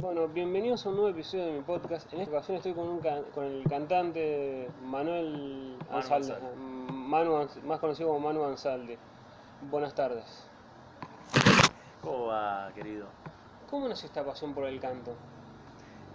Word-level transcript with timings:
Bueno, 0.00 0.28
bienvenidos 0.28 0.84
a 0.86 0.90
un 0.90 0.96
nuevo 0.96 1.10
episodio 1.10 1.46
de 1.46 1.52
mi 1.52 1.60
podcast. 1.62 2.12
En 2.12 2.20
esta 2.20 2.32
ocasión 2.36 2.56
estoy 2.56 2.72
con, 2.74 2.86
un 2.88 3.00
can- 3.00 3.24
con 3.34 3.44
el 3.44 3.64
cantante 3.68 4.68
Manuel 4.84 5.76
Manu 5.88 5.96
Ansalde, 5.98 6.34
Ansalde. 6.34 6.56
Manu 6.56 7.32
Ans- 7.36 7.62
más 7.62 7.80
conocido 7.80 8.08
como 8.08 8.20
Manu 8.20 8.44
Ansalde. 8.44 8.98
Buenas 9.70 9.94
tardes. 9.94 10.24
¿Cómo 12.02 12.26
va, 12.26 12.70
querido? 12.74 13.06
¿Cómo 13.70 13.88
nació 13.88 14.06
esta 14.06 14.24
pasión 14.24 14.54
por 14.54 14.64
el 14.66 14.78
canto? 14.80 15.14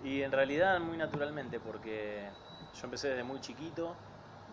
Y 0.04 0.22
en 0.22 0.32
realidad 0.32 0.80
muy 0.80 0.98
naturalmente, 0.98 1.60
porque 1.60 2.28
yo 2.76 2.86
empecé 2.86 3.10
desde 3.10 3.24
muy 3.24 3.40
chiquito, 3.42 3.96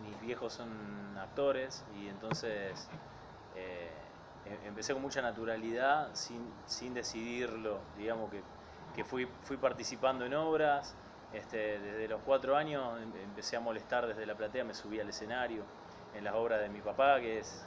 mis 0.03 0.19
viejos 0.21 0.53
son 0.53 1.17
actores 1.17 1.83
y 1.97 2.07
entonces 2.07 2.89
eh, 3.55 3.89
em- 4.45 4.67
empecé 4.67 4.93
con 4.93 5.01
mucha 5.01 5.21
naturalidad 5.21 6.09
sin, 6.13 6.41
sin 6.65 6.93
decidirlo, 6.93 7.79
digamos 7.97 8.29
que, 8.29 8.41
que 8.93 9.03
fui, 9.03 9.25
fui 9.43 9.57
participando 9.57 10.25
en 10.25 10.33
obras, 10.33 10.95
este, 11.33 11.79
desde 11.79 12.07
los 12.07 12.21
cuatro 12.21 12.55
años 12.55 13.01
em- 13.01 13.15
empecé 13.15 13.55
a 13.55 13.59
molestar 13.59 14.07
desde 14.07 14.25
la 14.25 14.35
platea, 14.35 14.63
me 14.63 14.73
subí 14.73 14.99
al 14.99 15.09
escenario 15.09 15.63
en 16.13 16.23
las 16.23 16.33
obras 16.35 16.61
de 16.61 16.69
mi 16.69 16.81
papá, 16.81 17.19
que, 17.19 17.39
es, 17.39 17.65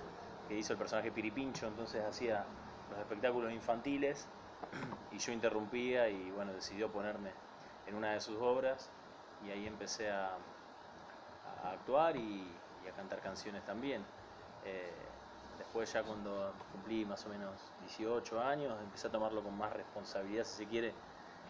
que 0.49 0.59
hizo 0.59 0.73
el 0.73 0.79
personaje 0.79 1.11
Piripincho, 1.11 1.67
entonces 1.67 2.03
hacía 2.05 2.45
los 2.91 2.99
espectáculos 2.99 3.53
infantiles 3.53 4.27
y 5.13 5.19
yo 5.19 5.33
interrumpía 5.33 6.09
y 6.09 6.31
bueno, 6.31 6.53
decidió 6.53 6.91
ponerme 6.91 7.31
en 7.87 7.95
una 7.95 8.13
de 8.13 8.21
sus 8.21 8.37
obras 8.37 8.91
y 9.47 9.51
ahí 9.51 9.67
empecé 9.67 10.11
a, 10.11 10.37
actuar 11.65 12.17
y, 12.17 12.47
y 12.85 12.89
a 12.89 12.93
cantar 12.93 13.21
canciones 13.21 13.65
también. 13.65 14.05
Eh, 14.65 14.93
después 15.59 15.93
ya 15.93 16.03
cuando 16.03 16.55
cumplí 16.73 17.05
más 17.05 17.25
o 17.27 17.29
menos 17.29 17.73
18 17.81 18.41
años 18.41 18.81
empecé 18.83 19.09
a 19.09 19.11
tomarlo 19.11 19.43
con 19.43 19.57
más 19.57 19.73
responsabilidad, 19.73 20.45
si 20.45 20.57
se 20.57 20.67
quiere, 20.67 20.95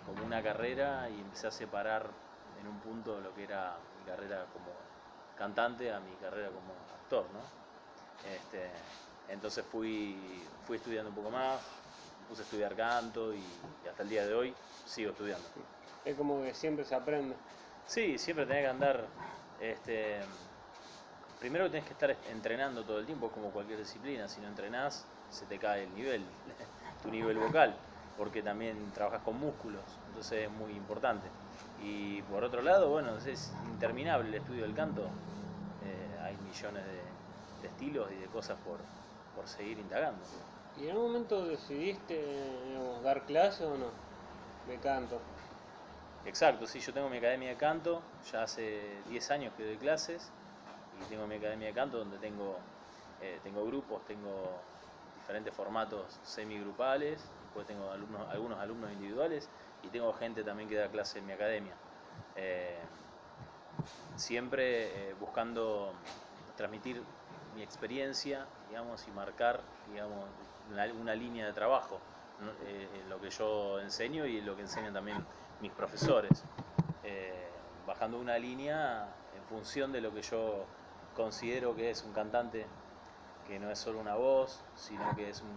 como 0.07 0.25
una 0.25 0.43
carrera 0.43 1.09
y 1.11 1.21
empecé 1.21 1.47
a 1.47 1.51
separar 1.51 2.11
en 2.61 2.69
un 2.69 2.79
punto 2.81 3.21
lo 3.21 3.35
que 3.35 3.45
era 3.45 3.77
mi 3.99 4.05
carrera 4.05 4.47
como 4.53 4.73
cantante 5.37 5.93
a 5.93 6.01
mi 6.01 6.13
carrera 6.17 6.49
como 6.49 6.73
actor, 6.95 7.27
¿no? 7.33 7.41
Este, 8.31 8.71
entonces 9.29 9.65
fui, 9.65 10.45
fui 10.67 10.77
estudiando 10.77 11.11
un 11.11 11.17
poco 11.17 11.31
más, 11.31 11.61
puse 12.29 12.43
a 12.43 12.45
estudiar 12.45 12.75
canto 12.75 13.35
y, 13.35 13.39
y 13.39 13.89
hasta 13.89 14.03
el 14.03 14.09
día 14.09 14.27
de 14.27 14.35
hoy 14.35 14.55
sigo 14.85 15.11
estudiando. 15.11 15.47
Es 16.05 16.17
como 16.17 16.43
que 16.43 16.55
siempre 16.55 16.85
se 16.85 16.95
aprende. 16.95 17.35
Sí, 17.87 18.19
siempre 18.19 18.47
tenés 18.47 18.63
que 18.63 18.69
andar, 18.69 19.07
este, 19.61 20.23
primero 21.39 21.71
tenés 21.71 21.85
que 21.85 21.93
estar 21.93 22.17
entrenando 22.31 22.83
todo 22.83 22.99
el 22.99 23.07
tiempo, 23.07 23.31
como 23.31 23.51
cualquier 23.51 23.79
disciplina, 23.79 24.29
si 24.29 24.41
no 24.41 24.49
entrenás 24.49 25.07
se 25.31 25.47
te 25.47 25.59
cae 25.59 25.85
el 25.85 25.95
nivel, 25.95 26.25
tu 27.03 27.11
nivel 27.11 27.39
vocal, 27.39 27.75
porque 28.17 28.43
también 28.43 28.93
trabajas 28.93 29.23
con 29.23 29.37
músculos, 29.37 29.83
entonces 30.09 30.47
es 30.47 30.51
muy 30.51 30.75
importante. 30.75 31.29
Y 31.77 32.23
por 32.23 32.45
otro 32.45 32.63
lado, 32.63 32.91
bueno, 32.91 33.17
es 33.17 33.53
interminable 33.67 34.29
el 34.29 34.35
estudio 34.35 34.63
del 34.63 34.75
canto, 34.75 35.11
eh, 35.83 36.19
hay 36.23 36.37
millones 36.39 36.85
de, 36.85 37.03
de 37.61 37.67
estilos 37.69 38.11
y 38.13 38.17
de 38.17 38.29
cosas 38.29 38.57
por, 38.65 38.79
por 39.35 39.49
seguir 39.49 39.79
indagando. 39.79 40.25
¿Y 40.77 40.85
en 40.85 40.91
algún 40.91 41.13
momento 41.13 41.47
decidiste 41.47 42.15
digamos, 42.67 43.03
dar 43.03 43.25
clases 43.27 43.63
o 43.63 43.77
no? 43.77 43.91
De 44.67 44.79
canto. 44.81 45.21
Exacto, 46.25 46.67
sí, 46.67 46.81
yo 46.81 46.93
tengo 46.93 47.09
mi 47.09 47.19
academia 47.19 47.51
de 47.51 47.57
canto, 47.57 48.03
ya 48.33 48.45
hace 48.45 49.03
10 49.09 49.31
años 49.31 49.53
que 49.57 49.65
doy 49.65 49.77
clases 49.77 50.33
y 51.01 51.05
tengo 51.11 51.27
mi 51.27 51.35
academia 51.37 51.69
de 51.69 51.75
canto 51.75 51.99
donde 51.99 52.19
tengo, 52.19 52.59
eh, 53.21 53.39
tengo 53.43 53.65
grupos, 53.67 54.05
tengo 54.07 54.63
diferentes 55.15 55.53
formatos 55.55 56.19
semigrupales, 56.23 57.21
después 57.55 57.69
tengo 57.69 57.89
alumnos, 57.93 58.29
algunos 58.31 58.59
alumnos 58.59 58.91
individuales 58.91 59.49
y 59.85 59.89
tengo 59.89 60.13
gente 60.13 60.43
también 60.43 60.69
que 60.69 60.75
da 60.75 60.89
clase 60.89 61.21
en 61.21 61.27
mi 61.27 61.33
academia. 61.33 61.75
Eh, 62.35 62.81
siempre 64.17 65.11
eh, 65.11 65.15
buscando 65.21 65.93
transmitir 66.57 67.01
mi 67.55 67.63
experiencia, 67.63 68.47
digamos, 68.69 69.07
y 69.07 69.13
marcar, 69.13 69.61
digamos, 69.93 70.27
una, 70.69 71.15
línea 71.15 71.47
de 71.47 71.53
trabajo 71.53 72.01
¿no? 72.41 72.51
eh, 72.67 72.89
en 73.01 73.09
lo 73.09 73.21
que 73.21 73.31
yo 73.31 73.79
enseño 73.79 74.27
y 74.27 74.39
en 74.39 74.47
lo 74.47 74.57
que 74.57 74.63
enseñan 74.63 74.93
también 74.93 75.25
mis 75.61 75.71
profesores, 75.71 76.43
bajando 77.87 78.19
una 78.19 78.39
línea 78.39 79.07
en 79.37 79.45
función 79.45 79.93
de 79.93 80.01
lo 80.01 80.13
que 80.13 80.23
yo 80.23 80.65
considero 81.15 81.77
que 81.77 81.91
es 81.91 82.03
un 82.03 82.13
cantante, 82.13 82.67
que 83.47 83.59
no 83.61 83.71
es 83.71 83.79
solo 83.79 84.01
una 84.01 84.17
voz, 84.17 84.65
sino 84.75 85.15
que 85.15 85.29
es 85.29 85.43
un, 85.43 85.49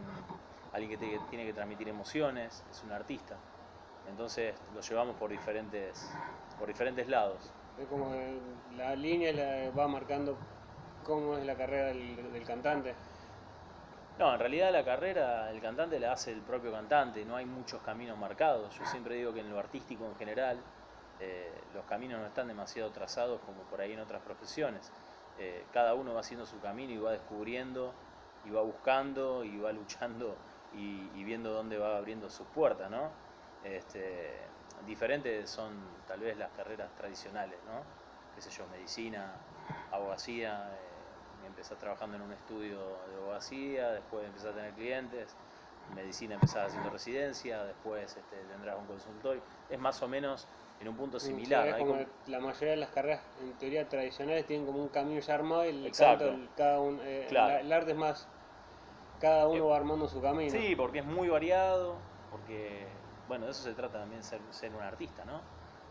alguien 0.77 0.97
que, 0.99 1.05
te- 1.05 1.19
tiene 1.29 1.45
que 1.45 1.53
transmitir 1.53 1.88
emociones, 1.88 2.63
es 2.71 2.83
un 2.83 2.91
artista. 2.91 3.38
Entonces 4.07 4.55
lo 4.73 4.81
llevamos 4.81 5.15
por 5.17 5.29
diferentes, 5.29 6.09
por 6.57 6.67
diferentes 6.67 7.07
lados. 7.07 7.51
Es 7.77 7.85
como 7.88 8.11
la 8.75 8.95
línea 8.95 9.33
la 9.33 9.71
va 9.71 9.88
marcando 9.88 10.38
cómo 11.03 11.38
es 11.38 11.45
la 11.45 11.55
carrera 11.55 11.88
del, 11.88 12.31
del 12.31 12.45
cantante. 12.45 12.95
No, 14.17 14.33
en 14.33 14.39
realidad 14.39 14.71
la 14.71 14.83
carrera 14.83 15.51
el 15.51 15.61
cantante 15.61 15.99
la 15.99 16.13
hace 16.13 16.31
el 16.31 16.41
propio 16.41 16.71
cantante, 16.71 17.23
no 17.25 17.35
hay 17.35 17.45
muchos 17.45 17.81
caminos 17.81 18.17
marcados. 18.17 18.75
Yo 18.79 18.85
siempre 18.85 19.15
digo 19.15 19.31
que 19.33 19.41
en 19.41 19.49
lo 19.49 19.59
artístico 19.59 20.05
en 20.05 20.15
general 20.15 20.57
eh, 21.19 21.53
los 21.73 21.85
caminos 21.85 22.19
no 22.19 22.25
están 22.27 22.47
demasiado 22.47 22.89
trazados 22.91 23.39
como 23.41 23.61
por 23.69 23.79
ahí 23.81 23.94
en 23.94 23.99
otras 23.99 24.21
profesiones. 24.23 24.91
Eh, 25.38 25.63
cada 25.71 25.94
uno 25.94 26.15
va 26.15 26.21
haciendo 26.21 26.45
su 26.47 26.59
camino 26.59 26.91
y 26.94 26.97
va 26.97 27.11
descubriendo 27.11 27.94
y 28.44 28.49
va 28.49 28.61
buscando 28.61 29.44
y 29.44 29.57
va 29.59 29.71
luchando 29.71 30.35
y, 30.72 31.09
y 31.13 31.23
viendo 31.23 31.51
dónde 31.51 31.78
va 31.78 31.97
abriendo 31.97 32.29
sus 32.29 32.47
puertas, 32.47 32.89
¿no? 32.89 33.11
Este, 33.63 34.50
diferentes 34.83 35.50
son 35.50 36.03
tal 36.05 36.19
vez 36.22 36.38
las 36.38 36.51
carreras 36.51 36.94
tradicionales, 36.95 37.63
¿no? 37.63 37.83
Qué 38.33 38.41
sé 38.41 38.50
yo, 38.50 38.67
medicina, 38.67 39.39
abogacía, 39.91 40.69
eh, 40.79 41.45
empezás 41.45 41.77
trabajando 41.77 42.17
en 42.17 42.22
un 42.23 42.33
estudio 42.33 43.07
de 43.07 43.16
abogacía, 43.16 43.91
después 43.91 44.27
empezás 44.27 44.51
a 44.51 44.56
tener 44.56 44.73
clientes, 44.73 45.35
en 45.89 45.95
medicina 45.95 46.35
empezás 46.35 46.67
haciendo 46.67 46.89
residencia, 46.89 47.63
después 47.63 48.16
este, 48.16 48.45
tendrás 48.45 48.77
un 48.77 48.85
consultorio, 48.88 49.44
es 49.69 49.79
más 49.79 50.01
o 50.03 50.07
menos 50.07 50.47
en 50.79 50.88
un 50.89 50.95
punto 50.95 51.19
similar. 51.19 51.77
Como 51.77 51.97
la 52.25 52.39
mayoría 52.39 52.72
de 52.72 52.77
las 52.77 52.89
carreras 52.91 53.22
en 53.39 53.57
teoría 53.57 53.88
tradicionales 53.89 54.45
tienen 54.45 54.66
como 54.66 54.83
un 54.83 54.89
camino 54.89 55.19
ya 55.19 55.33
armado 55.33 55.66
y 55.66 55.69
el 55.69 55.85
Exacto. 55.85 56.31
el- 56.33 56.51
cada 56.56 56.79
uno, 56.79 57.01
eh, 57.03 57.25
Claro. 57.29 57.53
la- 57.53 57.61
el 57.61 57.72
arte 57.72 57.91
es 57.91 57.97
más, 57.97 58.29
cada 59.19 59.47
uno 59.47 59.57
Eh, 59.66 59.67
va 59.69 59.78
armando 59.78 60.07
su 60.07 60.22
camino. 60.22 60.57
Sí, 60.57 60.75
porque 60.75 61.00
es 61.00 61.05
muy 61.05 61.29
variado, 61.29 62.00
porque, 62.29 62.88
bueno, 63.28 63.45
de 63.45 63.51
eso 63.51 63.63
se 63.63 63.73
trata 63.73 64.00
también 64.00 64.23
ser, 64.23 64.41
ser 64.53 64.73
un 64.73 64.81
artista, 64.81 65.25
¿no? 65.25 65.41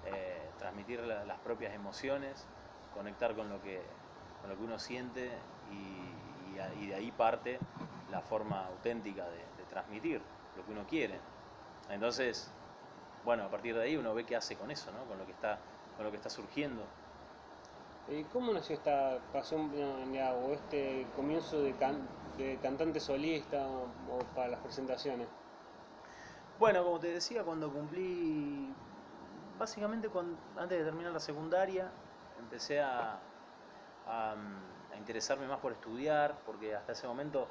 Eh, 0.04 0.52
transmitir 0.58 1.00
la- 1.00 1.24
las 1.24 1.38
propias 1.40 1.74
emociones, 1.74 2.46
conectar 2.92 3.34
con 3.34 3.48
lo 3.48 3.60
que, 3.62 3.80
con 4.40 4.50
lo 4.50 4.56
que 4.56 4.62
uno 4.62 4.78
siente 4.78 5.42
y, 5.70 6.52
y 6.54 6.58
a- 6.58 6.72
y 6.74 6.86
de 6.86 6.94
ahí 6.94 7.10
parte 7.10 7.58
la 8.10 8.22
forma 8.22 8.64
auténtica 8.66 9.28
de, 9.30 9.38
de 9.56 9.64
transmitir 9.64 10.20
lo 10.54 10.64
que 10.64 10.70
uno 10.70 10.86
quiere. 10.86 11.20
Entonces, 11.88 12.52
bueno, 13.24 13.44
a 13.44 13.50
partir 13.50 13.74
de 13.74 13.82
ahí 13.82 13.96
uno 13.96 14.14
ve 14.14 14.24
qué 14.24 14.36
hace 14.36 14.56
con 14.56 14.70
eso, 14.70 14.92
¿no? 14.92 15.04
Con 15.06 15.18
lo 15.18 15.26
que 15.26 15.32
está, 15.32 15.58
con 15.96 16.04
lo 16.04 16.10
que 16.10 16.16
está 16.16 16.30
surgiendo. 16.30 16.86
¿Y 18.08 18.22
cómo 18.24 18.52
nació 18.52 18.76
esta 18.76 19.18
pasión 19.32 19.72
o 19.74 20.52
este 20.52 21.06
comienzo 21.16 21.60
de, 21.62 21.72
can- 21.74 22.08
de 22.36 22.58
cantante 22.62 23.00
solista 23.00 23.66
o, 23.66 24.18
para 24.34 24.48
las 24.48 24.60
presentaciones? 24.60 25.28
Bueno, 26.58 26.84
como 26.84 26.98
te 26.98 27.08
decía, 27.08 27.42
cuando 27.42 27.70
cumplí, 27.70 28.72
básicamente 29.58 30.10
antes 30.56 30.78
de 30.78 30.84
terminar 30.84 31.12
la 31.12 31.20
secundaria, 31.20 31.90
empecé 32.38 32.80
a, 32.80 33.18
a 34.06 34.36
interesarme 34.96 35.46
más 35.46 35.60
por 35.60 35.72
estudiar, 35.72 36.38
porque 36.46 36.74
hasta 36.74 36.92
ese 36.92 37.06
momento 37.06 37.48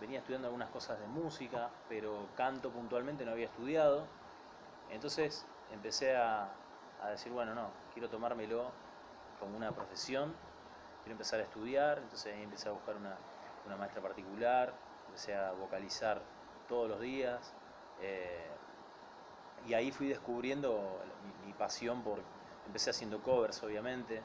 venía 0.00 0.18
estudiando 0.18 0.48
algunas 0.48 0.70
cosas 0.70 0.98
de 1.00 1.06
música, 1.06 1.70
pero 1.88 2.28
canto 2.36 2.70
puntualmente 2.70 3.24
no 3.24 3.32
había 3.32 3.46
estudiado. 3.46 4.06
Entonces 4.90 5.44
empecé 5.72 6.16
a, 6.16 6.48
a 7.02 7.10
decir, 7.10 7.32
bueno, 7.32 7.54
no, 7.54 7.68
quiero 7.92 8.08
tomármelo 8.08 8.70
como 9.40 9.56
una 9.56 9.72
profesión, 9.72 10.34
quiero 11.02 11.12
empezar 11.12 11.40
a 11.40 11.42
estudiar, 11.42 11.98
entonces 11.98 12.32
ahí 12.34 12.42
empecé 12.42 12.68
a 12.68 12.72
buscar 12.72 12.96
una, 12.96 13.16
una 13.66 13.76
maestra 13.76 14.02
particular, 14.02 14.72
empecé 15.06 15.34
a 15.34 15.52
vocalizar 15.52 16.20
todos 16.68 16.88
los 16.88 17.00
días, 17.00 17.54
eh, 18.00 18.50
y 19.66 19.74
ahí 19.74 19.90
fui 19.92 20.08
descubriendo 20.08 21.00
mi, 21.46 21.52
pasión 21.52 22.02
por, 22.02 22.20
empecé 22.66 22.90
haciendo 22.90 23.22
covers 23.22 23.62
obviamente, 23.62 24.20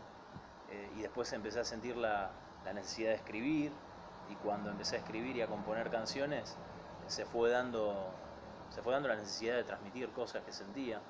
eh, 0.69 0.91
y 0.97 1.01
después 1.01 1.31
empecé 1.33 1.59
a 1.59 1.63
sentir 1.63 1.95
la, 1.95 2.31
la 2.65 2.73
necesidad 2.73 3.09
de 3.09 3.15
escribir, 3.15 3.71
y 4.29 4.35
cuando 4.35 4.69
empecé 4.69 4.95
a 4.97 4.99
escribir 4.99 5.35
y 5.35 5.41
a 5.41 5.47
componer 5.47 5.89
canciones, 5.89 6.57
se 7.07 7.25
fue 7.25 7.49
dando, 7.49 8.11
se 8.69 8.81
fue 8.81 8.93
dando 8.93 9.09
la 9.09 9.15
necesidad 9.15 9.55
de 9.55 9.63
transmitir 9.63 10.09
cosas 10.11 10.43
que 10.43 10.51
sentía, 10.51 11.01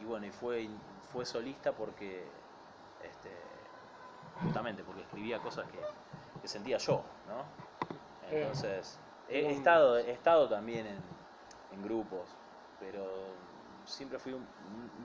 y 0.00 0.04
bueno, 0.04 0.26
y 0.26 0.30
fue, 0.30 0.68
fue 1.12 1.24
solista 1.24 1.72
porque, 1.72 2.26
este, 3.02 3.30
justamente 4.42 4.84
porque 4.84 5.02
escribía 5.02 5.38
cosas 5.40 5.66
que, 5.70 5.80
que 6.40 6.48
sentía 6.48 6.78
yo, 6.78 7.02
¿no? 7.26 7.67
Eh, 8.30 8.40
Entonces, 8.42 8.98
he, 9.28 9.50
estado, 9.50 9.98
he 9.98 10.10
estado 10.10 10.48
también 10.48 10.86
en, 10.86 10.98
en 11.72 11.82
grupos, 11.82 12.28
pero 12.80 13.06
siempre 13.84 14.18
fui 14.18 14.32
un, 14.32 14.46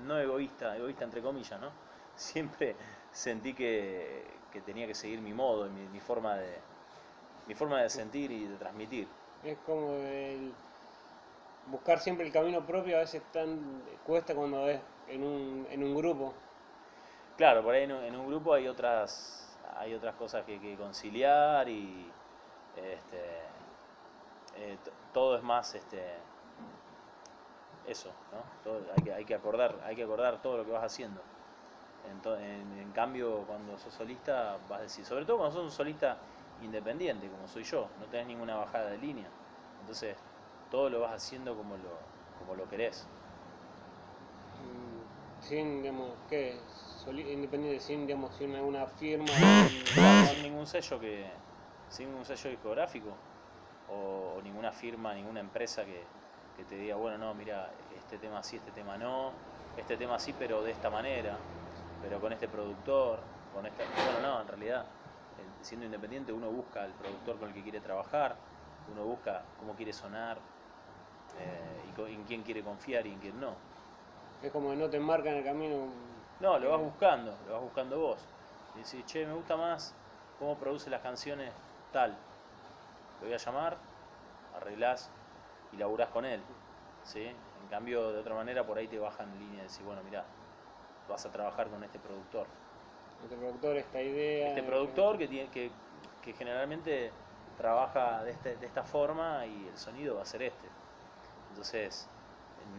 no 0.06 0.20
egoísta, 0.20 0.76
egoísta 0.76 1.04
entre 1.06 1.22
comillas, 1.22 1.60
¿no? 1.60 1.72
Siempre 2.16 2.76
sentí 3.12 3.54
que, 3.54 4.26
que 4.52 4.62
tenía 4.62 4.86
que 4.86 4.94
seguir 4.94 5.20
mi 5.20 5.34
modo, 5.34 5.70
mi, 5.70 5.88
mi, 5.88 6.00
forma 6.00 6.36
de 6.36 6.60
mi 7.48 7.56
forma 7.56 7.82
de 7.82 7.90
sentir 7.90 8.32
y 8.32 8.46
de 8.46 8.56
transmitir. 8.58 9.08
Es 9.44 9.58
como 9.66 9.94
el 9.96 10.54
buscar 11.68 12.00
siempre 12.00 12.26
el 12.26 12.32
camino 12.32 12.66
propio 12.66 12.98
a 12.98 13.00
veces 13.00 13.24
tan 13.32 13.82
cuesta 14.06 14.36
cuando 14.36 14.68
es 14.68 14.80
en 15.08 15.24
un, 15.24 15.68
en 15.70 15.84
un 15.84 15.96
grupo. 15.96 16.34
Claro, 17.38 17.64
por 17.64 17.74
ahí 17.74 17.84
en 17.84 17.94
un, 17.94 18.04
en 18.04 18.16
un 18.16 18.28
grupo 18.28 18.54
hay 18.54 18.68
otras 18.68 19.58
hay 19.78 19.94
otras 19.96 20.16
cosas 20.16 20.46
que 20.46 20.60
que 20.60 20.76
conciliar 20.76 21.68
y 21.68 22.12
este, 22.78 23.44
eh, 24.56 24.78
todo 25.14 25.38
es 25.38 25.44
más 25.44 25.76
este, 25.76 26.02
eso, 27.88 28.10
¿no? 28.32 28.44
Todo, 28.64 28.82
hay, 28.96 29.04
que, 29.04 29.14
hay, 29.14 29.26
que 29.26 29.36
acordar, 29.36 29.76
hay 29.84 29.96
que 29.96 30.04
acordar 30.04 30.42
todo 30.42 30.58
lo 30.58 30.66
que 30.66 30.72
vas 30.72 30.84
haciendo. 30.84 31.22
En, 32.10 32.80
en, 32.80 32.92
cambio, 32.92 33.44
cuando 33.48 33.78
sos 33.78 33.94
solista, 33.94 34.58
vas 34.70 34.80
a 34.80 34.84
decir, 34.84 35.06
sobre 35.06 35.26
todo 35.26 35.38
cuando 35.38 35.56
sos 35.56 35.64
un 35.64 35.72
solista 35.72 36.18
independiente, 36.62 37.30
como 37.30 37.48
soy 37.48 37.64
yo, 37.64 37.88
no 38.00 38.06
tenés 38.08 38.28
ninguna 38.28 38.56
bajada 38.58 38.90
de 38.90 38.98
línea. 38.98 39.28
Entonces, 39.82 40.18
todo 40.70 40.90
lo 40.90 41.02
vas 41.02 41.14
haciendo 41.14 41.56
como 41.56 41.76
lo, 41.78 41.98
como 42.40 42.56
lo 42.56 42.70
querés. 42.70 43.08
Mm, 44.62 45.44
sin, 45.44 45.82
digamos, 45.82 46.12
¿qué? 46.30 46.60
Independiente, 47.08 47.80
sin, 47.80 48.08
digamos, 48.08 48.34
sin 48.36 48.56
una 48.56 48.86
firma. 48.88 49.28
sin 49.28 50.44
ningún 50.44 50.66
sello 50.68 51.00
que. 51.00 51.26
Sin 51.94 52.10
ningún 52.10 52.26
sello 52.26 52.50
discográfico. 52.50 53.10
O, 53.90 54.36
o 54.38 54.42
ninguna 54.42 54.72
firma, 54.72 55.14
ninguna 55.14 55.40
empresa 55.40 55.86
que, 55.86 56.02
que 56.58 56.64
te 56.64 56.76
diga, 56.76 56.96
bueno, 56.96 57.18
no, 57.18 57.34
mira, 57.36 57.70
este 57.96 58.18
tema 58.18 58.42
sí, 58.42 58.58
este 58.58 58.72
tema 58.72 58.98
no, 58.98 59.32
este 59.78 59.96
tema 59.96 60.18
sí, 60.18 60.34
pero 60.38 60.64
de 60.64 60.72
esta 60.72 60.90
manera, 60.90 61.38
pero 62.02 62.20
con 62.20 62.34
este 62.34 62.48
productor, 62.48 63.20
con 63.54 63.66
esta... 63.66 63.84
Bueno, 64.06 64.28
no, 64.28 64.42
en 64.42 64.48
realidad, 64.48 64.86
siendo 65.62 65.86
independiente 65.86 66.34
uno 66.34 66.50
busca 66.50 66.86
el 66.86 66.92
productor 66.94 67.38
con 67.38 67.50
el 67.50 67.54
que 67.54 67.62
quiere 67.62 67.80
trabajar, 67.80 68.36
uno 68.92 69.04
busca 69.04 69.44
cómo 69.60 69.74
quiere 69.74 69.94
sonar, 69.94 70.38
eh, 71.40 72.10
y 72.10 72.14
en 72.14 72.24
quién 72.24 72.42
quiere 72.42 72.64
confiar 72.64 73.06
y 73.06 73.12
en 73.12 73.20
quién 73.20 73.40
no. 73.40 73.54
Es 74.42 74.52
como 74.52 74.72
que 74.72 74.76
no 74.76 74.90
te 74.90 75.00
marcan 75.00 75.36
el 75.36 75.44
camino. 75.44 75.88
No, 76.40 76.58
lo 76.58 76.72
vas 76.72 76.82
buscando, 76.82 77.34
lo 77.48 77.54
vas 77.54 77.62
buscando 77.62 78.00
vos. 78.00 78.18
Y 78.76 78.80
decís, 78.80 79.06
che, 79.06 79.26
me 79.26 79.34
gusta 79.34 79.56
más 79.56 79.94
cómo 80.40 80.56
produce 80.58 80.90
las 80.90 81.02
canciones 81.02 81.52
tal. 81.94 82.12
Lo 83.22 83.28
voy 83.28 83.34
a 83.34 83.38
llamar, 83.38 83.78
arreglás 84.58 85.10
y 85.72 85.78
laburás 85.78 86.10
con 86.10 86.26
él. 86.26 86.42
¿sí? 87.04 87.24
En 87.24 87.70
cambio, 87.70 88.12
de 88.12 88.20
otra 88.20 88.36
manera, 88.36 88.66
por 88.66 88.78
ahí 88.78 88.88
te 88.88 89.00
bajan 89.00 89.32
en 89.32 89.40
línea 89.40 89.60
y 89.64 89.68
decís, 89.68 89.82
bueno, 89.86 90.02
mira, 90.04 90.26
vas 91.08 91.26
a 91.26 91.32
trabajar 91.32 91.70
con 91.70 91.82
este 91.84 92.00
productor. 92.00 92.48
Este 93.24 93.38
productor, 93.38 93.78
esta 93.78 94.02
idea. 94.02 94.50
Este 94.50 94.64
productor 94.64 95.18
que, 95.18 95.28
tiene, 95.30 95.50
que, 95.50 95.72
que 96.22 96.34
generalmente 96.34 97.12
trabaja 97.58 98.24
de, 98.24 98.32
este, 98.32 98.58
de 98.58 98.66
esta 98.66 98.84
forma 98.84 99.46
y 99.46 99.68
el 99.68 99.78
sonido 99.78 100.16
va 100.16 100.24
a 100.24 100.26
ser 100.26 100.44
este. 100.44 100.68
Entonces, 101.50 102.10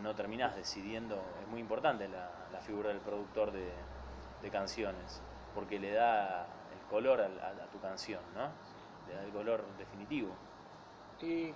no 0.02 0.14
terminás 0.14 0.56
decidiendo, 0.56 1.22
es 1.40 1.48
muy 1.48 1.60
importante 1.60 2.08
la, 2.08 2.30
la 2.52 2.60
figura 2.60 2.88
del 2.88 2.98
productor 2.98 3.52
de, 3.52 3.70
de, 4.42 4.50
canciones, 4.50 5.22
porque 5.54 5.78
le 5.78 5.92
da 5.92 6.46
el 6.72 6.88
color 6.90 7.20
a, 7.20 7.24
a, 7.24 7.50
a, 7.50 7.66
tu 7.70 7.80
canción, 7.80 8.20
¿no? 8.34 8.48
Le 9.08 9.14
da 9.14 9.22
el 9.22 9.32
color 9.32 9.64
definitivo. 9.78 10.34
¿Y 11.20 11.52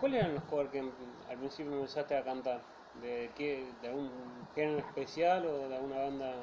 cuáles 0.00 0.20
eran 0.20 0.34
los 0.34 0.44
covers 0.44 0.70
que 0.70 0.80
al 0.80 1.38
principio 1.38 1.72
empezaste 1.74 2.16
a 2.16 2.24
cantar? 2.24 2.60
¿De, 3.00 3.30
qué, 3.36 3.72
¿De 3.80 3.88
algún 3.88 4.10
género 4.54 4.78
especial 4.78 5.46
o 5.46 5.68
de 5.68 5.76
alguna 5.76 5.98
banda? 5.98 6.34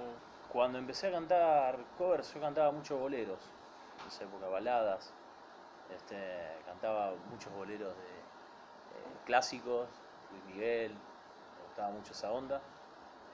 Cuando 0.52 0.78
empecé 0.78 1.08
a 1.08 1.12
cantar 1.12 1.78
covers, 1.98 2.34
yo 2.34 2.40
cantaba 2.40 2.72
muchos 2.72 3.00
boleros, 3.00 3.40
en 4.02 4.08
esa 4.08 4.24
época, 4.24 4.48
baladas, 4.48 5.14
este, 5.94 6.16
cantaba 6.66 7.14
muchos 7.30 7.52
boleros 7.54 7.96
de 7.96 8.04
eh, 8.04 9.18
clásicos, 9.26 9.90
Luis 10.32 10.44
Miguel, 10.46 10.92
me 10.92 11.66
gustaba 11.68 11.92
mucho 11.92 12.14
esa 12.14 12.32
onda. 12.32 12.62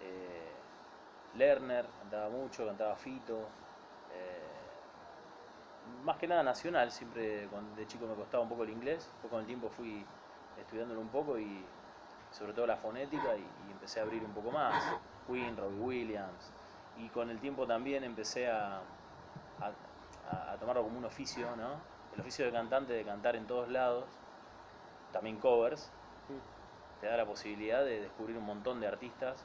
Eh, 0.02 0.52
Lerner, 1.36 1.86
cantaba 2.00 2.30
mucho, 2.30 2.66
cantaba 2.66 2.96
Fito. 2.96 3.48
Más 6.04 6.18
que 6.18 6.28
nada 6.28 6.44
nacional, 6.44 6.92
siempre 6.92 7.48
cuando 7.50 7.76
de 7.76 7.86
chico 7.88 8.08
me 8.08 8.16
costaba 8.16 8.44
un 8.44 8.50
poco 8.50 8.64
el 8.64 8.72
inglés, 8.72 9.08
después 9.12 9.30
con 9.32 9.40
el 9.42 9.46
tiempo 9.46 9.70
fui 9.70 10.06
estudiándolo 10.60 11.00
un 11.00 11.10
poco 11.10 11.38
y 11.38 11.64
sobre 12.32 12.54
todo 12.54 12.66
la 12.66 12.78
fonética 12.78 13.36
y, 13.36 13.42
y 13.68 13.72
empecé 13.72 14.00
a 14.00 14.04
abrir 14.04 14.24
un 14.24 14.32
poco 14.32 14.52
más. 14.52 14.84
Queen, 15.28 15.56
Robbie 15.56 15.80
Williams, 15.80 16.52
y 16.98 17.08
con 17.10 17.30
el 17.30 17.40
tiempo 17.40 17.66
también 17.66 18.04
empecé 18.04 18.50
a, 18.50 18.82
a, 19.60 20.52
a, 20.52 20.58
tomarlo 20.58 20.84
como 20.84 20.98
un 20.98 21.06
oficio, 21.06 21.56
¿no? 21.56 21.80
El 22.14 22.22
oficio 22.22 22.46
de 22.46 22.52
cantante, 22.52 22.94
de 22.94 23.04
cantar 23.04 23.36
en 23.36 23.48
todos 23.48 23.70
lados, 23.70 24.06
también 25.12 25.38
covers, 25.38 25.90
te 27.00 27.08
da 27.08 27.18
la 27.18 27.26
posibilidad 27.26 27.84
de 27.84 28.02
descubrir 28.02 28.38
un 28.38 28.46
montón 28.46 28.80
de 28.80 28.88
artistas 28.88 29.44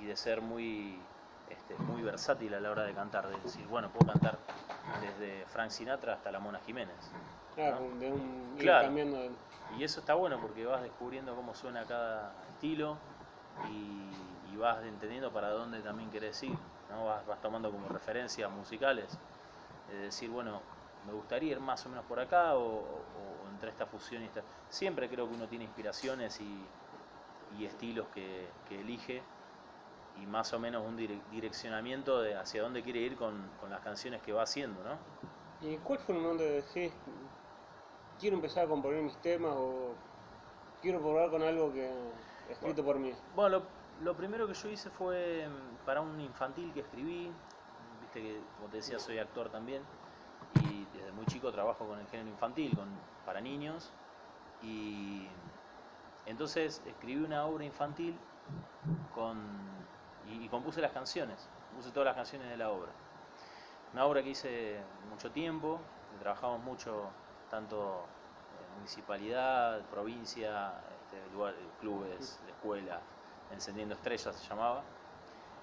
y 0.00 0.04
de 0.04 0.16
ser 0.16 0.42
muy, 0.42 0.98
este, 1.48 1.76
muy 1.84 2.02
versátil 2.02 2.54
a 2.54 2.60
la 2.60 2.70
hora 2.70 2.82
de 2.82 2.92
cantar, 2.92 3.28
de 3.28 3.38
decir, 3.38 3.66
bueno, 3.66 3.90
puedo 3.90 4.12
cantar 4.12 4.38
desde 5.00 5.46
Frank 5.46 5.70
Sinatra 5.70 6.14
hasta 6.14 6.30
la 6.30 6.38
Mona 6.38 6.60
Jiménez. 6.60 6.96
Claro, 7.54 7.80
¿no? 7.80 7.98
de 7.98 8.12
un, 8.12 8.56
claro. 8.58 8.86
cambiando. 8.86 9.18
De... 9.18 9.30
Y 9.78 9.84
eso 9.84 10.00
está 10.00 10.14
bueno 10.14 10.38
porque 10.40 10.64
vas 10.64 10.82
descubriendo 10.82 11.34
cómo 11.34 11.54
suena 11.54 11.84
cada 11.84 12.32
estilo 12.52 12.96
y, 13.70 14.52
y 14.52 14.56
vas 14.56 14.84
entendiendo 14.84 15.32
para 15.32 15.50
dónde 15.50 15.80
también 15.80 16.10
querés 16.10 16.42
ir, 16.42 16.56
¿no? 16.90 17.06
Vas, 17.06 17.26
vas 17.26 17.40
tomando 17.40 17.70
como 17.70 17.88
referencias 17.88 18.50
musicales, 18.50 19.18
es 19.92 20.00
decir, 20.00 20.30
bueno, 20.30 20.60
me 21.06 21.12
gustaría 21.12 21.52
ir 21.52 21.60
más 21.60 21.84
o 21.86 21.88
menos 21.88 22.04
por 22.04 22.20
acá 22.20 22.54
o, 22.54 22.60
o, 22.60 22.80
o 22.80 23.50
entre 23.52 23.70
esta 23.70 23.86
fusión 23.86 24.22
y 24.22 24.26
esta... 24.26 24.42
Siempre 24.68 25.08
creo 25.08 25.28
que 25.28 25.34
uno 25.34 25.46
tiene 25.46 25.64
inspiraciones 25.64 26.40
y, 26.40 26.66
y 27.58 27.64
estilos 27.64 28.06
que, 28.08 28.48
que, 28.68 28.80
elige 28.80 29.22
y 30.22 30.26
más 30.26 30.52
o 30.52 30.58
menos 30.58 30.84
un 30.86 30.96
direccionamiento 31.30 32.20
de 32.20 32.36
hacia 32.36 32.62
dónde 32.62 32.82
quiere 32.82 33.00
ir 33.00 33.16
con, 33.16 33.50
con, 33.60 33.70
las 33.70 33.80
canciones 33.80 34.22
que 34.22 34.32
va 34.32 34.42
haciendo, 34.42 34.82
¿no? 34.82 34.96
¿Y 35.66 35.76
cuál 35.78 35.98
fue 35.98 36.14
el 36.14 36.20
momento 36.20 36.44
de 36.44 36.52
decir, 36.52 36.92
quiero 38.18 38.36
empezar 38.36 38.64
a 38.64 38.68
componer 38.68 39.02
mis 39.02 39.16
temas 39.18 39.52
o 39.56 39.94
quiero 40.82 41.00
probar 41.00 41.30
con 41.30 41.42
algo 41.42 41.72
que 41.72 41.90
escrito 42.50 42.82
bueno, 42.82 42.84
por 42.84 42.98
mí? 42.98 43.12
Bueno, 43.34 43.58
lo, 43.58 44.04
lo, 44.04 44.16
primero 44.16 44.46
que 44.46 44.54
yo 44.54 44.68
hice 44.68 44.90
fue 44.90 45.48
para 45.84 46.00
un 46.00 46.20
infantil 46.20 46.72
que 46.72 46.80
escribí, 46.80 47.30
viste 48.00 48.22
que 48.22 48.40
como 48.56 48.68
te 48.68 48.78
decía 48.78 48.98
soy 48.98 49.18
actor 49.18 49.50
también, 49.50 49.82
y 50.62 50.86
desde 50.96 51.12
muy 51.12 51.26
chico 51.26 51.50
trabajo 51.52 51.86
con 51.86 51.98
el 51.98 52.06
género 52.06 52.30
infantil, 52.30 52.74
con, 52.74 52.88
para 53.24 53.40
niños, 53.40 53.92
y 54.62 55.26
entonces 56.26 56.82
escribí 56.86 57.22
una 57.22 57.44
obra 57.46 57.64
infantil 57.64 58.16
con, 59.14 59.75
y, 60.28 60.44
y, 60.44 60.48
compuse 60.48 60.80
las 60.80 60.92
canciones, 60.92 61.48
compuse 61.70 61.90
todas 61.90 62.06
las 62.06 62.16
canciones 62.16 62.48
de 62.48 62.56
la 62.56 62.70
obra. 62.70 62.90
Una 63.92 64.04
obra 64.04 64.22
que 64.22 64.30
hice 64.30 64.80
mucho 65.10 65.30
tiempo, 65.30 65.80
que 66.12 66.18
trabajamos 66.18 66.62
mucho, 66.62 67.10
tanto 67.50 68.04
en 68.60 68.76
municipalidad, 68.76 69.82
provincia, 69.86 70.74
este, 71.06 71.32
lugar, 71.32 71.54
clubes, 71.80 72.40
la 72.44 72.50
escuela, 72.50 73.00
Encendiendo 73.50 73.94
Estrellas 73.94 74.34
se 74.34 74.48
llamaba. 74.48 74.82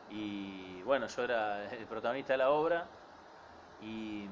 Y 0.09 0.81
bueno, 0.83 1.07
yo 1.07 1.23
era 1.23 1.65
el 1.73 1.85
protagonista 1.85 2.33
de 2.33 2.37
la 2.37 2.49
obra 2.49 2.87
y, 3.81 4.27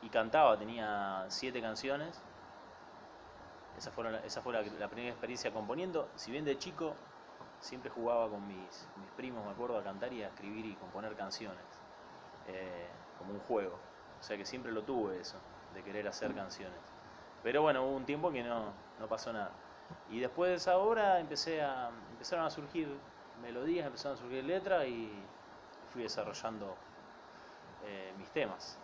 y 0.00 0.08
cantaba, 0.08 0.58
tenía 0.58 1.26
siete 1.28 1.60
canciones. 1.60 2.22
Esa, 3.76 3.90
fueron, 3.90 4.14
esa 4.24 4.40
fue 4.40 4.52
la, 4.52 4.62
la, 4.62 4.88
primera 4.88 5.10
experiencia 5.10 5.52
componiendo. 5.52 6.08
Si 6.14 6.30
bien 6.30 6.44
de 6.44 6.56
chico 6.56 6.94
siempre 7.64 7.90
jugaba 7.90 8.28
con 8.28 8.46
mis, 8.46 8.86
primos, 9.16 9.44
me 9.44 9.52
acuerdo, 9.52 9.78
a 9.78 9.82
cantar 9.82 10.12
y 10.12 10.22
a 10.22 10.28
escribir 10.28 10.66
y 10.66 10.74
componer 10.74 11.14
canciones, 11.16 11.64
eh, 12.46 12.88
como 13.18 13.32
un 13.32 13.40
juego. 13.40 13.78
O 14.20 14.22
sea 14.22 14.36
que 14.36 14.44
siempre 14.44 14.70
lo 14.70 14.82
tuve 14.82 15.18
eso, 15.18 15.38
de 15.72 15.82
querer 15.82 16.06
hacer 16.06 16.34
canciones. 16.34 16.78
Pero 17.42 17.62
bueno, 17.62 17.84
hubo 17.84 17.96
un 17.96 18.04
tiempo 18.04 18.30
que 18.30 18.42
no, 18.42 18.72
no 19.00 19.08
pasó 19.08 19.32
nada. 19.32 19.52
Y 20.10 20.20
después 20.20 20.50
de 20.50 20.56
esa 20.56 20.76
obra 20.76 21.20
empecé 21.20 21.62
a, 21.62 21.90
empezaron 22.12 22.44
a 22.44 22.50
surgir 22.50 22.88
melodías, 23.40 23.86
empezaron 23.86 24.18
a 24.18 24.20
surgir 24.20 24.44
letras 24.44 24.86
y 24.86 25.10
fui 25.90 26.02
desarrollando 26.02 26.76
eh, 27.86 28.12
mis 28.18 28.28
temas. 28.30 28.78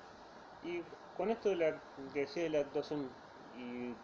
Y 0.63 0.83
con 1.19 1.31
esto 1.31 1.51
de 1.51 1.57
la, 1.57 1.81
que 2.15 2.21
decía 2.21 2.45
de 2.45 2.51
la 2.51 2.61
actuación 2.61 3.11
y 3.59 3.95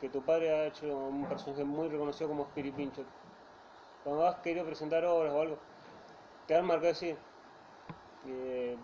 que, 0.00 0.08
tu 0.08 0.22
padre 0.22 0.52
ha 0.52 0.66
hecho 0.66 0.86
un 0.96 1.26
personaje 1.26 1.64
muy 1.64 1.88
reconocido 1.88 2.28
como 2.28 2.46
Pincho, 2.48 3.04
cuando 4.04 4.26
has 4.26 4.36
querido 4.36 4.66
presentar 4.66 5.04
obras 5.06 5.32
o 5.32 5.40
algo, 5.40 5.58
te 6.46 6.54
han 6.54 6.66
marcado 6.66 6.92
así, 6.92 7.16
eh, 8.26 8.76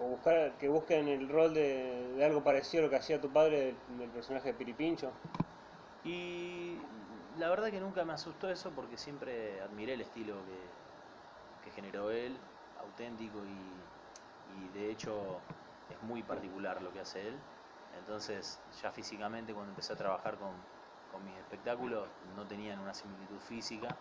o 0.00 0.06
buscar 0.10 0.52
que 0.58 0.68
busquen 0.68 1.08
el 1.08 1.28
rol 1.28 1.52
de, 1.52 2.14
de, 2.16 2.24
algo 2.24 2.44
parecido 2.44 2.84
a 2.84 2.86
lo 2.86 2.90
que 2.90 2.96
hacía 2.96 3.20
tu 3.20 3.28
padre 3.30 3.74
del, 3.98 4.08
personaje 4.10 4.48
de 4.48 4.54
Piripincho. 4.54 5.10
Y 6.04 6.78
la 7.36 7.48
verdad 7.50 7.70
que 7.70 7.80
nunca 7.80 8.04
me 8.04 8.12
asustó 8.12 8.48
eso 8.48 8.70
porque 8.70 8.96
siempre 8.96 9.60
admiré 9.60 9.94
el 9.94 10.00
estilo 10.00 10.34
que, 10.46 11.68
que 11.68 11.74
generó 11.74 12.12
él, 12.12 12.36
auténtico 12.80 13.38
y, 13.44 14.64
y 14.64 14.78
de 14.78 14.92
hecho 14.92 15.40
es 15.90 16.00
muy 16.02 16.22
particular 16.22 16.80
lo 16.80 16.92
que 16.92 17.00
hace 17.00 17.26
él. 17.26 17.36
Entonces 17.98 18.60
ya 18.80 18.92
físicamente 18.92 19.52
cuando 19.52 19.70
empecé 19.70 19.92
a 19.94 19.96
trabajar 19.96 20.36
con, 20.36 20.52
con 21.10 21.24
mis 21.24 21.36
espectáculos 21.38 22.06
no 22.36 22.46
tenían 22.46 22.78
una 22.78 22.94
similitud 22.94 23.40
física 23.40 23.96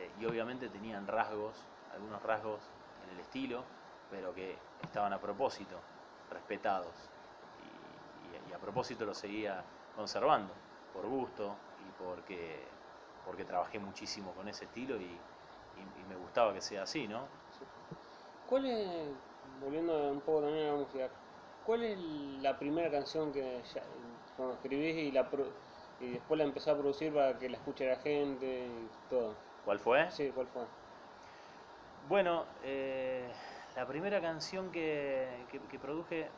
este, 0.00 0.12
y 0.18 0.24
obviamente 0.24 0.68
tenían 0.68 1.06
rasgos, 1.06 1.56
algunos 1.90 2.22
rasgos 2.22 2.62
en 3.02 3.10
el 3.10 3.20
estilo, 3.20 3.64
pero 4.08 4.34
que 4.34 4.58
estaban 4.82 5.12
a 5.12 5.20
propósito, 5.20 5.80
respetados. 6.30 6.94
Y, 7.58 8.52
a 8.52 8.58
propósito 8.58 9.04
los 9.04 9.16
seguía 9.16 9.64
conservando, 9.94 10.54
por 10.92 11.06
gusto 11.06 11.56
y 11.78 11.90
porque, 11.92 12.66
porque 13.24 13.44
trabajé 13.44 13.78
muchísimo 13.78 14.34
con 14.34 14.48
ese 14.48 14.64
estilo 14.64 15.00
y, 15.00 15.20
me 16.08 16.16
gustaba 16.16 16.52
que 16.52 16.60
sea 16.60 16.82
así, 16.82 17.06
¿no? 17.06 17.28
¿Cuál 18.46 18.66
es, 18.66 19.08
volviendo 19.60 20.10
un 20.10 20.20
poco 20.20 20.42
también 20.42 20.66
a 20.66 20.72
la 20.72 20.76
música, 20.76 21.10
cuál 21.62 21.84
es 21.84 21.98
la 22.42 22.58
primera 22.58 22.90
canción 22.90 23.32
que 23.32 23.62
ya- 23.72 23.86
escribís 24.54 24.96
y, 24.96 25.12
la, 25.12 25.30
y 26.00 26.10
después 26.10 26.38
la 26.38 26.44
empezás 26.44 26.74
a 26.74 26.78
producir 26.78 27.14
para 27.14 27.38
que 27.38 27.48
la 27.48 27.58
escuche 27.58 27.86
la 27.86 27.96
gente 27.96 28.68
y 28.82 29.08
todo? 29.08 29.49
¿Cuál 29.62 29.78
fue? 29.78 30.10
Sí, 30.10 30.30
¿cuál 30.32 30.48
fue? 30.48 30.66
Bueno, 32.02 32.48
eh, 32.62 33.32
la 33.74 33.86
primera 33.86 34.20
canción 34.20 34.70
que, 34.72 35.46
que- 35.50 35.66
que 35.68 35.78
produje 35.78 36.32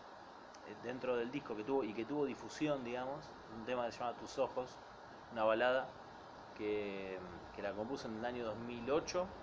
eh, 0.64 0.76
dentro 0.82 1.16
del 1.16 1.30
disco 1.30 1.56
que 1.56 1.64
tuvo 1.64 1.84
y 1.84 1.94
que 1.94 2.04
tuvo 2.06 2.26
difusión, 2.26 2.84
digamos, 2.84 3.34
un 3.48 3.64
tema 3.64 3.86
que 3.86 3.92
se 3.92 3.98
llama 4.00 4.16
Tus 4.16 4.38
Ojos, 4.38 4.80
una 5.30 5.44
balada 5.44 5.94
que, 6.54 7.20
que 7.52 7.62
la 7.62 7.74
compuse 7.74 8.08
en 8.08 8.16
el 8.18 8.24
año 8.24 8.44
2008. 8.44 9.34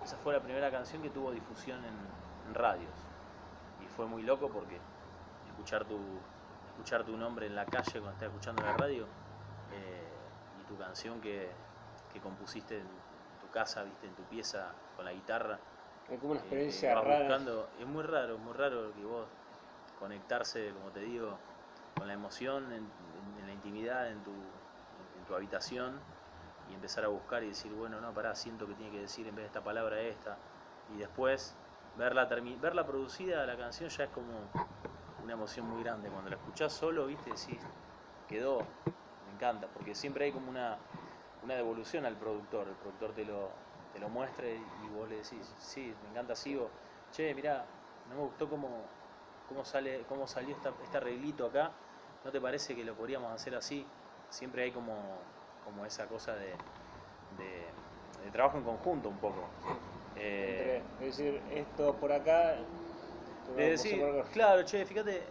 Esa 0.00 0.18
fue 0.18 0.32
la 0.34 0.42
primera 0.42 0.70
canción 0.70 1.02
que 1.02 1.10
tuvo 1.10 1.32
difusión 1.32 1.84
en, 1.84 2.16
en 2.44 2.54
radios. 2.54 3.08
Y 3.78 3.88
fue 3.88 4.06
muy 4.06 4.22
loco 4.22 4.50
porque 4.52 4.82
escuchar 5.44 5.86
tu, 5.86 6.26
escuchar 6.64 7.04
tu 7.04 7.16
nombre 7.16 7.46
en 7.46 7.54
la 7.54 7.66
calle 7.66 7.92
cuando 8.00 8.12
estás 8.12 8.28
escuchando 8.28 8.62
la 8.62 8.72
radio 8.74 9.10
eh, 9.68 10.32
y 10.52 10.64
tu 10.64 10.76
canción 10.76 11.20
que, 11.20 11.56
que 12.08 12.20
compusiste 12.20 12.80
en 12.80 13.02
casa, 13.50 13.82
viste, 13.84 14.06
en 14.06 14.14
tu 14.14 14.24
pieza 14.24 14.74
con 14.96 15.04
la 15.04 15.12
guitarra. 15.12 15.58
Es 16.08 16.18
como 16.18 16.32
una 16.32 16.40
eh, 16.40 16.44
experiencia 16.44 16.94
rara. 17.02 17.18
buscando- 17.20 17.70
es 17.78 17.86
muy 17.86 18.02
raro, 18.02 18.38
muy 18.38 18.54
raro 18.54 18.92
que 18.94 19.04
vos 19.04 19.28
conectarse, 19.98 20.72
como 20.72 20.90
te 20.90 21.00
digo, 21.00 21.38
con 21.94 22.06
la 22.06 22.14
emoción 22.14 22.72
en, 22.72 22.90
en- 23.14 23.38
en 23.38 23.46
la 23.46 23.52
intimidad, 23.52 24.10
en 24.10 24.22
tu, 24.22 24.50
en 25.16 25.24
tu 25.24 25.34
habitación 25.34 26.00
y 26.68 26.74
empezar 26.74 27.04
a 27.04 27.08
buscar 27.08 27.42
y 27.44 27.48
decir, 27.48 27.72
bueno, 27.74 28.00
no, 28.00 28.12
pará, 28.14 28.34
siento 28.34 28.66
que 28.66 28.74
tiene 28.74 28.90
que 28.92 29.00
decir 29.00 29.26
en 29.26 29.34
vez 29.34 29.44
de 29.44 29.46
esta 29.48 29.62
palabra 29.62 30.00
esta. 30.00 30.38
Y 30.88 30.96
después 30.96 31.56
verla, 31.96 32.26
verla 32.26 32.86
producida, 32.86 33.44
la 33.46 33.56
canción 33.56 33.88
ya 33.90 34.04
es 34.04 34.10
como 34.10 34.50
una 35.22 35.32
emoción 35.34 35.66
muy 35.66 35.82
grande. 35.82 36.08
Cuando 36.08 36.30
la 36.30 36.36
escuchás 36.36 36.72
solo, 36.72 37.06
viste, 37.06 37.30
decís, 37.30 37.60
quedó, 38.26 38.66
me 39.26 39.32
encanta, 39.32 39.68
porque 39.68 39.94
siempre 39.94 40.24
hay 40.26 40.32
como 40.32 40.48
una, 40.50 40.78
una 41.42 41.54
devolución 41.54 42.04
al 42.06 42.16
productor. 42.16 42.68
El 42.68 42.74
productor 42.74 43.12
te 43.14 43.24
lo, 43.24 43.50
te 43.92 43.98
lo 43.98 44.08
muestra 44.08 44.46
y 44.48 44.88
vos 44.94 45.08
le 45.08 45.16
decís, 45.16 45.54
sí, 45.58 45.94
me 46.02 46.10
encanta, 46.10 46.34
sigo. 46.34 46.70
Che, 47.12 47.34
mirá, 47.34 47.66
no 48.08 48.16
me 48.16 48.22
gustó 48.22 48.48
cómo, 48.48 48.84
cómo, 49.48 49.64
sale, 49.64 50.04
cómo 50.08 50.26
salió 50.26 50.54
esta, 50.54 50.72
este 50.82 50.96
arreglito 50.96 51.46
acá. 51.46 51.72
¿No 52.24 52.30
te 52.30 52.40
parece 52.40 52.74
que 52.76 52.84
lo 52.84 52.94
podríamos 52.94 53.32
hacer 53.32 53.54
así? 53.54 53.86
Siempre 54.28 54.64
hay 54.64 54.72
como, 54.72 55.18
como 55.64 55.84
esa 55.86 56.06
cosa 56.06 56.34
de, 56.36 56.54
de, 57.38 57.66
de 58.24 58.30
trabajo 58.30 58.58
en 58.58 58.64
conjunto 58.64 59.08
un 59.08 59.18
poco. 59.18 59.48
Eh, 60.16 60.82
Entre- 60.98 61.06
es 61.06 61.16
decir, 61.16 61.42
esto 61.50 61.96
por 61.98 62.12
acá. 62.12 62.56
de 63.56 63.70
decir, 63.70 64.02
claro, 64.32 64.64
che, 64.64 64.84
fíjate, 64.84 65.26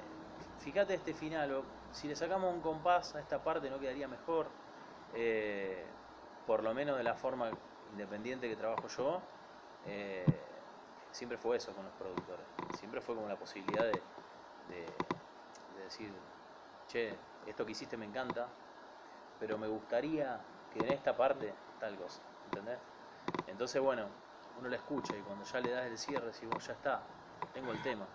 fíjate 0.59 0.93
este 0.95 1.13
final, 1.13 1.51
o 1.53 1.63
si 1.91 2.07
le 2.07 2.15
sacamos 2.15 2.53
un 2.53 2.61
compás 2.61 3.15
a 3.15 3.19
esta 3.19 3.43
parte 3.43 3.69
no 3.69 3.79
quedaría 3.79 4.07
mejor, 4.07 4.47
Eh, 5.11 5.87
por 6.50 6.63
lo 6.63 6.74
menos 6.74 6.98
de 6.98 7.03
la 7.03 7.13
forma 7.13 7.51
independiente 7.91 8.50
que 8.50 8.56
trabajo 8.56 8.88
yo, 8.88 9.22
eh, 9.86 10.44
siempre 11.12 11.38
fue 11.38 11.58
eso 11.58 11.75
con 11.75 11.86
los 11.86 11.94
productores, 11.94 12.44
siempre 12.72 13.01
fue 13.01 13.13
como 13.13 13.27
la 13.29 13.36
posibilidad 13.36 13.84
de, 13.84 14.01
de- 14.68 14.91
de 15.75 15.84
decir, 15.84 16.12
che, 16.88 17.20
esto 17.46 17.63
que 17.68 17.74
hiciste 17.74 17.98
me 17.98 18.08
encanta, 18.08 18.48
pero 19.39 19.60
me 19.60 19.68
gustaría 19.68 20.39
que 20.74 20.82
en 20.82 20.89
esta 20.89 21.15
parte 21.15 21.53
tal 21.79 21.96
cosa, 21.98 22.20
¿entendés? 22.48 22.79
Entonces, 23.46 23.79
bueno, 23.79 24.08
uno 24.58 24.70
la 24.70 24.77
escucha 24.77 25.15
y 25.15 25.22
cuando 25.22 25.46
ya 25.46 25.60
le 25.60 25.70
das 25.70 25.86
el 25.86 26.00
cierre, 26.00 26.25
decís, 26.32 26.48
bueno, 26.48 26.65
ya 26.65 26.74
está, 26.74 27.03
tengo 27.53 27.72
el 27.74 27.82
tema. 27.84 28.08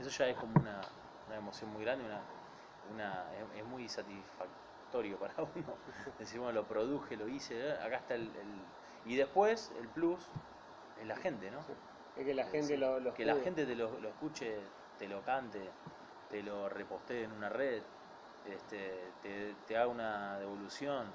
Eso 0.00 0.10
ya 0.10 0.26
es 0.28 0.36
como 0.36 0.58
una, 0.58 0.80
una 1.28 1.36
emoción 1.36 1.70
muy 1.70 1.84
grande, 1.84 2.04
una, 2.04 2.20
una, 2.90 3.32
es, 3.36 3.60
es 3.60 3.64
muy 3.64 3.88
satisfactorio 3.88 4.65
para 4.90 5.42
uno. 5.54 5.78
Decir, 6.18 6.40
bueno, 6.40 6.52
lo 6.60 6.66
produje, 6.66 7.16
lo 7.16 7.28
hice, 7.28 7.68
eh, 7.68 7.72
acá 7.72 7.96
está 7.98 8.14
el, 8.14 8.34
el- 8.36 8.66
Y 9.04 9.16
después, 9.16 9.70
el 9.76 9.88
plus, 9.88 10.30
es 10.96 11.06
la 11.06 11.16
gente, 11.16 11.50
¿no? 11.50 11.60
Sí. 11.66 11.72
Es 12.16 12.24
que 12.24 12.34
la 12.34 12.44
Es 12.44 12.50
gente 12.52 12.72
decir, 12.72 12.78
lo, 12.78 12.98
lo 13.00 13.12
que 13.14 13.24
la 13.24 13.34
gente 13.36 13.66
te 13.66 13.74
lo, 13.76 14.00
lo 14.00 14.08
escuche, 14.08 14.72
te 14.96 15.08
lo 15.08 15.22
cante, 15.22 15.74
te 16.28 16.42
lo 16.42 16.68
repostee 16.68 17.24
en 17.24 17.32
una 17.32 17.48
red, 17.48 17.84
este, 18.44 19.12
te, 19.20 19.54
te 19.66 19.76
haga 19.76 19.88
una 19.88 20.38
devolución 20.38 21.12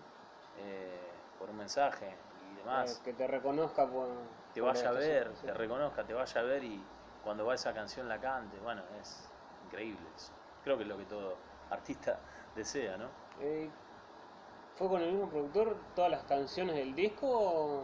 eh, 0.56 1.24
por 1.38 1.50
un 1.50 1.58
mensaje 1.58 2.18
y 2.40 2.54
demás. 2.56 3.00
Eh, 3.00 3.04
que 3.04 3.14
te 3.14 3.28
reconozca 3.28 3.90
por. 3.90 4.10
te 4.54 4.62
por 4.62 4.70
vaya 4.70 4.90
a 4.90 4.92
ver, 4.92 5.36
sí. 5.36 5.48
te 5.48 5.54
reconozca, 5.54 6.06
te 6.06 6.14
vaya 6.14 6.42
a 6.42 6.44
ver 6.44 6.64
y 6.64 6.88
cuando 7.22 7.46
va 7.46 7.56
esa 7.56 7.74
canción 7.74 8.08
la 8.08 8.20
cante. 8.20 8.60
Bueno, 8.60 8.84
es 9.00 9.34
increíble 9.64 10.12
eso. 10.16 10.34
Creo 10.62 10.78
que 10.78 10.84
es 10.84 10.90
lo 10.90 10.98
que 10.98 11.06
todo 11.06 11.44
artista 11.70 12.24
desea, 12.56 12.98
¿no? 12.98 13.12
Eh, 13.40 13.70
¿Fue 14.76 14.88
con 14.88 15.02
el 15.02 15.12
mismo 15.12 15.30
productor 15.30 15.76
todas 15.96 16.12
las 16.12 16.24
canciones 16.24 16.76
del 16.76 16.96
disco? 16.96 17.84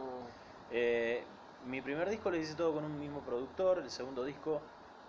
Eh, 0.71 1.23
mi 1.65 1.81
primer 1.81 2.09
disco 2.09 2.29
lo 2.29 2.37
hice 2.37 2.55
todo 2.55 2.73
con 2.73 2.83
un 2.83 2.99
mismo 2.99 3.21
productor, 3.21 3.79
el 3.79 3.89
segundo 3.89 4.23
disco 4.23 4.61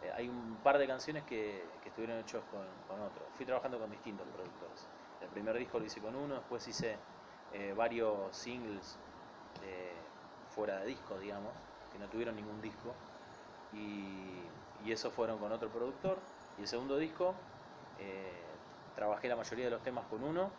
eh, 0.02 0.12
hay 0.14 0.28
un 0.28 0.56
par 0.62 0.78
de 0.78 0.86
canciones 0.86 1.24
que, 1.24 1.64
que 1.82 1.88
estuvieron 1.88 2.18
hechos 2.18 2.42
con, 2.50 2.64
con 2.88 3.04
otro. 3.04 3.24
Fui 3.34 3.44
trabajando 3.46 3.78
con 3.78 3.90
distintos 3.90 4.26
productores. 4.28 4.86
El 5.20 5.28
primer 5.28 5.56
disco 5.58 5.78
lo 5.78 5.84
hice 5.84 6.00
con 6.00 6.14
uno, 6.14 6.34
después 6.34 6.66
hice 6.68 6.96
varios 7.76 8.36
singles 8.36 8.98
fuera 10.54 10.80
de 10.80 10.86
disco, 10.86 11.18
digamos, 11.18 11.50
que 11.92 11.98
no 11.98 12.06
tuvieron 12.06 12.36
ningún 12.36 12.60
disco. 12.60 12.92
Y, 13.72 14.42
y 14.84 14.92
esos 14.92 15.12
fueron 15.12 15.38
con 15.38 15.50
otro 15.50 15.68
productor. 15.68 16.18
Y 16.58 16.62
el 16.62 16.68
segundo 16.68 16.96
disco 16.98 17.34
trabajé 18.98 19.28
la 19.28 19.36
mayoría 19.36 19.66
de 19.66 19.70
los 19.70 19.82
temas 19.84 20.04
con 20.06 20.24
uno, 20.24 20.50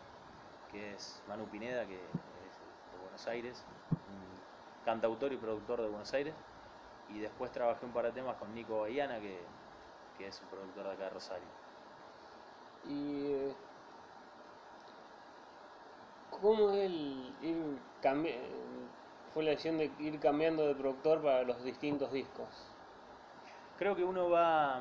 que 0.72 0.94
es 0.94 1.22
Manu 1.28 1.44
Pineda, 1.48 1.84
que 1.84 1.96
es 1.96 2.56
de 2.90 2.98
Buenos 3.02 3.26
Aires, 3.26 3.62
un 3.90 4.84
cantautor 4.86 5.30
y 5.34 5.36
productor 5.36 5.82
de 5.82 5.88
Buenos 5.88 6.10
Aires. 6.14 6.34
Y 7.10 7.18
después 7.18 7.52
trabajé 7.52 7.84
un 7.84 7.92
par 7.92 8.06
de 8.06 8.12
temas 8.12 8.36
con 8.36 8.54
Nico 8.54 8.80
Baiana, 8.80 9.20
que, 9.20 9.38
que 10.16 10.28
es 10.28 10.40
un 10.40 10.48
productor 10.48 10.84
de 10.84 10.92
acá 10.92 11.04
de 11.04 11.10
Rosario. 11.10 11.48
Y. 12.88 13.26
eh, 13.26 13.54
¿Cómo 16.40 16.70
es 16.70 16.76
el 16.86 17.34
ir 17.42 17.78
Fue 19.34 19.42
la 19.42 19.50
decisión 19.50 19.76
de 19.76 19.90
ir 19.98 20.18
cambiando 20.18 20.66
de 20.66 20.74
productor 20.74 21.20
para 21.20 21.42
los 21.42 21.62
distintos 21.62 22.10
discos. 22.10 22.48
Creo 23.76 23.94
que 23.94 24.04
uno 24.04 24.30
va, 24.30 24.80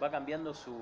va 0.00 0.10
cambiando 0.12 0.54
su 0.54 0.76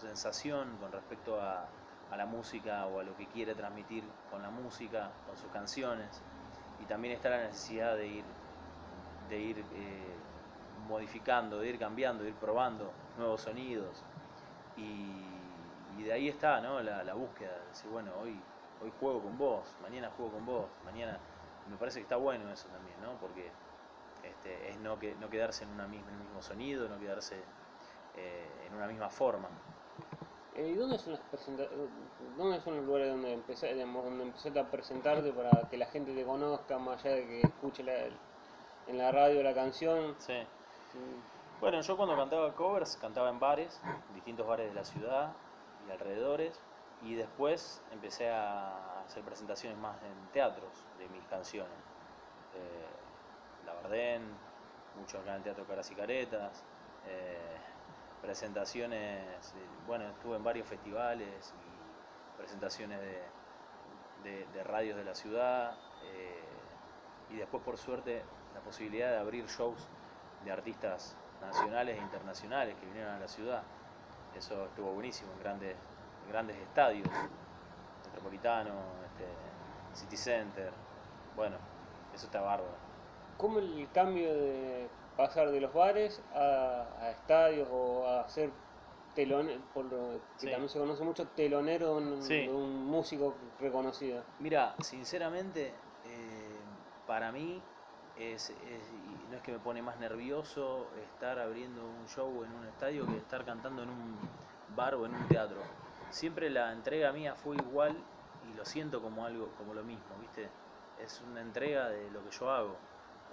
sensación 0.00 0.76
con 0.78 0.92
respecto 0.92 1.40
a, 1.40 1.68
a 2.10 2.16
la 2.16 2.26
música 2.26 2.86
o 2.86 3.00
a 3.00 3.02
lo 3.02 3.16
que 3.16 3.26
quiere 3.26 3.54
transmitir 3.54 4.04
con 4.30 4.42
la 4.42 4.50
música, 4.50 5.10
con 5.26 5.36
sus 5.36 5.50
canciones. 5.50 6.22
Y 6.80 6.84
también 6.86 7.14
está 7.14 7.30
la 7.30 7.38
necesidad 7.38 7.96
de 7.96 8.06
ir, 8.06 8.24
de 9.28 9.38
ir 9.38 9.58
eh, 9.74 10.14
modificando, 10.88 11.58
de 11.58 11.68
ir 11.68 11.78
cambiando, 11.78 12.24
de 12.24 12.30
ir 12.30 12.36
probando 12.36 12.92
nuevos 13.16 13.42
sonidos. 13.42 14.04
Y, 14.76 15.24
y 15.98 16.02
de 16.04 16.12
ahí 16.12 16.28
está 16.28 16.60
¿no? 16.60 16.80
la, 16.80 17.04
la 17.04 17.14
búsqueda, 17.14 17.52
de 17.52 17.66
decir, 17.66 17.90
bueno, 17.90 18.12
hoy, 18.20 18.40
hoy 18.82 18.92
juego 18.98 19.22
con 19.22 19.36
vos, 19.36 19.76
mañana 19.82 20.10
juego 20.16 20.32
con 20.32 20.46
vos, 20.46 20.66
mañana... 20.84 21.18
Me 21.68 21.76
parece 21.76 22.00
que 22.00 22.02
está 22.04 22.16
bueno 22.16 22.50
eso 22.50 22.66
también, 22.68 23.00
¿no? 23.00 23.12
Porque 23.20 23.52
este, 24.24 24.70
es 24.70 24.78
no, 24.80 24.98
que, 24.98 25.14
no 25.16 25.30
quedarse 25.30 25.62
en, 25.62 25.70
una 25.70 25.86
misma, 25.86 26.08
en 26.08 26.14
el 26.14 26.20
mismo 26.24 26.42
sonido, 26.42 26.88
no 26.88 26.98
quedarse 26.98 27.36
eh, 28.16 28.66
en 28.66 28.74
una 28.74 28.88
misma 28.88 29.08
forma. 29.08 29.48
Eh, 30.56 30.68
¿Y 30.68 30.74
dónde 30.74 30.98
son 30.98 31.12
las 31.12 31.22
presenta- 31.22 31.68
dónde 32.36 32.60
son 32.60 32.76
los 32.76 32.84
lugares 32.84 33.10
donde 33.10 33.32
empecé, 33.32 33.72
digamos, 33.72 34.04
donde 34.04 34.24
empezaste 34.24 34.58
a 34.58 34.70
presentarte 34.70 35.32
para 35.32 35.68
que 35.68 35.76
la 35.76 35.86
gente 35.86 36.14
te 36.14 36.24
conozca, 36.24 36.78
más 36.78 37.04
allá 37.04 37.16
de 37.16 37.26
que 37.26 37.44
escuche 37.46 37.82
la- 37.84 38.08
en 38.86 38.98
la 38.98 39.12
radio 39.12 39.42
la 39.42 39.54
canción? 39.54 40.16
Sí. 40.18 40.34
Bueno, 41.60 41.80
yo 41.82 41.96
cuando 41.96 42.16
cantaba 42.16 42.54
covers, 42.56 42.96
cantaba 42.96 43.28
en 43.30 43.38
bares, 43.38 43.80
distintos 44.14 44.46
bares 44.46 44.68
de 44.68 44.74
la 44.74 44.84
ciudad 44.84 45.32
y 45.86 45.90
alrededores. 45.90 46.58
Y 47.02 47.14
después 47.14 47.80
empecé 47.92 48.28
a 48.28 49.02
hacer 49.04 49.22
presentaciones 49.22 49.78
más 49.78 49.96
en 50.02 50.32
teatros 50.32 50.84
de 50.98 51.08
mis 51.08 51.24
canciones. 51.28 51.72
Eh, 52.54 52.86
La 53.64 53.74
Bardén, 53.74 54.22
mucho 54.98 55.18
acá 55.18 55.30
en 55.30 55.36
el 55.36 55.42
Teatro 55.42 55.64
Caras 55.66 55.90
y 55.90 55.94
Caretas, 55.94 56.62
eh, 57.06 57.56
presentaciones, 58.22 59.54
eh, 59.56 59.66
bueno, 59.86 60.08
estuve 60.08 60.36
en 60.36 60.44
varios 60.44 60.68
festivales 60.68 61.52
y 61.56 62.38
presentaciones 62.38 63.00
de, 63.00 63.22
de- 64.52 64.64
radios 64.64 64.96
de 64.96 65.04
la 65.04 65.14
ciudad 65.14 65.74
eh, 66.04 66.44
y 67.30 67.36
después 67.36 67.62
por 67.62 67.76
suerte 67.76 68.22
la 68.54 68.60
posibilidad 68.60 69.10
de 69.10 69.18
abrir 69.18 69.46
shows 69.46 69.86
de 70.44 70.50
artistas 70.50 71.16
nacionales 71.40 71.96
e 71.96 72.00
internacionales 72.00 72.76
que 72.78 72.86
vinieron 72.86 73.14
a 73.14 73.18
la 73.18 73.28
ciudad. 73.28 73.62
Eso 74.36 74.66
estuvo 74.66 74.92
buenísimo 74.92 75.32
en 75.32 75.40
grandes, 75.40 75.76
grandes 76.28 76.56
estadios, 76.56 77.08
Metropolitano, 78.06 78.72
este, 79.06 79.26
City 79.94 80.16
Center, 80.16 80.70
bueno, 81.36 81.56
eso 82.14 82.26
está 82.26 82.40
bárbaro. 82.40 82.74
¿Cómo 83.38 83.58
el 83.58 83.88
cambio 83.92 84.32
de 84.34 84.88
pasar 85.20 85.50
de 85.50 85.60
los 85.60 85.74
bares 85.74 86.22
a, 86.32 86.96
a 86.98 87.10
estadios 87.10 87.68
o 87.70 88.08
a 88.08 88.26
ser 88.30 88.50
telonero, 89.14 89.60
por 89.74 89.84
lo 89.84 90.12
que 90.38 90.46
Sí. 90.46 90.50
también 90.50 90.70
se 90.70 90.78
conoce 90.78 91.04
mucho, 91.04 91.28
telonero 91.28 92.00
de 92.00 92.12
un, 92.12 92.22
Sí. 92.22 92.40
de 92.46 92.48
un 92.50 92.86
músico 92.86 93.36
reconocido? 93.58 94.24
Mira, 94.38 94.76
sinceramente, 94.80 95.74
eh, 96.04 96.64
para 97.06 97.30
mí 97.32 97.62
es, 98.16 98.48
es- 98.48 98.92
no 99.28 99.36
es 99.36 99.42
que 99.42 99.52
me 99.52 99.58
pone 99.58 99.82
más 99.82 99.98
nervioso 99.98 100.94
estar 100.96 101.38
abriendo 101.38 101.86
un 101.86 102.08
show 102.08 102.42
en 102.44 102.52
un 102.52 102.64
estadio 102.64 103.06
que 103.06 103.18
estar 103.18 103.44
cantando 103.44 103.82
en 103.82 103.90
un 103.90 104.20
bar 104.74 104.94
o 104.94 105.04
en 105.04 105.12
un 105.12 105.28
teatro. 105.28 105.62
Siempre 106.08 106.48
la 106.48 106.72
entrega 106.72 107.12
mía 107.12 107.34
fue 107.34 107.56
igual 107.56 107.94
y 108.42 108.54
lo 108.54 108.64
siento 108.64 109.02
como 109.02 109.26
algo, 109.26 109.54
como 109.54 109.74
lo 109.74 109.84
mismo, 109.84 110.16
¿viste? 110.18 110.48
Es 110.96 111.20
una 111.20 111.42
entrega 111.42 111.90
de 111.90 112.08
lo 112.10 112.24
que 112.24 112.30
yo 112.30 112.50
hago. 112.50 112.78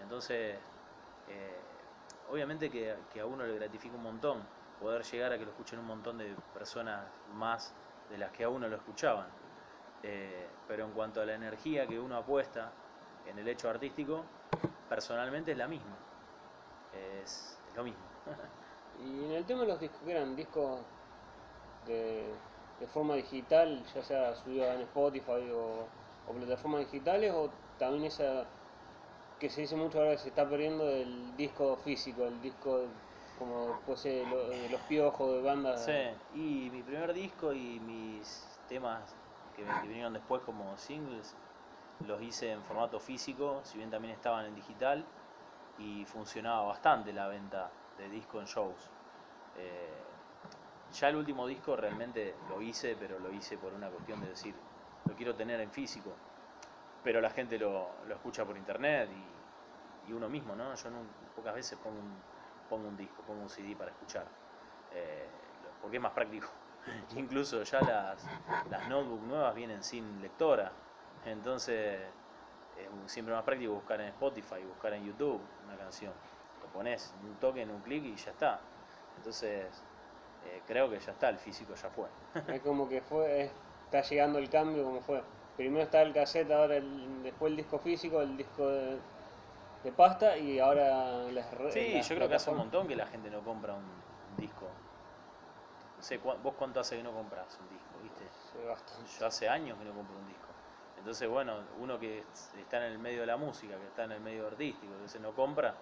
Entonces, 0.01 0.58
eh, 1.27 1.66
obviamente 2.29 2.69
que, 2.69 2.96
que 3.13 3.19
a 3.19 3.25
uno 3.25 3.46
le 3.46 3.55
gratifica 3.55 3.96
un 3.96 4.03
montón 4.03 4.41
poder 4.79 5.03
llegar 5.03 5.34
a 5.34 5.38
que 5.38 5.46
lo 5.46 5.51
escuchen 5.51 5.79
un 5.79 5.88
montón 5.88 6.17
de 6.17 6.36
personas 6.53 7.05
más 7.34 7.74
de 8.10 8.17
las 8.17 8.31
que 8.31 8.43
a 8.43 8.50
uno 8.50 8.67
lo 8.67 8.75
escuchaban. 8.75 9.27
Eh, 10.03 10.48
pero 10.67 10.86
en 10.86 10.91
cuanto 10.91 11.22
a 11.22 11.25
la 11.25 11.34
energía 11.34 11.88
que 11.88 12.00
uno 12.00 12.17
apuesta 12.17 12.72
en 13.27 13.39
el 13.39 13.48
hecho 13.48 13.69
artístico, 13.69 14.24
personalmente 14.89 15.51
es 15.51 15.57
la 15.57 15.67
misma. 15.67 15.96
Es, 16.93 17.57
es 17.69 17.75
lo 17.75 17.84
mismo. 17.84 18.01
Y 19.00 19.25
en 19.25 19.31
el 19.31 19.46
tema 19.46 19.62
de 19.62 19.67
los 19.67 19.79
discos, 19.79 20.00
que 20.03 20.12
eran 20.12 20.36
discos 20.36 20.79
de, 21.86 22.25
de 22.79 22.88
forma 22.88 23.13
digital, 23.13 23.84
ya 23.93 24.01
sea 24.01 24.36
subido 24.36 24.65
en 24.65 24.81
Spotify 24.81 25.51
o, 25.53 25.86
o 26.27 26.34
plataformas 26.34 26.79
digitales, 26.91 27.31
o 27.31 27.51
también 27.77 28.05
esa 28.05 28.48
que 29.39 29.50
se 29.50 29.62
dice 29.62 29.75
mucho 29.75 30.00
ahora 30.00 30.12
que 30.12 30.17
se 30.20 30.29
está 30.29 30.50
perdiendo 30.50 30.86
del 30.86 31.36
disco 31.36 31.77
físico, 31.77 32.25
el 32.27 32.41
disco 32.41 32.89
como 33.38 33.96
ser 33.96 34.27
lo- 34.27 34.50
de 34.50 34.70
los 34.70 34.82
piojos, 34.82 35.36
de 35.36 35.41
bandas. 35.41 35.79
Sí, 35.86 35.91
y 36.67 36.70
mi 36.72 36.82
primer 36.84 37.13
disco 37.13 37.53
y 37.53 37.79
mis 37.79 38.60
temas 38.67 39.15
que, 39.53 39.63
que 39.63 39.88
vinieron 39.88 40.13
después 40.13 40.41
como 40.41 40.77
singles 40.77 41.36
los 42.00 42.22
hice 42.22 42.51
en 42.51 42.63
formato 42.63 43.00
físico, 43.00 43.63
si 43.65 43.77
bien 43.77 43.89
también 43.89 44.13
estaban 44.13 44.46
en 44.46 44.56
digital, 44.56 45.06
y 45.77 46.06
funcionaba 46.06 46.63
bastante 46.63 47.13
la 47.13 47.27
venta 47.27 47.72
de 47.98 48.10
disco 48.10 48.39
en 48.39 48.48
shows. 48.48 48.89
Eh, 49.56 50.03
ya 50.89 51.10
el 51.10 51.15
último 51.17 51.46
disco 51.48 51.75
realmente 51.75 52.36
lo 52.50 52.62
hice, 52.62 52.96
pero 52.96 53.20
lo 53.20 53.32
hice 53.32 53.58
por 53.58 53.74
una 53.74 53.89
cuestión 53.89 54.22
de 54.22 54.29
decir, 54.29 54.56
lo 55.06 55.15
quiero 55.15 55.36
tener 55.36 55.60
en 55.60 55.72
físico, 55.72 56.17
pero 57.04 57.22
la 57.22 57.30
gente 57.30 57.58
lo, 57.60 58.04
lo 58.06 58.16
escucha 58.16 58.46
por 58.46 58.58
internet 58.58 59.12
y, 59.12 59.34
uno 60.13 60.30
mismo, 60.30 60.56
¿no? 60.56 60.74
Yo 60.75 60.89
nun- 60.89 61.13
pocas 61.36 61.54
veces 61.54 61.77
pongo 61.80 62.00
un, 62.00 62.24
pongo 62.68 62.88
un 62.88 62.96
disco, 62.96 63.24
pongo 63.24 63.42
un 63.44 63.50
CD 63.50 63.75
para 63.75 63.92
escuchar, 63.92 64.31
eh, 64.90 65.60
porque 65.81 65.98
es 65.98 66.01
más 66.03 66.14
práctico. 66.14 66.48
Incluso 67.16 67.64
ya 67.64 67.81
las, 67.81 68.31
las 68.70 68.88
notebook 68.88 69.24
nuevas 69.24 69.53
vienen 69.53 69.83
sin 69.83 70.22
lectora, 70.22 70.77
entonces 71.24 72.14
es 72.75 72.90
siempre 73.12 73.33
más 73.33 73.44
práctico 73.44 73.74
buscar 73.74 74.00
en 74.01 74.07
Spotify, 74.10 74.64
buscar 74.66 74.94
en 74.94 75.03
YouTube 75.03 75.50
una 75.64 75.77
canción. 75.77 76.14
Lo 76.62 76.70
pones 76.70 77.14
un 77.22 77.38
toque 77.38 77.62
en 77.62 77.72
un 77.72 77.81
clic 77.81 78.03
y 78.05 78.16
ya 78.16 78.31
está. 78.31 78.70
Entonces, 79.16 79.83
eh, 80.42 80.64
creo 80.66 80.90
que 80.90 81.00
ya 81.00 81.12
está, 81.14 81.29
el 81.29 81.40
físico 81.40 81.75
ya 81.75 81.90
fue. 81.90 82.10
Es 82.48 82.62
como 82.64 82.90
que 82.90 83.01
fue, 83.03 83.42
es- 83.44 83.51
está 83.83 84.01
llegando 84.01 84.40
el 84.40 84.50
cambio 84.50 84.83
como 84.83 85.01
fue. 85.01 85.24
Primero 85.57 85.83
está 85.83 86.01
el 86.03 86.13
cassette, 86.13 86.51
ahora 86.51 86.77
el- 86.77 87.24
después 87.24 87.51
el 87.51 87.57
disco 87.57 87.79
físico, 87.79 88.22
el 88.22 88.37
disco 88.37 88.70
de, 88.70 89.00
de 89.83 89.91
pasta 89.91 90.37
y 90.37 90.59
ahora 90.59 91.24
las 91.31 91.51
re- 91.53 91.74
Sí, 91.74 91.93
las 91.93 92.09
yo 92.09 92.15
creo 92.15 92.29
que 92.29 92.35
hace 92.35 92.50
un 92.50 92.57
montón 92.57 92.87
que 92.87 92.96
la 92.96 93.05
gente 93.05 93.29
no 93.29 93.43
compra 93.43 93.75
un 93.75 94.03
disco. 94.37 94.75
No 95.98 96.03
sé, 96.03 96.20
¿cuá- 96.20 96.35
¿vos 96.35 96.55
cuánto 96.55 96.79
hace 96.79 96.96
que 96.98 97.03
no 97.03 97.13
compras 97.13 97.59
un 97.59 97.67
disco, 97.67 98.00
viste? 98.00 98.31
Sí, 98.51 98.59
bastante. 98.63 99.09
Yo 99.20 99.25
hace 99.25 99.50
años 99.50 99.77
que 99.77 99.85
no 99.85 99.93
compro 99.93 100.17
un 100.17 100.25
disco. 100.25 100.55
Entonces, 100.96 101.27
bueno, 101.27 101.67
uno 101.75 102.00
que 102.00 102.20
es- 102.20 102.53
está 102.53 102.77
en 102.77 102.83
el 102.93 103.00
medio 103.00 103.22
de 103.22 103.27
la 103.27 103.37
música, 103.37 103.77
que 103.79 103.87
está 103.87 104.03
en 104.05 104.11
el 104.13 104.22
medio 104.22 104.48
artístico, 104.48 105.00
que 105.00 105.07
se 105.07 105.20
no 105.20 105.33
compra, 105.33 105.79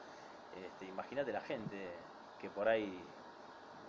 este, 0.51 0.85
imagínate 0.85 1.31
la 1.31 1.41
gente 1.41 2.07
que 2.37 2.49
por 2.49 2.67
ahí 2.67 3.13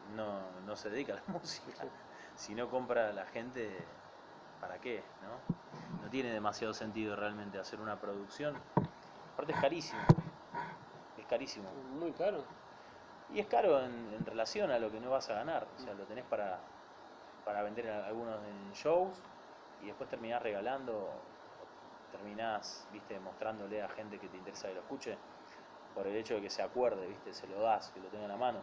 no, 0.09 0.61
no 0.61 0.77
se 0.77 0.90
dedica 0.90 1.12
a 1.14 1.16
la 1.16 1.25
música. 1.42 1.88
Si 2.35 2.55
no 2.55 2.68
compra 2.70 3.12
la 3.12 3.27
gente, 3.27 3.88
¿para 4.61 4.79
qué? 4.81 5.05
¿no? 5.23 5.40
no 6.03 6.11
tiene 6.11 6.31
demasiado 6.33 6.73
sentido 6.75 7.16
realmente 7.16 7.59
hacer 7.59 7.81
una 7.81 8.01
producción. 8.01 8.57
Aparte 9.33 9.53
es 9.53 9.59
carísimo. 9.61 10.01
Es 11.16 11.27
carísimo. 11.27 11.73
Muy 11.73 12.12
caro. 12.12 12.45
Y 13.29 13.40
es 13.40 13.47
caro 13.49 13.83
en, 13.85 14.12
en 14.12 14.25
relación 14.25 14.71
a 14.71 14.79
lo 14.79 14.90
que 14.90 15.01
no 15.01 15.11
vas 15.11 15.29
a 15.31 15.35
ganar. 15.35 15.69
O 15.75 15.79
sea, 15.79 15.95
lo 15.95 16.07
tenés 16.07 16.25
para, 16.25 16.62
para 17.45 17.62
vender 17.62 17.90
a- 17.90 18.07
algunos 18.07 18.45
en 18.47 18.73
shows 18.73 19.21
y 19.81 19.87
después 19.87 20.09
terminás 20.09 20.42
regalando, 20.42 21.23
terminás, 22.11 22.87
viste, 22.90 23.19
mostrándole 23.19 23.83
a 23.83 23.88
gente 23.88 24.19
que 24.21 24.29
te 24.29 24.37
interesa 24.38 24.69
que 24.69 24.75
lo 24.75 24.81
escuche, 24.83 25.19
por 25.92 26.07
el 26.07 26.16
hecho 26.16 26.35
de 26.35 26.42
que 26.42 26.51
se 26.51 26.62
acuerde, 26.62 27.07
viste, 27.09 27.33
se 27.33 27.47
lo 27.47 27.61
das, 27.62 27.90
que 27.90 28.01
lo 28.01 28.09
tenga 28.09 28.25
en 28.25 28.31
la 28.31 28.37
mano, 28.37 28.62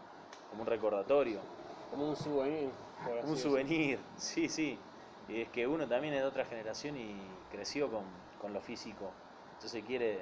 como 0.49 0.61
un 0.61 0.67
recordatorio, 0.67 1.41
Como 1.89 2.07
un 2.09 2.15
souvenir. 2.15 2.71
por 3.03 3.25
un 3.25 3.37
souvenir, 3.37 3.99
sí, 4.15 4.47
sí. 4.47 4.79
Y 5.27 5.41
es 5.41 5.49
que 5.49 5.67
uno 5.67 5.87
también 5.87 6.13
es 6.13 6.21
de 6.21 6.27
otra 6.27 6.45
generación 6.45 6.97
y 6.97 7.15
creció 7.51 7.89
con, 7.89 8.03
con 8.41 8.53
lo 8.53 8.61
físico. 8.61 9.11
Entonces 9.53 9.83
quiere, 9.85 10.21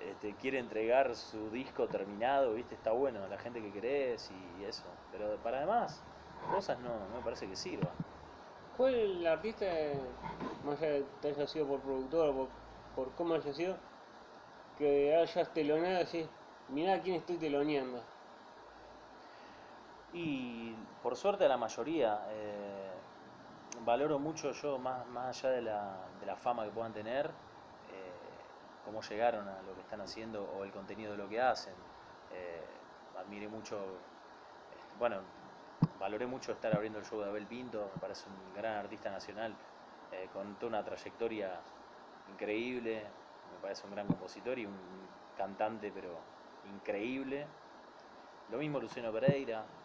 este, 0.00 0.34
quiere 0.34 0.58
entregar 0.58 1.14
su 1.14 1.50
disco 1.50 1.88
terminado, 1.88 2.54
viste, 2.54 2.74
está 2.74 2.92
bueno, 2.92 3.26
la 3.28 3.38
gente 3.38 3.62
que 3.62 3.72
querés 3.72 4.30
y 4.58 4.64
eso. 4.64 4.84
Pero 5.12 5.36
para 5.38 5.58
además, 5.58 6.02
cosas 6.52 6.78
no, 6.80 6.90
no 7.08 7.16
me 7.16 7.22
parece 7.24 7.46
que 7.48 7.56
sirva. 7.56 7.90
¿Cuál 8.76 8.94
el 8.94 9.26
artista, 9.26 9.66
más 10.64 10.80
allá 10.80 10.92
de 10.92 11.04
que 11.20 11.28
haya 11.28 11.46
sido 11.46 11.66
por 11.66 11.80
productor 11.80 12.28
o 12.28 12.34
por, 12.34 12.48
por 12.94 13.14
cómo 13.14 13.34
haya 13.34 13.52
sido, 13.52 13.76
que 14.78 15.14
hayas 15.14 15.52
teloneado 15.52 15.98
decís, 15.98 16.26
mirá 16.68 16.94
a 16.94 17.00
quién 17.00 17.16
estoy 17.16 17.36
teloneando? 17.36 18.02
Y 20.12 20.74
por 21.02 21.16
suerte 21.16 21.44
a 21.44 21.48
la 21.48 21.56
mayoría, 21.56 22.20
eh, 22.30 22.59
valoro 23.84 24.18
mucho 24.18 24.52
yo, 24.52 24.78
más, 24.78 25.06
más 25.08 25.38
allá 25.38 25.54
de 25.54 25.62
la, 25.62 25.96
de 26.20 26.26
la 26.26 26.36
fama 26.36 26.64
que 26.64 26.70
puedan 26.70 26.92
tener, 26.92 27.26
eh, 27.26 28.12
cómo 28.84 29.02
llegaron 29.02 29.48
a 29.48 29.62
lo 29.62 29.74
que 29.74 29.80
están 29.80 30.00
haciendo 30.00 30.44
o 30.44 30.64
el 30.64 30.70
contenido 30.70 31.12
de 31.12 31.18
lo 31.18 31.28
que 31.28 31.40
hacen. 31.40 31.74
Eh, 32.32 32.64
admiré 33.18 33.48
mucho, 33.48 33.76
este, 34.76 34.94
bueno, 34.98 35.20
valoré 35.98 36.26
mucho 36.26 36.52
estar 36.52 36.74
abriendo 36.74 36.98
el 36.98 37.04
show 37.04 37.20
de 37.20 37.28
Abel 37.28 37.46
Pinto, 37.46 37.90
me 37.94 38.00
parece 38.00 38.26
un 38.28 38.54
gran 38.54 38.76
artista 38.76 39.10
nacional, 39.10 39.54
eh, 40.12 40.28
con 40.32 40.54
toda 40.56 40.68
una 40.68 40.84
trayectoria 40.84 41.60
increíble, 42.32 43.02
me 43.52 43.58
parece 43.62 43.86
un 43.86 43.92
gran 43.92 44.06
compositor 44.06 44.58
y 44.58 44.66
un 44.66 44.76
cantante, 45.36 45.90
pero 45.94 46.18
increíble. 46.72 47.46
Lo 48.50 48.58
mismo 48.58 48.80
Luciano 48.80 49.12
Pereira, 49.12 49.60
eh, 49.60 49.79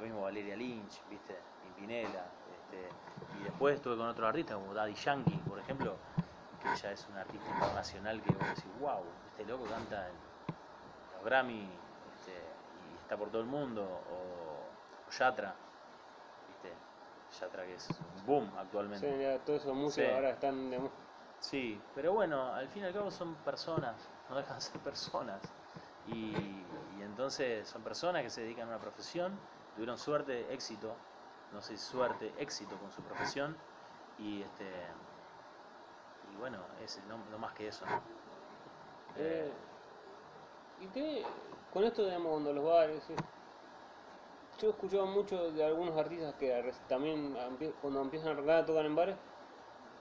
lo 0.00 0.06
mismo 0.06 0.22
Valeria 0.22 0.56
Lynch, 0.56 1.02
¿viste? 1.10 1.36
Pimpinela. 1.62 2.24
Este, 2.50 2.88
y 3.38 3.44
después 3.44 3.76
estuve 3.76 3.96
con 3.96 4.08
otros 4.08 4.26
artistas 4.28 4.56
como 4.56 4.72
Daddy 4.74 4.94
Yankee, 4.94 5.36
por 5.48 5.58
ejemplo, 5.58 5.96
que 6.62 6.72
ella 6.72 6.92
es 6.92 7.06
un 7.08 7.16
artista 7.16 7.48
internacional 7.50 8.22
que 8.22 8.32
vos 8.32 8.48
decís, 8.48 8.64
wow, 8.80 9.02
este 9.30 9.44
loco 9.44 9.64
canta 9.66 10.08
en 10.08 10.14
los 11.14 11.24
Grammy 11.24 11.68
este, 12.16 12.32
y 12.32 12.96
está 13.02 13.16
por 13.16 13.28
todo 13.30 13.42
el 13.42 13.46
mundo. 13.48 13.82
O, 13.82 15.08
o 15.08 15.10
Yatra, 15.12 15.54
¿viste? 16.48 16.74
Yatra 17.40 17.64
que 17.66 17.74
es 17.74 17.88
un 18.16 18.26
boom 18.26 18.50
actualmente. 18.58 19.06
sea, 19.06 19.34
ya 19.36 19.44
todos 19.44 19.62
esos 19.62 19.74
músicos 19.74 20.08
Sí. 20.08 20.14
ahora 20.14 20.30
están 20.30 20.70
de 20.70 20.90
Sí, 21.40 21.80
pero 21.94 22.12
bueno, 22.12 22.52
al 22.52 22.68
fin 22.68 22.82
y 22.82 22.86
al 22.86 22.92
cabo 22.92 23.10
son 23.10 23.34
personas, 23.36 23.96
no 24.28 24.36
dejan 24.36 24.56
de 24.56 24.60
ser 24.60 24.80
personas. 24.82 25.40
Y, 26.06 26.32
y 26.36 27.02
entonces 27.02 27.66
son 27.66 27.82
personas 27.82 28.22
que 28.22 28.28
se 28.30 28.42
dedican 28.42 28.64
a 28.66 28.72
una 28.72 28.78
profesión, 28.78 29.38
tuvieron 29.80 29.96
suerte, 29.96 30.52
éxito, 30.52 30.94
no 31.54 31.62
sé, 31.62 31.78
suerte, 31.78 32.34
éxito 32.36 32.76
con 32.76 32.92
su 32.92 33.00
profesión 33.00 33.56
y 34.18 34.42
este 34.42 34.66
y 36.30 36.36
bueno, 36.36 36.58
es 36.84 37.00
no, 37.08 37.16
no 37.30 37.38
más 37.38 37.54
que 37.54 37.68
eso, 37.68 37.86
¿no? 37.86 38.02
Eh, 39.16 39.50
y 40.82 40.86
que 40.88 41.24
con 41.72 41.84
esto, 41.84 42.04
digamos, 42.04 42.30
cuando 42.30 42.52
los 42.52 42.62
bares, 42.62 43.08
eh, 43.08 43.16
yo 44.60 44.68
he 44.68 44.70
escuchado 44.70 45.06
mucho 45.06 45.50
de 45.50 45.64
algunos 45.64 45.96
artistas 45.96 46.34
que 46.34 46.74
también 46.86 47.34
cuando 47.80 48.02
empiezan 48.02 48.28
a 48.28 48.32
arrancar 48.32 48.56
a 48.58 48.66
tocar 48.66 48.84
en 48.84 48.94
bares, 48.94 49.16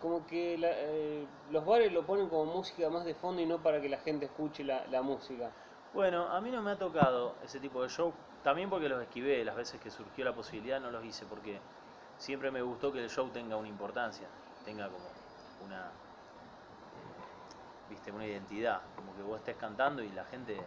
como 0.01 0.27
que 0.27 0.57
la- 0.57 0.73
eh, 0.73 1.25
los 1.51 1.65
bares 1.65 1.93
lo 1.93 2.05
ponen 2.05 2.27
como 2.27 2.53
música 2.53 2.89
más 2.89 3.05
de 3.05 3.15
fondo 3.15 3.41
y 3.41 3.45
no 3.45 3.63
para 3.63 3.79
que 3.79 3.87
la 3.87 3.99
gente 3.99 4.25
escuche 4.25 4.65
la, 4.65 4.85
la 4.87 5.01
música. 5.01 5.53
Bueno, 5.93 6.27
a 6.27 6.41
mí 6.41 6.51
no 6.51 6.61
me 6.61 6.71
ha 6.71 6.77
tocado 6.77 7.37
ese 7.45 7.61
tipo 7.61 7.81
de 7.81 7.87
show, 7.87 8.13
también 8.43 8.69
porque 8.69 8.89
los 8.89 9.01
esquivé, 9.01 9.43
las 9.43 9.55
veces 9.55 9.79
que 9.81 9.89
surgió 9.89 10.25
la 10.25 10.33
posibilidad 10.33 10.79
no 10.79 10.91
los 10.91 11.03
hice, 11.03 11.25
porque 11.25 11.59
siempre 12.17 12.51
me 12.51 12.61
gustó 12.61 12.91
que 12.91 13.03
el 13.03 13.09
show 13.09 13.29
tenga 13.29 13.57
una 13.57 13.67
importancia, 13.67 14.27
tenga 14.65 14.87
como 14.87 15.05
una, 15.65 15.87
eh, 15.87 17.89
viste, 17.89 18.11
una 18.11 18.25
identidad, 18.25 18.81
como 18.95 19.15
que 19.15 19.21
vos 19.21 19.39
estés 19.39 19.57
cantando 19.57 20.01
y 20.01 20.09
la 20.09 20.23
gente 20.25 20.57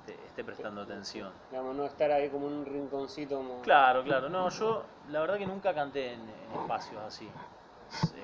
esté, 0.00 0.26
esté 0.26 0.44
prestando 0.44 0.82
atención. 0.82 1.32
Digamos, 1.50 1.74
no 1.74 1.84
estar 1.84 2.10
ahí 2.10 2.28
como 2.30 2.46
en 2.48 2.54
un 2.54 2.66
rinconcito 2.66 3.36
como... 3.36 3.62
Claro, 3.62 4.02
claro, 4.04 4.28
no, 4.28 4.48
yo 4.50 4.84
la 5.10 5.20
verdad 5.20 5.38
que 5.38 5.46
nunca 5.46 5.74
canté 5.74 6.14
en, 6.14 6.20
en 6.20 6.60
espacios 6.60 7.00
así, 7.02 7.28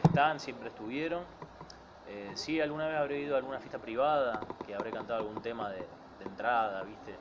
están, 0.05 0.41
siempre 0.41 0.69
estuvieron, 0.69 1.25
eh, 2.07 2.31
sí, 2.35 2.61
alguna 2.61 2.87
vez 2.87 2.97
habré 2.97 3.21
ido 3.21 3.35
a 3.35 3.39
alguna 3.39 3.59
fiesta 3.59 3.79
privada, 3.79 4.41
que 4.65 4.75
habré 4.75 4.91
cantado 4.91 5.21
algún 5.21 5.43
tema 5.43 5.69
de, 5.71 5.87
de 6.19 6.25
entrada, 6.25 6.83
viste, 6.83 7.15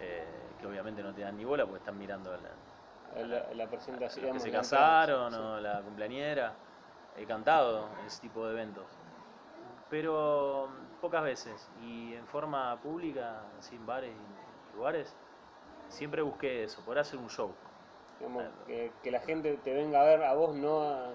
Eh, 0.00 0.40
que 0.68 0.72
obviamente 0.74 1.02
no 1.02 1.12
te 1.14 1.22
dan 1.22 1.36
ni 1.36 1.44
bola 1.44 1.64
porque 1.64 1.78
están 1.78 1.98
mirando 1.98 2.32
a 2.32 2.38
la- 2.38 2.50
La, 3.16 3.54
la 3.54 3.68
presentación, 3.68 4.24
los 4.24 4.32
que 4.34 4.40
se 4.40 4.50
casaron 4.50 5.32
sí, 5.32 5.40
o 5.40 5.60
la 5.60 5.82
cumpleañera. 5.82 6.54
He 7.16 7.26
cantado 7.26 7.88
en 8.00 8.06
ese 8.06 8.20
tipo 8.20 8.44
de 8.46 8.52
eventos. 8.54 8.86
Pero 9.88 10.68
mm, 10.68 11.00
pocas 11.00 11.22
veces. 11.22 11.68
Y 11.80 12.14
en 12.14 12.26
forma 12.26 12.76
pública, 12.82 13.44
en 13.70 13.86
bares 13.86 14.14
y 14.16 14.72
lugares, 14.74 15.14
siempre 15.88 16.22
busqué 16.22 16.64
eso, 16.64 16.82
poder 16.84 17.00
hacer 17.00 17.18
un 17.18 17.28
show. 17.30 17.54
Que, 18.66 18.92
que 19.02 19.10
la 19.10 19.20
gente 19.20 19.56
te 19.58 19.74
venga 19.74 20.00
a 20.00 20.04
ver 20.04 20.22
a 20.22 20.34
vos, 20.34 20.54
no 20.56 20.82
a 20.82 21.14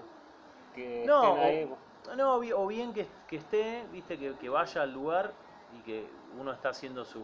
que 0.74 1.04
No, 1.06 1.22
estén 1.24 1.36
ahí. 1.44 1.68
o, 2.10 2.16
no, 2.16 2.36
o 2.36 2.66
bien 2.66 2.92
que, 2.92 3.06
que 3.26 3.36
esté, 3.36 3.86
viste, 3.90 4.18
que, 4.18 4.36
que 4.36 4.48
vaya 4.48 4.82
al 4.82 4.92
lugar 4.92 5.34
y 5.72 5.82
que 5.82 6.10
uno 6.38 6.52
está 6.52 6.70
haciendo 6.70 7.04
su, 7.04 7.20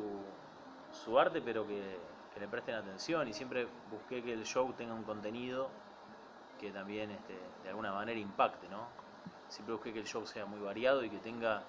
su 0.91 1.19
arte, 1.19 1.41
pero 1.41 1.67
que, 1.67 1.99
que 2.37 2.41
le 2.41 2.49
presten 2.49 2.75
atención. 2.75 3.27
Y 3.29 3.33
siempre 3.33 3.67
busqué 3.91 4.23
que 4.23 4.35
el 4.35 4.45
show 4.45 4.75
tenga 4.75 4.93
un 4.93 5.05
contenido 5.05 5.71
que 6.59 6.71
también 6.71 7.11
este, 7.11 7.35
de 7.63 7.69
alguna 7.71 7.93
manera 7.93 8.19
impacte, 8.21 8.69
¿no? 8.69 8.91
Siempre 9.49 9.75
busqué 9.75 9.93
que 9.93 10.01
el 10.01 10.07
show 10.07 10.27
sea 10.27 10.45
muy 10.47 10.61
variado 10.61 11.03
y 11.03 11.11
que 11.11 11.19
tenga 11.19 11.65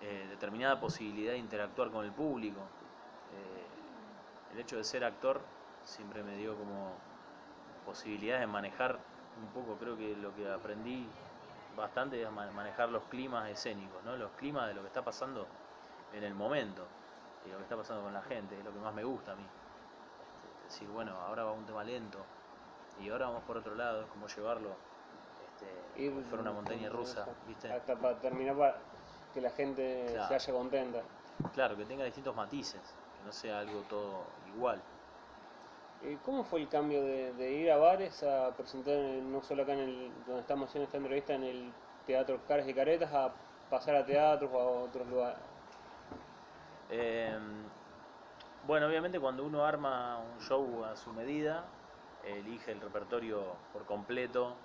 eh, 0.00 0.26
determinada 0.30 0.78
posibilidad 0.80 1.32
de 1.32 1.38
interactuar 1.38 1.90
con 1.90 2.04
el 2.04 2.12
público. 2.12 2.70
Eh, 3.32 3.66
el 4.52 4.58
hecho 4.60 4.76
de 4.76 4.84
ser 4.84 5.04
actor 5.04 5.40
siempre 5.82 6.22
me 6.22 6.36
dio 6.36 6.56
como 6.56 7.00
posibilidades 7.84 8.42
de 8.42 8.46
manejar 8.46 9.00
un 9.36 9.48
poco, 9.52 9.78
creo 9.78 9.96
que 9.96 10.14
lo 10.16 10.34
que 10.34 10.48
aprendí 10.48 11.08
bastante 11.76 12.22
es 12.22 12.30
ma- 12.30 12.50
manejar 12.52 12.88
los 12.90 13.04
climas 13.06 13.50
escénicos, 13.50 14.04
¿no? 14.04 14.16
Los 14.16 14.32
climas 14.32 14.68
de 14.68 14.74
lo 14.74 14.82
que 14.82 14.88
está 14.88 15.02
pasando 15.04 15.48
en 16.12 16.22
el 16.24 16.34
momento 16.34 16.88
y 17.44 17.50
lo 17.50 17.58
que 17.58 17.64
está 17.64 17.76
pasando 17.76 18.02
con 18.04 18.12
la 18.14 18.22
gente, 18.22 18.58
es 18.58 18.64
lo 18.64 18.72
que 18.72 18.78
más 18.78 18.94
me 18.94 19.04
gusta 19.04 19.32
a 19.32 19.36
mí. 19.36 19.48
Decir, 20.74 20.88
bueno, 20.88 21.12
ahora 21.12 21.44
va 21.44 21.52
un 21.52 21.64
tema 21.64 21.84
lento 21.84 22.26
y 22.98 23.08
ahora 23.08 23.26
vamos 23.26 23.44
por 23.44 23.56
otro 23.56 23.76
lado, 23.76 24.02
es 24.02 24.08
como 24.08 24.26
llevarlo 24.26 24.76
este, 25.40 26.10
como 26.10 26.22
fuera 26.24 26.42
una 26.42 26.50
montaña 26.50 26.88
rusa, 26.88 27.28
¿viste? 27.46 27.70
Hasta 27.70 27.94
para 27.94 28.18
terminar, 28.18 28.56
para 28.56 28.80
que 29.32 29.40
la 29.40 29.50
gente 29.50 30.08
Claro. 30.10 30.26
se 30.26 30.34
haya 30.34 30.52
contenta. 30.52 31.02
Claro, 31.52 31.76
que 31.76 31.84
tenga 31.84 32.04
distintos 32.04 32.34
matices, 32.34 32.82
que 33.16 33.24
no 33.24 33.30
sea 33.30 33.60
algo 33.60 33.82
todo 33.82 34.26
igual. 34.48 34.82
¿Cómo 36.24 36.42
fue 36.42 36.62
el 36.62 36.68
cambio 36.68 37.04
de, 37.04 37.32
de 37.34 37.52
ir 37.52 37.70
a 37.70 37.76
bares 37.76 38.24
a 38.24 38.50
presentar, 38.56 38.94
en- 38.94 39.30
no 39.30 39.42
solo 39.42 39.62
acá 39.62 39.74
en 39.74 39.78
el, 39.78 40.12
donde 40.26 40.40
estamos 40.40 40.68
haciendo 40.70 40.86
esta 40.86 40.96
entrevista, 40.96 41.34
en 41.34 41.44
el 41.44 41.72
Teatro 42.04 42.40
Caras 42.48 42.66
y 42.66 42.74
Caretas, 42.74 43.12
a 43.12 43.32
pasar 43.70 43.94
a 43.94 44.04
teatros 44.04 44.50
o 44.52 44.58
a 44.58 44.64
otros 44.82 45.06
lugares? 45.06 45.38
Eh, 46.90 47.38
bueno, 48.66 48.86
obviamente 48.86 49.20
cuando 49.20 49.44
uno 49.44 49.64
arma 49.64 50.18
un 50.18 50.40
show 50.40 50.84
a 50.84 50.96
su 50.96 51.12
medida, 51.12 51.64
elige 52.24 52.72
el 52.72 52.80
repertorio 52.80 53.56
por 53.72 53.84
completo 53.84 54.56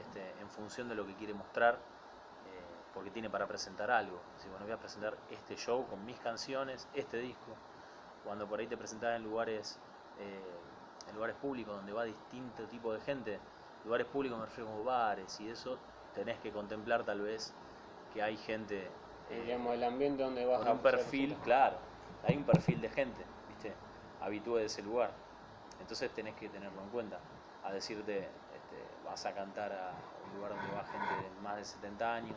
este, 0.00 0.22
en 0.40 0.48
función 0.48 0.88
de 0.88 0.94
lo 0.94 1.06
que 1.06 1.14
quiere 1.14 1.34
mostrar, 1.34 1.74
eh, 1.74 1.78
porque 2.94 3.10
tiene 3.10 3.28
para 3.28 3.46
presentar 3.46 3.90
algo. 3.90 4.20
Si 4.38 4.48
bueno, 4.48 4.64
voy 4.64 4.72
a 4.72 4.78
presentar 4.78 5.16
este 5.30 5.56
show 5.56 5.86
con 5.86 6.04
mis 6.04 6.18
canciones, 6.18 6.88
este 6.94 7.18
disco. 7.18 7.52
Cuando 8.24 8.46
por 8.46 8.60
ahí 8.60 8.66
te 8.66 8.76
presentás 8.76 9.16
en 9.16 9.22
lugares, 9.22 9.78
eh, 10.18 10.40
en 11.08 11.14
lugares 11.14 11.36
públicos 11.36 11.76
donde 11.76 11.92
va 11.92 12.04
distinto 12.04 12.64
tipo 12.64 12.92
de 12.92 13.00
gente, 13.00 13.38
lugares 13.84 14.06
públicos 14.06 14.38
me 14.38 14.46
refiero 14.46 14.70
como 14.70 14.84
bares 14.84 15.38
y 15.40 15.48
eso, 15.48 15.78
tenés 16.14 16.38
que 16.40 16.50
contemplar 16.50 17.04
tal 17.04 17.20
vez 17.20 17.54
que 18.12 18.22
hay 18.22 18.36
gente 18.36 18.90
eh, 19.30 19.42
Digamos, 19.44 19.74
el 19.74 19.84
ambiente 19.84 20.22
donde 20.22 20.46
vas 20.46 20.58
con 20.58 20.68
a 20.68 20.72
un 20.72 20.78
perfil, 20.78 21.36
claro, 21.42 21.76
hay 22.26 22.36
un 22.36 22.44
perfil 22.44 22.80
de 22.80 22.88
gente, 22.88 23.24
¿viste? 23.48 23.72
Habitúe 24.20 24.56
de 24.56 24.64
ese 24.66 24.82
lugar. 24.82 25.12
Entonces 25.80 26.10
tenés 26.12 26.34
que 26.34 26.48
tenerlo 26.48 26.82
en 26.82 26.88
cuenta. 26.90 27.20
A 27.64 27.72
decirte, 27.72 28.18
este, 28.18 28.84
vas 29.04 29.24
a 29.26 29.34
cantar 29.34 29.72
a 29.72 29.92
un 30.24 30.36
lugar 30.36 30.54
donde 30.54 30.72
va 30.74 30.84
gente 30.84 31.14
de 31.22 31.40
más 31.42 31.56
de 31.56 31.64
70 31.64 32.14
años 32.14 32.36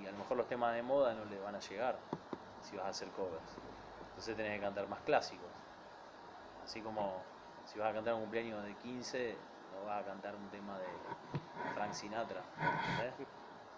y 0.00 0.06
a 0.06 0.12
lo 0.12 0.18
mejor 0.18 0.36
los 0.36 0.48
temas 0.48 0.74
de 0.74 0.82
moda 0.82 1.14
no 1.14 1.24
le 1.24 1.38
van 1.40 1.54
a 1.54 1.60
llegar 1.60 1.98
si 2.60 2.76
vas 2.76 2.86
a 2.86 2.88
hacer 2.88 3.08
covers. 3.10 3.56
Entonces 4.08 4.36
tenés 4.36 4.58
que 4.58 4.64
cantar 4.64 4.88
más 4.88 5.00
clásicos. 5.00 5.46
Así 6.64 6.80
como 6.80 7.22
si 7.64 7.78
vas 7.78 7.90
a 7.90 7.94
cantar 7.94 8.14
un 8.14 8.22
cumpleaños 8.22 8.62
de 8.64 8.74
15, 8.74 9.36
no 9.74 9.86
vas 9.86 10.02
a 10.02 10.04
cantar 10.06 10.34
un 10.34 10.48
tema 10.48 10.78
de 10.78 10.86
Frank 11.74 11.92
Sinatra, 11.92 12.42
¿entendés? 12.90 13.28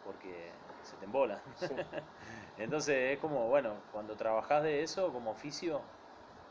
Porque 0.09 0.53
se 0.83 0.97
te 0.97 1.05
embola. 1.07 1.43
Sí. 1.57 1.75
Entonces 2.59 3.15
es 3.15 3.19
como, 3.21 3.49
bueno, 3.49 3.75
cuando 3.93 4.17
trabajás 4.17 4.63
de 4.65 4.83
eso 4.83 5.13
como 5.13 5.31
oficio, 5.33 5.83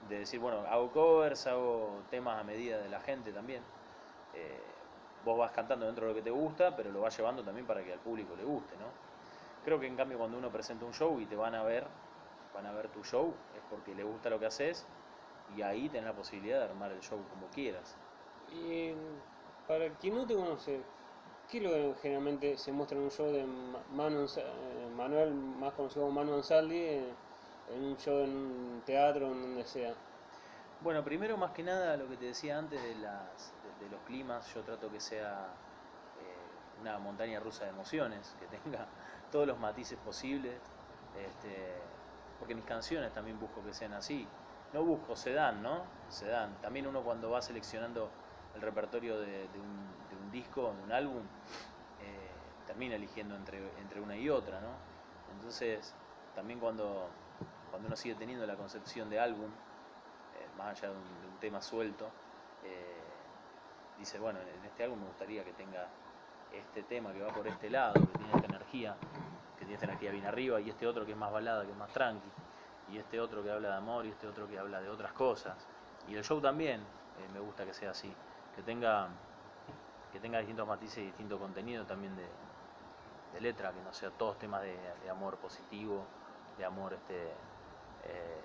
de 0.10 0.20
decir, 0.20 0.40
bueno, 0.40 0.60
hago 0.68 0.92
covers, 0.92 1.48
hago 1.48 2.06
temas 2.10 2.40
a 2.40 2.44
medida 2.44 2.80
de 2.80 2.90
la 2.90 3.00
gente 3.02 3.34
también. 3.34 3.64
eh, 4.34 4.62
vos 5.26 5.38
vas 5.38 5.52
cantando 5.52 5.86
dentro 5.88 6.06
de 6.08 6.12
lo 6.14 6.16
que 6.16 6.24
te 6.24 6.32
gusta, 6.32 6.76
pero 6.76 6.92
lo 6.92 7.02
vas 7.02 7.18
llevando 7.18 7.44
también 7.44 7.68
para 7.68 7.84
que 7.84 7.94
al 7.94 8.00
público 8.00 8.36
le 8.36 8.44
guste, 8.46 8.78
¿no? 8.78 8.94
Creo 9.64 9.80
que 9.80 9.88
en 9.88 9.96
cambio 9.98 10.18
cuando 10.18 10.38
uno 10.38 10.52
presenta 10.52 10.86
un 10.86 10.94
show 10.94 11.20
y 11.20 11.28
te 11.28 11.36
van 11.36 11.56
a 11.56 11.64
ver, 11.64 11.88
van 12.54 12.66
a 12.68 12.72
ver 12.74 12.90
tu 12.90 13.04
show, 13.04 13.36
es 13.56 13.64
porque 13.70 13.96
le 13.96 14.04
gusta 14.04 14.30
lo 14.30 14.40
que 14.40 14.46
haces 14.48 14.88
y 15.48 15.62
ahí 15.64 15.90
tenés 15.90 16.06
la 16.06 16.16
posibilidad 16.16 16.60
de 16.60 16.66
armar 16.66 16.92
el 16.92 17.02
show 17.02 17.28
como 17.30 17.50
quieras. 17.50 17.98
Y 18.48 18.94
para 19.68 19.90
quien 19.98 20.16
no 20.16 20.26
te 20.26 20.36
conoce, 20.36 20.84
¿qué 21.50 21.58
es 21.58 21.64
lo 21.64 21.72
que 21.72 21.96
generalmente 22.02 22.58
se 22.58 22.72
muestra 22.72 22.98
en 22.98 23.04
un 23.06 23.12
show 23.12 23.32
de 23.32 23.44
Ma- 23.46 23.84
Manu 23.92 24.26
eh, 24.38 24.90
Manuel, 24.96 25.34
más 25.34 25.74
conocido 25.74 26.04
como 26.06 26.16
Manu 26.20 26.36
Ansaldi, 26.36 26.76
eh, 26.78 27.14
en 27.68 27.84
un 27.84 27.98
show 27.98 28.24
en 28.24 28.30
un 28.36 28.82
teatro, 28.86 29.28
en 29.32 29.42
donde 29.42 29.66
sea? 29.66 29.94
Bueno, 30.82 31.04
primero 31.04 31.38
más 31.38 31.52
que 31.52 31.64
nada 31.64 31.98
lo 31.98 32.08
que 32.08 32.18
te 32.18 32.26
decía 32.26 32.58
antes 32.58 32.82
de, 32.82 32.96
las, 32.96 33.54
de, 33.80 33.90
los 33.90 34.02
climas, 34.04 34.54
yo 34.54 34.64
trato 34.64 34.92
que 34.92 35.00
sea 35.00 35.58
eh, 36.20 36.80
una 36.82 37.00
montaña 37.00 37.40
rusa 37.40 37.64
de 37.66 37.72
emociones, 37.72 38.36
que 38.40 38.48
tenga 38.48 38.88
todos 39.32 39.48
los 39.48 39.58
matices 39.60 39.98
posibles, 39.98 40.62
este, 41.16 41.74
porque 42.40 42.54
mis 42.56 42.66
canciones 42.66 43.12
también 43.14 43.40
busco 43.40 43.64
que 43.64 43.74
sean 43.74 43.94
así. 43.94 44.28
No 44.74 44.84
busco, 44.84 45.16
se 45.16 45.32
dan, 45.34 45.64
¿no? 45.64 45.84
Se 46.10 46.28
dan. 46.28 46.62
También 46.62 46.86
uno 46.88 47.04
cuando 47.04 47.30
va 47.32 47.42
seleccionando 47.42 48.12
el 48.54 48.62
repertorio 48.62 49.20
de, 49.20 49.48
de 49.48 49.60
un 49.60 50.07
disco, 50.38 50.74
de 50.78 50.84
un 50.84 50.92
álbum, 50.92 51.24
eh, 52.02 52.32
termina 52.66 52.96
eligiendo 52.96 53.36
entre, 53.36 53.58
entre 53.80 54.00
una 54.00 54.16
y 54.16 54.30
otra, 54.30 54.60
¿no? 54.60 54.70
Entonces, 55.34 55.96
también 56.36 56.60
cuando, 56.60 57.10
cuando 57.72 57.88
uno 57.88 57.96
sigue 57.96 58.16
teniendo 58.16 58.46
la 58.46 58.56
concepción 58.56 59.10
de 59.10 59.20
álbum, 59.20 59.46
eh, 59.46 60.48
más 60.58 60.78
allá 60.78 60.90
de 60.90 60.96
un, 60.96 61.28
tema 61.40 61.62
suelto, 61.62 62.10
eh, 62.64 62.98
dice, 64.00 64.18
bueno, 64.18 64.40
en 64.40 64.66
este 64.66 64.84
álbum 64.84 65.00
me 65.00 65.06
gustaría 65.06 65.44
que 65.44 65.54
tenga 65.54 65.88
este 66.52 66.82
tema 66.82 67.14
que 67.14 67.22
va 67.22 67.30
por 67.30 67.48
este 67.48 67.70
lado, 67.70 67.94
que 67.94 68.18
tiene 68.18 68.34
esta 68.34 68.48
energía, 68.48 68.96
que 69.54 69.66
tiene 69.66 69.76
esta 69.76 69.86
energía 69.86 70.12
bien 70.12 70.26
arriba, 70.26 70.60
y 70.60 70.70
este 70.72 70.88
otro 70.88 71.06
que 71.06 71.12
es 71.12 71.18
más 71.18 71.32
balada, 71.32 71.64
que 71.64 71.72
es 71.72 71.78
más 71.78 71.92
tranqui, 71.92 72.30
y 72.92 72.98
este 72.98 73.20
otro 73.20 73.44
que 73.44 73.52
habla 73.52 73.70
de 73.70 73.76
amor, 73.76 74.08
y 74.08 74.10
este 74.10 74.26
otro 74.26 74.48
que 74.48 74.58
habla 74.58 74.82
de 74.82 74.90
otras 74.90 75.12
cosas. 75.14 75.68
Y 76.08 76.16
el 76.16 76.24
show 76.24 76.42
también 76.42 76.82
me 77.34 77.40
gusta 77.40 77.66
que 77.66 77.74
sea 77.74 77.92
así, 77.92 78.12
que 78.56 78.64
tenga, 78.64 79.10
que 80.12 80.20
tenga 80.20 80.40
distintos 80.40 80.68
matices 80.68 81.00
y 81.00 81.06
distinto 81.08 81.38
contenido 81.40 81.86
también 81.86 82.16
de, 82.16 82.28
de 83.34 83.42
letra, 83.42 83.74
que 83.74 83.82
no 83.82 83.94
sea 83.94 84.10
todos 84.12 84.38
temas 84.40 84.62
de, 84.64 84.78
de 85.02 85.10
amor 85.10 85.38
positivo, 85.38 86.08
de 86.58 86.66
amor 86.66 86.94
este 86.94 87.28
eh, 88.04 88.42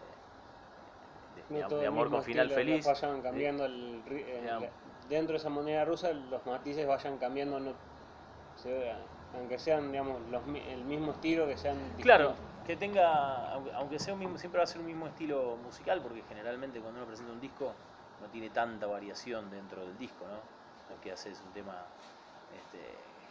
de, 1.35 1.43
No 1.49 1.69
de 1.69 1.81
el 1.83 1.87
amor 1.87 2.11
con 2.11 2.23
final 2.23 2.51
feliz. 2.51 2.85
Vayan 2.85 3.23
cambiando 3.23 3.65
el, 3.65 4.03
la- 4.45 4.71
dentro 5.09 5.33
de 5.33 5.39
esa 5.39 5.49
moneda 5.49 5.85
rusa 5.85 6.13
los 6.13 6.45
matices 6.47 6.87
vayan 6.87 7.19
cambiando, 7.19 7.61
no, 7.61 7.75
se- 8.57 8.93
aunque 9.35 9.59
sean, 9.59 9.91
digamos, 9.91 10.21
los, 10.29 10.43
el 10.47 10.85
mismo 10.85 11.13
estilo, 11.13 11.47
que 11.47 11.57
sean 11.57 11.79
Claro, 12.01 12.35
que 12.67 12.77
tenga, 12.77 13.53
aunque- 13.53 13.73
aunque 13.75 13.99
sea 13.99 14.15
un 14.15 14.21
mismo, 14.21 14.39
siempre 14.39 14.59
va 14.59 14.65
a 14.65 14.67
ser 14.67 14.81
un 14.81 14.87
mismo 14.87 15.07
estilo 15.07 15.57
musical, 15.57 16.01
porque 16.03 16.23
generalmente 16.23 16.81
cuando 16.81 16.99
uno 17.01 17.07
presenta 17.07 17.33
un 17.33 17.41
disco 17.41 17.75
no 18.21 18.29
tiene 18.29 18.51
tanta 18.51 18.87
variación 18.87 19.51
dentro 19.51 19.85
del 19.87 19.97
disco, 19.99 20.27
¿no? 20.29 20.62
Que 21.03 21.13
hace 21.13 21.31
es 21.31 21.41
un 21.41 21.53
tema 21.53 21.85
este, 22.55 22.81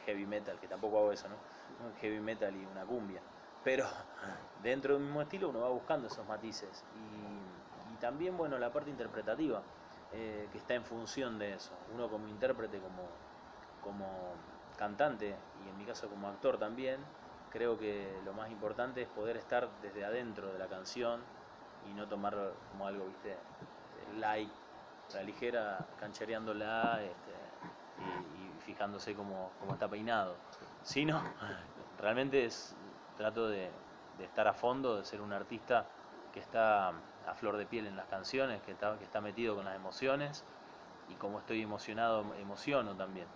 heavy 0.05 0.25
metal, 0.25 0.59
que 0.59 0.67
tampoco 0.67 0.99
hago 0.99 1.11
eso, 1.11 1.27
¿no? 1.29 1.35
Un 1.85 1.95
heavy 1.95 2.19
metal 2.19 2.55
y 2.55 2.65
una 2.65 2.85
cumbia. 2.85 3.21
Pero 3.63 3.85
dentro 4.63 4.95
del 4.95 5.03
mismo 5.03 5.21
estilo 5.21 5.49
uno 5.49 5.61
va 5.61 5.69
buscando 5.69 6.07
esos 6.07 6.27
matices. 6.27 6.83
Y, 6.95 7.93
y 7.93 7.97
también, 7.97 8.37
bueno, 8.37 8.57
la 8.57 8.71
parte 8.71 8.89
interpretativa, 8.89 9.61
eh, 10.13 10.49
que 10.51 10.57
está 10.57 10.73
en 10.73 10.83
función 10.83 11.39
de 11.39 11.53
eso. 11.53 11.71
Uno 11.93 12.09
como 12.09 12.27
intérprete, 12.27 12.79
como, 12.79 13.07
como 13.81 14.33
cantante 14.77 15.35
y 15.63 15.69
en 15.69 15.77
mi 15.77 15.85
caso 15.85 16.09
como 16.09 16.27
actor 16.27 16.57
también, 16.57 16.99
creo 17.49 17.77
que 17.77 18.19
lo 18.25 18.33
más 18.33 18.51
importante 18.51 19.03
es 19.03 19.07
poder 19.07 19.37
estar 19.37 19.69
desde 19.81 20.03
adentro 20.03 20.51
de 20.51 20.59
la 20.59 20.67
canción 20.67 21.21
y 21.89 21.93
no 21.93 22.07
tomarlo 22.07 22.53
como 22.71 22.87
algo, 22.87 23.05
viste, 23.05 23.37
light, 24.17 24.51
a 25.11 25.17
la 25.17 25.23
ligera, 25.23 25.85
canchereándola 25.99 27.01
este, 27.03 27.30
y, 28.01 28.61
fijándose 28.65 29.15
cómo, 29.15 29.51
cómo 29.59 29.73
está 29.73 29.87
peinado. 29.87 30.35
Sino, 30.83 31.21
realmente 31.99 32.47
trato 33.17 33.47
de, 33.47 33.69
de 34.17 34.25
estar 34.25 34.47
a 34.47 34.53
fondo, 34.53 34.97
de 34.97 35.05
ser 35.05 35.21
un 35.21 35.33
artista 35.33 35.85
que 36.33 36.39
está 36.39 36.89
a 37.27 37.33
flor 37.35 37.57
de 37.57 37.65
piel 37.65 37.87
en 37.87 37.95
las 37.95 38.07
canciones, 38.07 38.61
que 38.61 38.71
está, 38.71 38.97
que 38.97 39.03
está 39.03 39.21
metido 39.21 39.55
con 39.55 39.65
las 39.65 39.75
emociones 39.75 40.43
y 41.09 41.15
como 41.15 41.39
estoy 41.39 41.61
emocionado, 41.61 42.23
emociono 42.35 42.95
también. 42.95 43.27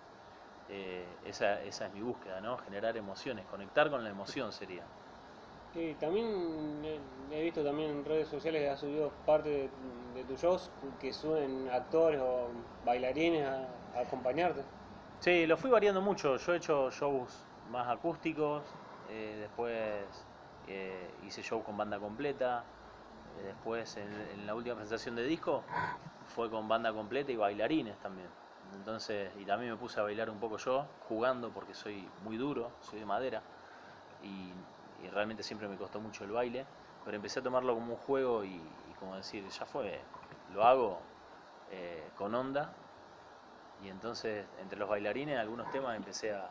Eh, 0.69 1.06
esa, 1.25 1.62
esa 1.62 1.88
es 1.88 1.93
mi 1.93 2.01
búsqueda, 2.01 2.41
¿no? 2.41 2.58
Generar 2.58 2.97
emociones, 2.97 3.45
conectar 3.45 3.89
con 3.89 4.04
la 4.04 4.10
emoción 4.10 4.51
sería. 4.51 4.84
Y 5.75 5.93
también 5.95 6.81
he 7.31 7.41
visto 7.41 7.63
también 7.63 7.91
en 7.91 8.05
redes 8.05 8.29
sociales 8.29 8.61
que 8.61 8.69
has 8.69 8.79
subido 8.79 9.11
parte 9.25 9.49
de, 9.49 9.69
de 10.13 10.23
tus 10.23 10.41
shows 10.41 10.71
que 10.99 11.11
suben 11.11 11.69
actores 11.69 12.21
o 12.21 12.47
bailarines 12.85 13.45
a, 13.45 13.67
acompañarte. 13.99 14.61
Sí, 15.19 15.45
lo 15.45 15.57
fui 15.57 15.69
variando 15.69 16.01
mucho. 16.01 16.38
Yo 16.38 16.53
he 16.53 16.57
hecho 16.57 16.91
shows 16.91 17.45
más 17.69 17.88
acústicos, 17.88 18.63
eh, 19.09 19.38
después 19.41 19.73
eh, 20.67 21.09
hice 21.25 21.41
show 21.41 21.63
con 21.63 21.77
banda 21.77 21.99
completa, 21.99 22.63
eh, 23.39 23.47
después 23.47 23.97
en, 23.97 24.09
en 24.33 24.47
la 24.47 24.55
última 24.55 24.75
presentación 24.75 25.15
de 25.15 25.23
disco 25.23 25.63
fue 26.27 26.49
con 26.49 26.67
banda 26.67 26.93
completa 26.93 27.31
y 27.31 27.35
bailarines 27.35 27.97
también. 27.99 28.27
Entonces, 28.73 29.31
y 29.39 29.45
también 29.45 29.71
me 29.71 29.77
puse 29.77 29.99
a 29.99 30.03
bailar 30.03 30.29
un 30.29 30.39
poco 30.39 30.57
yo, 30.57 30.85
jugando 31.07 31.49
porque 31.49 31.73
soy 31.73 32.07
muy 32.23 32.38
duro, 32.38 32.71
soy 32.81 32.99
de 32.99 33.05
madera 33.05 33.41
y, 34.23 34.51
y 35.05 35.09
realmente 35.09 35.43
siempre 35.43 35.67
me 35.67 35.77
costó 35.77 35.99
mucho 35.99 36.23
el 36.23 36.31
baile, 36.31 36.65
pero 37.03 37.15
empecé 37.15 37.39
a 37.39 37.43
tomarlo 37.43 37.75
como 37.75 37.93
un 37.93 37.99
juego 37.99 38.43
y, 38.43 38.59
como 38.99 39.15
decir, 39.15 39.47
ya 39.47 39.65
fue, 39.65 39.99
lo 40.53 40.65
hago 40.65 40.99
eh, 41.71 42.09
con 42.17 42.33
onda 42.33 42.73
y 43.83 43.89
entonces 43.89 44.47
entre 44.61 44.79
los 44.79 44.89
bailarines 44.89 45.37
algunos 45.37 45.69
temas 45.71 45.97
empecé 45.97 46.33
a, 46.33 46.49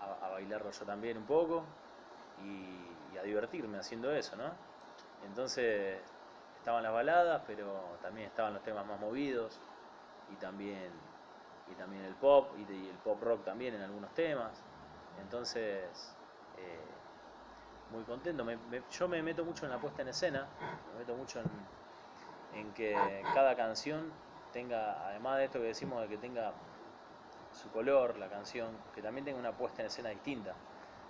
a, 0.00 0.26
a 0.26 0.28
bailarlo 0.30 0.70
yo 0.70 0.84
también 0.86 1.18
un 1.18 1.24
poco 1.24 1.64
y, 2.42 3.16
a 3.16 3.22
divertirme 3.22 3.78
haciendo 3.78 4.12
eso, 4.12 4.36
¿no? 4.36 4.52
Entonces 5.26 6.00
estaban 6.58 6.84
las 6.84 6.92
baladas, 6.92 7.42
pero 7.48 7.98
también 8.00 8.28
estaban 8.28 8.54
los 8.54 8.62
temas 8.62 8.86
más 8.86 9.00
movidos 9.00 9.58
y 10.30 10.36
también, 10.36 10.92
y 11.68 11.74
también 11.74 12.04
el 12.04 12.14
pop 12.14 12.52
y 12.56 12.88
el 12.88 12.96
pop 12.98 13.20
rock 13.20 13.44
también 13.44 13.74
en 13.74 13.82
algunos 13.82 14.14
temas. 14.14 14.62
Entonces, 15.20 16.14
eh, 16.58 16.97
muy 17.90 18.04
contento. 18.04 18.44
Me- 18.44 18.56
me- 18.56 18.82
yo 18.90 19.08
me 19.08 19.22
meto 19.22 19.44
mucho 19.44 19.64
en 19.66 19.70
la 19.72 19.80
puesta 19.80 20.02
en 20.02 20.08
escena, 20.08 20.48
me 20.92 20.98
meto 20.98 21.14
mucho 21.16 21.40
en, 21.40 21.46
en 22.52 22.72
que 22.74 22.94
cada 23.34 23.56
canción 23.56 24.12
tenga, 24.52 25.08
además 25.08 25.38
de 25.38 25.44
esto 25.44 25.60
que 25.60 25.66
decimos 25.66 26.02
de 26.02 26.08
que 26.08 26.18
tenga 26.18 26.54
su 27.52 27.70
color, 27.70 28.18
la 28.18 28.28
canción, 28.28 28.78
que 28.92 29.02
también 29.02 29.24
tenga 29.24 29.38
una 29.38 29.56
puesta 29.56 29.82
en 29.82 29.86
escena 29.86 30.10
distinta. 30.10 30.54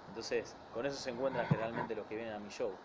Entonces, 0.08 0.56
con 0.70 0.86
eso 0.86 0.96
se 0.96 1.10
encuentran 1.10 1.46
generalmente 1.46 1.94
los 1.94 2.06
que 2.06 2.16
vienen 2.16 2.34
a 2.34 2.38
mi 2.38 2.48
show, 2.50 2.78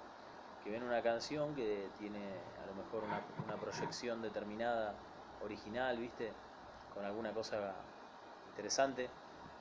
que 0.64 0.70
ven 0.72 0.84
una 0.84 1.02
canción 1.02 1.56
que 1.56 1.92
tiene 1.98 2.42
a 2.62 2.66
lo 2.66 2.74
mejor 2.76 3.04
una, 3.04 3.22
una 3.46 3.58
proyección 3.58 4.22
determinada, 4.22 4.96
original, 5.40 5.98
¿viste? 5.98 6.34
Con 6.94 7.06
alguna 7.06 7.34
cosa 7.34 7.74
interesante, 8.48 9.10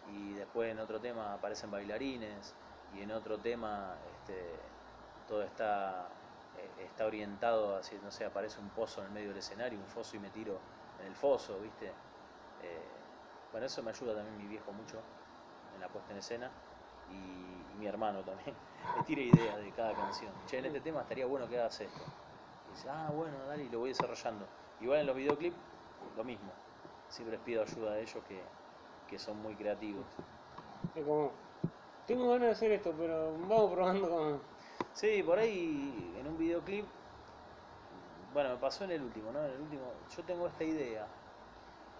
y 0.06 0.34
después 0.34 0.70
en 0.70 0.78
otro 0.78 1.00
tema 1.00 1.34
aparecen 1.34 1.70
bailarines, 1.70 2.54
y 2.94 3.02
en 3.02 3.10
otro 3.12 3.38
tema 3.38 3.96
este, 4.14 4.54
todo 5.26 5.42
está, 5.42 6.08
eh, 6.58 6.84
está 6.84 7.06
orientado 7.06 7.76
hacia, 7.76 7.98
no 8.00 8.10
sé, 8.10 8.24
aparece 8.24 8.60
un 8.60 8.68
pozo 8.70 9.00
en 9.00 9.08
el 9.08 9.12
medio 9.12 9.28
del 9.28 9.38
escenario, 9.38 9.78
un 9.78 9.86
foso 9.86 10.16
y 10.16 10.18
me 10.18 10.30
tiro 10.30 10.58
en 11.00 11.06
el 11.06 11.14
foso, 11.14 11.58
¿viste? 11.60 11.86
Eh, 12.62 12.82
bueno, 13.50 13.66
eso 13.66 13.82
me 13.82 13.90
ayuda 13.90 14.14
también 14.14 14.36
mi 14.36 14.46
viejo 14.46 14.72
mucho 14.72 15.00
en 15.74 15.80
la 15.80 15.88
puesta 15.88 16.12
en 16.12 16.18
escena 16.18 16.50
y, 17.10 17.52
mi 17.78 17.86
hermano 17.88 18.22
también. 18.22 18.54
Me 18.96 19.02
tira 19.02 19.22
ideas 19.22 19.56
de 19.56 19.72
cada 19.72 19.92
canción. 19.94 20.30
Che, 20.46 20.58
en 20.58 20.66
este 20.66 20.80
tema 20.80 21.00
estaría 21.00 21.26
bueno 21.26 21.48
que 21.48 21.58
hagas 21.58 21.80
esto. 21.80 22.02
Y 22.68 22.76
dice, 22.76 22.88
ah, 22.88 23.10
bueno, 23.12 23.36
dale, 23.46 23.64
y 23.64 23.68
lo 23.70 23.80
voy 23.80 23.88
desarrollando. 23.88 24.46
Igual 24.80 25.00
en 25.00 25.06
los 25.06 25.16
videoclips, 25.16 25.56
lo 26.16 26.22
mismo. 26.22 26.52
Siempre 27.08 27.36
les 27.36 27.44
pido 27.44 27.62
ayuda 27.62 27.92
a 27.92 27.98
ellos 27.98 28.22
que, 28.28 28.40
que 29.08 29.18
son 29.18 29.40
muy 29.42 29.56
creativos. 29.56 30.06
Es 30.94 31.04
como, 31.04 31.32
tengo 32.06 32.30
ganas 32.30 32.48
de 32.48 32.50
hacer 32.52 32.72
esto, 32.72 32.94
pero 32.98 33.32
vamos 33.48 33.72
probando 33.72 34.08
con... 34.08 34.40
Sí, 34.92 35.22
por 35.22 35.38
ahí 35.38 36.14
en 36.18 36.26
un 36.26 36.36
videoclip, 36.36 36.84
bueno, 38.32 38.50
me 38.50 38.56
pasó 38.56 38.84
en 38.84 38.92
el 38.92 39.02
último, 39.02 39.30
¿no? 39.30 39.44
En 39.44 39.52
el 39.52 39.60
último, 39.60 39.92
yo 40.14 40.22
tengo 40.24 40.46
esta 40.46 40.64
idea 40.64 41.06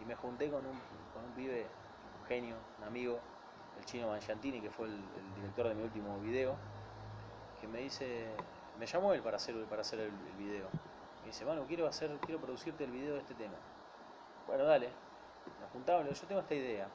y 0.00 0.04
me 0.04 0.14
junté 0.14 0.50
con 0.50 0.64
un, 0.66 0.78
con 1.12 1.24
un 1.24 1.32
pibe, 1.32 1.66
un 2.20 2.26
genio, 2.26 2.56
un 2.78 2.84
amigo, 2.84 3.18
el 3.78 3.84
chino 3.84 4.08
Manchantini, 4.08 4.60
que 4.60 4.70
fue 4.70 4.86
el, 4.86 5.00
director 5.36 5.68
de 5.68 5.74
mi 5.74 5.82
último 5.82 6.18
video, 6.20 6.56
que 7.60 7.68
me 7.68 7.80
dice, 7.80 8.28
me 8.78 8.86
llamó 8.86 9.12
él 9.12 9.22
para 9.22 9.36
hacer, 9.36 9.54
para 9.66 9.82
hacer 9.82 10.00
el, 10.00 10.10
video. 10.38 10.68
Me 11.20 11.28
dice, 11.28 11.44
mano, 11.44 11.64
quiero 11.66 11.86
hacer, 11.86 12.10
quiero 12.20 12.40
producirte 12.40 12.84
el 12.84 12.90
video 12.90 13.14
de 13.14 13.20
este 13.20 13.34
tema. 13.34 13.54
Bueno, 14.46 14.64
dale. 14.64 14.88
Nos 15.60 15.70
juntamos, 15.70 16.20
yo 16.20 16.26
tengo 16.26 16.40
esta 16.40 16.54
idea. 16.54 16.88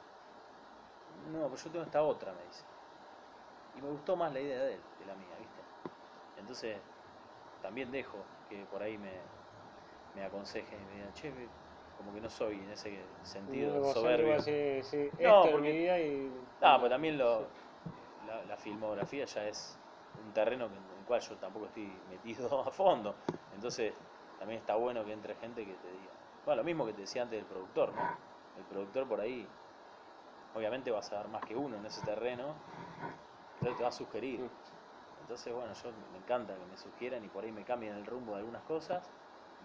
No, 1.31 1.43
pero 1.47 1.55
yo 1.55 1.71
tengo 1.71 1.85
esta 1.85 2.03
otra, 2.03 2.33
me 2.33 2.43
dice. 2.43 2.63
Y 3.77 3.81
me 3.81 3.89
gustó 3.89 4.15
más 4.15 4.33
la 4.33 4.39
idea 4.41 4.63
de 4.63 4.73
él 4.75 4.81
que 4.97 5.05
la 5.05 5.15
mía, 5.15 5.35
¿viste? 5.39 5.61
Entonces, 6.37 6.81
también 7.61 7.91
dejo 7.91 8.25
que 8.49 8.65
por 8.65 8.81
ahí 8.81 8.97
me, 8.97 9.21
me 10.15 10.23
aconsejen 10.23 10.81
y 10.81 10.85
me 10.85 10.93
digan, 10.93 11.13
che, 11.13 11.31
como 11.95 12.13
que 12.13 12.21
no 12.21 12.29
soy 12.29 12.63
en 12.63 12.71
ese 12.71 13.05
sentido 13.23 13.93
soberbio. 13.93 14.35
así, 14.35 14.81
sí, 14.83 15.09
No, 15.21 15.43
esto 15.43 15.51
porque- 15.51 15.69
es 15.69 15.73
mi 15.73 15.79
vida 15.79 15.99
y... 15.99 16.47
No, 16.59 16.79
pues 16.79 16.89
también 16.89 17.17
lo, 17.17 17.47
la, 18.25 18.43
la 18.45 18.57
filmografía 18.57 19.25
ya 19.25 19.47
es 19.47 19.77
un 20.25 20.33
terreno 20.33 20.65
en 20.65 20.73
el 20.73 21.05
cual 21.05 21.21
yo 21.21 21.35
tampoco 21.37 21.67
estoy 21.67 22.01
metido 22.09 22.61
a 22.67 22.71
fondo. 22.71 23.15
Entonces, 23.53 23.93
también 24.39 24.59
está 24.59 24.75
bueno 24.75 25.05
que 25.05 25.13
entre 25.13 25.35
gente 25.35 25.65
que 25.65 25.73
te 25.75 25.91
diga. 25.91 26.13
Bueno, 26.45 26.61
lo 26.61 26.63
mismo 26.63 26.85
que 26.85 26.93
te 26.93 27.01
decía 27.01 27.21
antes 27.23 27.37
del 27.37 27.45
productor, 27.47 27.93
¿no? 27.93 28.17
El 28.57 28.63
productor 28.65 29.07
por 29.07 29.21
ahí, 29.21 29.47
obviamente 30.55 30.89
va 30.89 30.99
a 30.99 31.03
saber 31.03 31.27
más 31.27 31.43
que 31.45 31.55
uno 31.55 31.77
en 31.77 31.85
ese 31.85 32.01
terreno, 32.01 32.55
entonces 33.67 33.77
te 33.77 33.83
va 33.83 33.89
a 33.89 33.91
sugerir. 33.91 34.49
Entonces, 35.21 35.53
bueno, 35.53 35.73
yo 35.73 35.89
me 36.13 36.19
encanta 36.19 36.53
que 36.53 36.65
me 36.71 36.77
sugieran 36.77 37.23
y 37.23 37.27
por 37.27 37.43
ahí 37.43 37.51
me 37.51 37.63
cambian 37.63 37.97
el 37.97 38.05
rumbo 38.05 38.33
de 38.33 38.39
algunas 38.39 38.61
cosas 38.63 39.03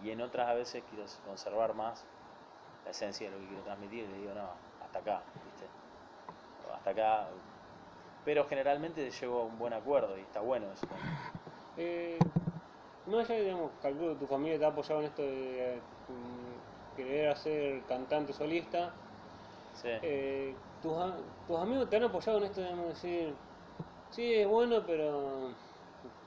y 0.03 0.09
en 0.09 0.21
otras 0.21 0.49
a 0.49 0.53
veces 0.53 0.83
quiero 0.89 1.05
conservar 1.25 1.73
más 1.73 2.03
la 2.83 2.91
esencia 2.91 3.29
de 3.29 3.35
lo 3.35 3.41
que 3.41 3.47
quiero 3.47 3.63
transmitir 3.63 4.03
y 4.03 4.07
le 4.07 4.17
digo, 4.19 4.33
no, 4.33 4.49
hasta 4.83 4.99
acá, 4.99 5.21
¿viste? 5.45 5.67
Hasta 6.73 6.89
acá. 6.89 7.27
Pero 8.25 8.45
generalmente 8.45 9.09
llego 9.09 9.41
a 9.41 9.43
un 9.43 9.57
buen 9.57 9.73
acuerdo 9.73 10.17
y 10.17 10.21
está 10.21 10.41
bueno 10.41 10.65
eso 10.73 10.85
también. 10.87 11.17
Eh, 11.77 12.19
no 13.07 13.19
allá, 13.19 13.35
digamos, 13.35 13.71
calculo 13.81 14.13
que 14.13 14.19
tu 14.19 14.27
familia 14.27 14.59
te 14.59 14.65
ha 14.65 14.69
apoyado 14.69 14.99
en 15.01 15.07
esto 15.07 15.21
de 15.21 15.79
mm, 16.09 16.97
querer 16.97 17.29
hacer 17.29 17.81
cantante 17.87 18.33
solista. 18.33 18.91
Sí. 19.81 19.89
Eh, 20.01 20.55
tus, 20.81 20.93
tus 21.47 21.57
amigos 21.57 21.89
te 21.89 21.97
han 21.97 22.03
apoyado 22.03 22.37
en 22.39 22.43
esto, 22.45 22.61
digamos, 22.61 22.87
decir, 22.89 23.33
sí, 24.15 24.33
es 24.35 24.47
bueno, 24.47 24.83
pero 24.85 25.49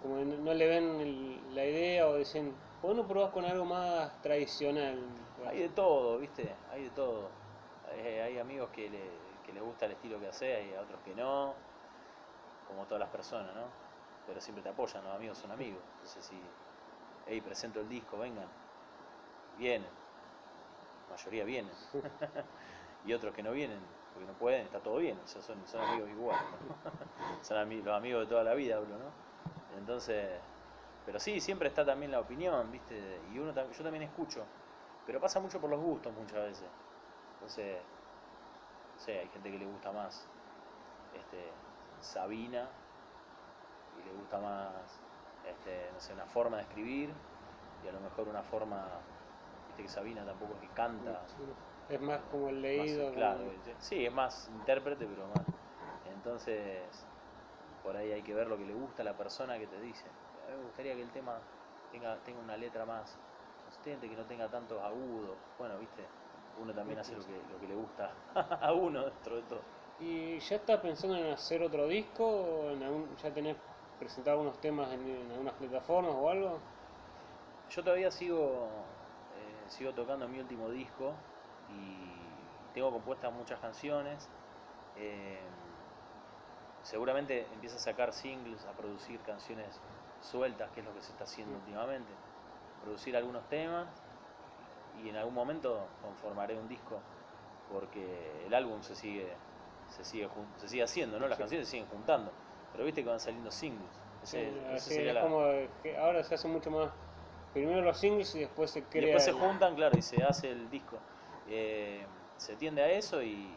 como 0.02 0.16
no, 0.18 0.36
no 0.36 0.54
le 0.54 0.66
ven 0.68 1.00
el- 1.00 1.54
la 1.54 1.64
idea 1.64 2.08
o 2.08 2.16
dicen, 2.16 2.54
¿por 2.80 2.92
qué 2.92 2.96
no 3.02 3.08
probás 3.08 3.30
con 3.32 3.44
algo 3.44 3.64
más 3.64 4.20
tradicional? 4.22 4.98
Hay 5.46 5.60
de 5.60 5.68
todo, 5.70 6.18
¿viste? 6.18 6.54
Hay 6.70 6.84
de 6.84 6.90
todo. 6.90 7.30
Hay, 7.90 8.00
hay 8.00 8.38
amigos 8.38 8.70
que, 8.70 8.88
le, 8.90 9.10
que 9.44 9.52
les 9.52 9.62
gusta 9.62 9.86
el 9.86 9.92
estilo 9.92 10.20
que 10.20 10.28
haces 10.28 10.66
y 10.70 10.74
a 10.74 10.80
otros 10.80 11.00
que 11.04 11.14
no, 11.14 11.54
como 12.68 12.84
todas 12.86 13.00
las 13.00 13.10
personas, 13.10 13.54
¿no? 13.54 13.68
Pero 14.26 14.40
siempre 14.40 14.62
te 14.62 14.68
apoyan, 14.68 15.04
los 15.04 15.14
amigos 15.14 15.38
son 15.38 15.50
amigos. 15.52 15.82
Entonces, 15.94 16.24
si, 16.24 16.40
hey, 17.26 17.40
presento 17.40 17.80
el 17.80 17.88
disco, 17.88 18.18
vengan, 18.18 18.48
vienen. 19.58 19.90
la 21.08 21.14
mayoría 21.16 21.44
vienen. 21.44 21.74
y 23.06 23.12
otros 23.12 23.34
que 23.34 23.42
no 23.42 23.52
vienen, 23.52 23.80
porque 24.16 24.32
no 24.32 24.38
pueden, 24.38 24.62
está 24.62 24.80
todo 24.80 24.96
bien, 24.96 25.18
o 25.22 25.28
sea, 25.28 25.42
son, 25.42 25.58
son 25.66 25.82
amigos 25.82 26.08
igual, 26.08 26.38
son 27.42 27.84
los 27.84 27.94
amigos 27.94 28.22
de 28.22 28.26
toda 28.26 28.44
la 28.44 28.54
vida, 28.54 28.76
hablo, 28.76 28.96
¿no? 28.96 29.76
Entonces, 29.76 30.40
pero 31.04 31.20
sí, 31.20 31.38
siempre 31.38 31.68
está 31.68 31.84
también 31.84 32.10
la 32.10 32.20
opinión, 32.20 32.72
¿viste? 32.72 33.20
Y 33.30 33.38
uno 33.38 33.52
yo 33.52 33.84
también 33.84 34.04
escucho, 34.04 34.42
pero 35.04 35.20
pasa 35.20 35.38
mucho 35.38 35.60
por 35.60 35.68
los 35.68 35.80
gustos 35.80 36.14
muchas 36.14 36.44
veces. 36.44 36.68
Entonces, 37.34 37.76
no 38.94 39.00
sé, 39.02 39.18
hay 39.18 39.28
gente 39.28 39.50
que 39.50 39.58
le 39.58 39.66
gusta 39.66 39.92
más 39.92 40.26
este, 41.12 41.52
Sabina 42.00 42.70
y 44.00 44.08
le 44.08 44.14
gusta 44.14 44.38
más, 44.38 44.72
este, 45.46 45.90
no 45.92 46.00
sé, 46.00 46.14
una 46.14 46.26
forma 46.26 46.56
de 46.56 46.62
escribir 46.62 47.12
y 47.84 47.88
a 47.88 47.92
lo 47.92 48.00
mejor 48.00 48.28
una 48.28 48.42
forma, 48.42 48.82
viste 49.68 49.82
que 49.82 49.88
Sabina 49.90 50.24
tampoco 50.24 50.54
es 50.54 50.60
que 50.60 50.74
canta. 50.74 51.20
Es 51.88 52.00
más 52.00 52.20
como 52.30 52.48
el 52.48 52.62
leído. 52.62 53.12
claro, 53.12 53.50
sí, 53.78 54.04
es 54.04 54.12
más 54.12 54.48
intérprete, 54.48 55.06
pero 55.06 55.28
más. 55.28 55.46
Entonces, 56.04 57.06
por 57.82 57.96
ahí 57.96 58.10
hay 58.10 58.22
que 58.22 58.34
ver 58.34 58.48
lo 58.48 58.58
que 58.58 58.64
le 58.64 58.74
gusta 58.74 59.02
a 59.02 59.04
la 59.04 59.16
persona 59.16 59.58
que 59.58 59.66
te 59.66 59.80
dice. 59.80 60.08
A 60.42 60.50
mí 60.50 60.56
me 60.56 60.64
gustaría 60.64 60.94
que 60.94 61.02
el 61.02 61.12
tema 61.12 61.40
tenga, 61.92 62.18
tenga 62.24 62.40
una 62.40 62.56
letra 62.56 62.84
más 62.84 63.16
consistente, 63.62 64.08
que 64.08 64.16
no 64.16 64.24
tenga 64.26 64.50
tantos 64.50 64.82
agudos. 64.82 65.38
Bueno, 65.56 65.78
viste, 65.78 66.08
uno 66.58 66.74
también 66.74 66.98
hace 66.98 67.14
lo 67.14 67.24
que, 67.24 67.44
lo 67.44 67.60
que 67.60 67.68
le 67.68 67.74
gusta 67.74 68.12
a 68.60 68.72
uno 68.72 69.04
dentro 69.04 69.36
de 69.36 69.42
todo. 69.42 69.62
¿Y 69.98 70.38
ya 70.40 70.56
estás 70.56 70.80
pensando 70.80 71.16
en 71.16 71.26
hacer 71.26 71.62
otro 71.62 71.86
disco? 71.86 72.72
¿Ya 73.22 73.32
tenés 73.32 73.56
presentado 73.98 74.38
algunos 74.38 74.60
temas 74.60 74.92
en, 74.92 75.30
algunas 75.30 75.54
plataformas 75.54 76.14
o 76.14 76.28
algo? 76.28 76.60
Yo 77.70 77.82
todavía 77.82 78.10
sigo, 78.10 78.84
eh, 79.34 79.64
sigo 79.68 79.92
tocando 79.92 80.28
mi 80.28 80.40
último 80.40 80.68
disco 80.70 81.16
y 81.70 82.74
tengo 82.74 82.90
compuestas 82.90 83.32
muchas 83.32 83.60
canciones. 83.60 84.28
Eh, 84.96 85.40
seguramente 86.82 87.46
empieza 87.52 87.76
a 87.76 87.80
sacar 87.80 88.12
singles, 88.12 88.64
a 88.66 88.72
producir 88.72 89.20
canciones 89.20 89.80
sueltas, 90.20 90.70
que 90.70 90.80
es 90.80 90.86
lo 90.86 90.94
que 90.94 91.02
se 91.02 91.12
está 91.12 91.24
haciendo 91.24 91.56
últimamente. 91.56 92.10
Producir 92.82 93.16
algunos 93.16 93.48
temas 93.48 93.88
y 95.02 95.08
en 95.08 95.16
algún 95.16 95.34
momento 95.34 95.86
conformaré 96.02 96.56
un 96.56 96.68
disco 96.68 97.00
porque 97.72 98.44
el 98.46 98.54
álbum 98.54 98.82
se 98.82 98.94
sigue 98.94 99.32
se 99.88 100.04
sigue 100.04 100.28
se 100.58 100.68
sigue 100.68 100.82
haciendo, 100.82 101.18
¿no? 101.18 101.28
Las 101.28 101.38
canciones 101.38 101.66
se 101.66 101.72
siguen 101.72 101.88
juntando, 101.88 102.32
pero 102.72 102.84
viste 102.84 103.02
que 103.02 103.08
van 103.08 103.20
saliendo 103.20 103.50
singles. 103.50 103.90
como 105.20 105.40
que 105.82 105.96
ahora 105.96 106.22
se 106.24 106.34
hace 106.34 106.48
mucho 106.48 106.70
más 106.70 106.90
primero 107.52 107.80
los 107.80 107.96
singles 107.96 108.34
y 108.34 108.40
después 108.40 108.70
se 108.70 108.82
crea 108.84 109.02
y 109.02 109.06
después 109.06 109.24
se 109.24 109.32
juntan, 109.32 109.74
claro, 109.74 109.96
y 109.96 110.02
se 110.02 110.22
hace 110.22 110.50
el 110.50 110.68
disco. 110.70 110.98
Eh, 111.48 112.04
se 112.36 112.56
tiende 112.56 112.82
a 112.82 112.88
eso 112.88 113.22
y, 113.22 113.52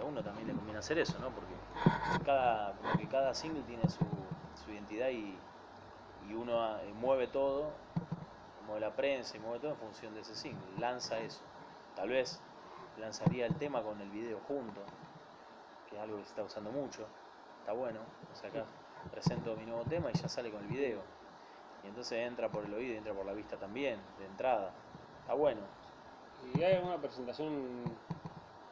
a 0.00 0.04
uno 0.04 0.22
también 0.22 0.46
le 0.46 0.54
conviene 0.54 0.78
hacer 0.78 0.98
eso, 0.98 1.18
¿no? 1.18 1.30
Porque 1.30 1.54
cada, 2.24 2.74
cada 3.10 3.34
single 3.34 3.62
tiene 3.62 3.82
su, 3.88 4.70
identidad 4.70 5.08
y, 5.08 5.36
uno 6.34 6.78
eh, 6.80 6.92
mueve 6.94 7.26
todo, 7.26 7.72
mueve 8.66 8.82
la 8.82 8.94
prensa 8.94 9.36
y 9.36 9.40
mueve 9.40 9.60
todo 9.60 9.70
en 9.70 9.78
función 9.78 10.14
de 10.14 10.20
ese 10.20 10.34
single, 10.34 10.78
lanza 10.78 11.18
eso. 11.18 11.40
Tal 11.96 12.10
vez 12.10 12.40
lanzaría 12.98 13.46
el 13.46 13.56
tema 13.56 13.82
con 13.82 14.00
el 14.00 14.10
video 14.10 14.38
junto, 14.46 14.82
que 15.88 15.96
es 15.96 16.02
algo 16.02 16.18
que 16.18 16.24
se 16.24 16.30
está 16.30 16.42
usando 16.42 16.70
mucho, 16.70 17.06
está 17.60 17.72
bueno, 17.72 18.00
o 18.30 18.36
sea, 18.36 18.50
acá 18.50 18.64
presento 19.10 19.56
mi 19.56 19.64
nuevo 19.64 19.84
tema 19.84 20.10
y 20.10 20.18
ya 20.18 20.28
sale 20.28 20.50
con 20.50 20.60
el 20.60 20.68
video. 20.68 21.00
Y 21.84 21.88
entonces 21.88 22.18
entra 22.26 22.50
por 22.50 22.64
el 22.64 22.74
oído 22.74 22.94
y 22.94 22.96
entra 22.98 23.14
por 23.14 23.24
la 23.24 23.32
vista 23.32 23.56
también, 23.56 24.00
de 24.18 24.26
entrada. 24.26 24.72
Está 25.20 25.34
bueno. 25.34 25.60
¿Y 26.54 26.62
hay 26.62 26.74
alguna 26.74 26.98
presentación 26.98 27.84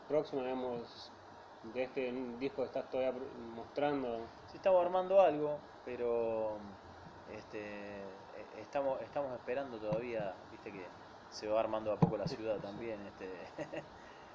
próxima, 0.09 0.43
digamos, 0.43 1.11
de 1.75 1.83
este 1.83 2.13
disco 2.39 2.63
que 2.63 2.67
estás 2.67 2.89
todavía 2.91 3.13
mostrando? 3.55 4.27
Sí, 4.49 4.57
estamos 4.57 4.85
armando 4.85 5.21
algo, 5.21 5.59
pero 5.85 6.57
este, 7.33 8.03
estamos, 8.61 9.01
estamos 9.03 9.33
esperando 9.33 9.79
todavía, 9.79 10.35
viste 10.51 10.73
que 10.73 10.87
se 11.31 11.49
va 11.49 11.61
armando 11.61 11.93
a 11.93 11.97
poco 11.97 12.17
la 12.17 12.27
ciudad 12.27 12.57
también, 12.59 12.99
este, 13.07 13.29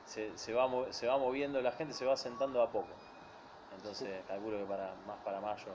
se, 0.05 0.37
se, 0.37 0.53
va, 0.53 0.69
se 0.91 1.07
va 1.07 1.17
moviendo, 1.17 1.61
la 1.61 1.71
gente 1.71 1.93
se 1.93 2.05
va 2.05 2.17
sentando 2.17 2.61
a 2.61 2.71
poco. 2.71 2.89
Entonces 3.75 4.23
calculo 4.27 4.57
que 4.57 4.65
para 4.65 4.93
más 5.07 5.17
para 5.23 5.39
mayo, 5.39 5.71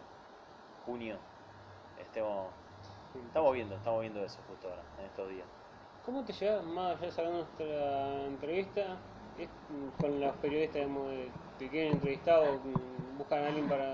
junio, 0.84 1.16
estemos, 1.98 2.48
estamos 3.26 3.52
viendo, 3.54 3.74
estamos 3.74 4.00
viendo 4.02 4.22
eso 4.24 4.38
justo 4.48 4.68
ahora, 4.68 4.82
en 4.98 5.06
estos 5.06 5.28
días. 5.28 5.46
¿Cómo 6.06 6.24
te 6.24 6.32
llevas, 6.32 6.64
más 6.64 7.02
allá 7.02 7.22
de 7.24 7.30
nuestra 7.32 8.24
entrevista, 8.26 8.96
con 10.00 10.20
los 10.20 10.36
periodistas 10.36 10.76
digamos, 10.76 11.10
te 11.58 11.68
quieren 11.68 11.94
entrevistar 11.94 12.48
o 12.48 12.60
buscan 13.18 13.42
a 13.42 13.48
alguien 13.48 13.68
para 13.68 13.90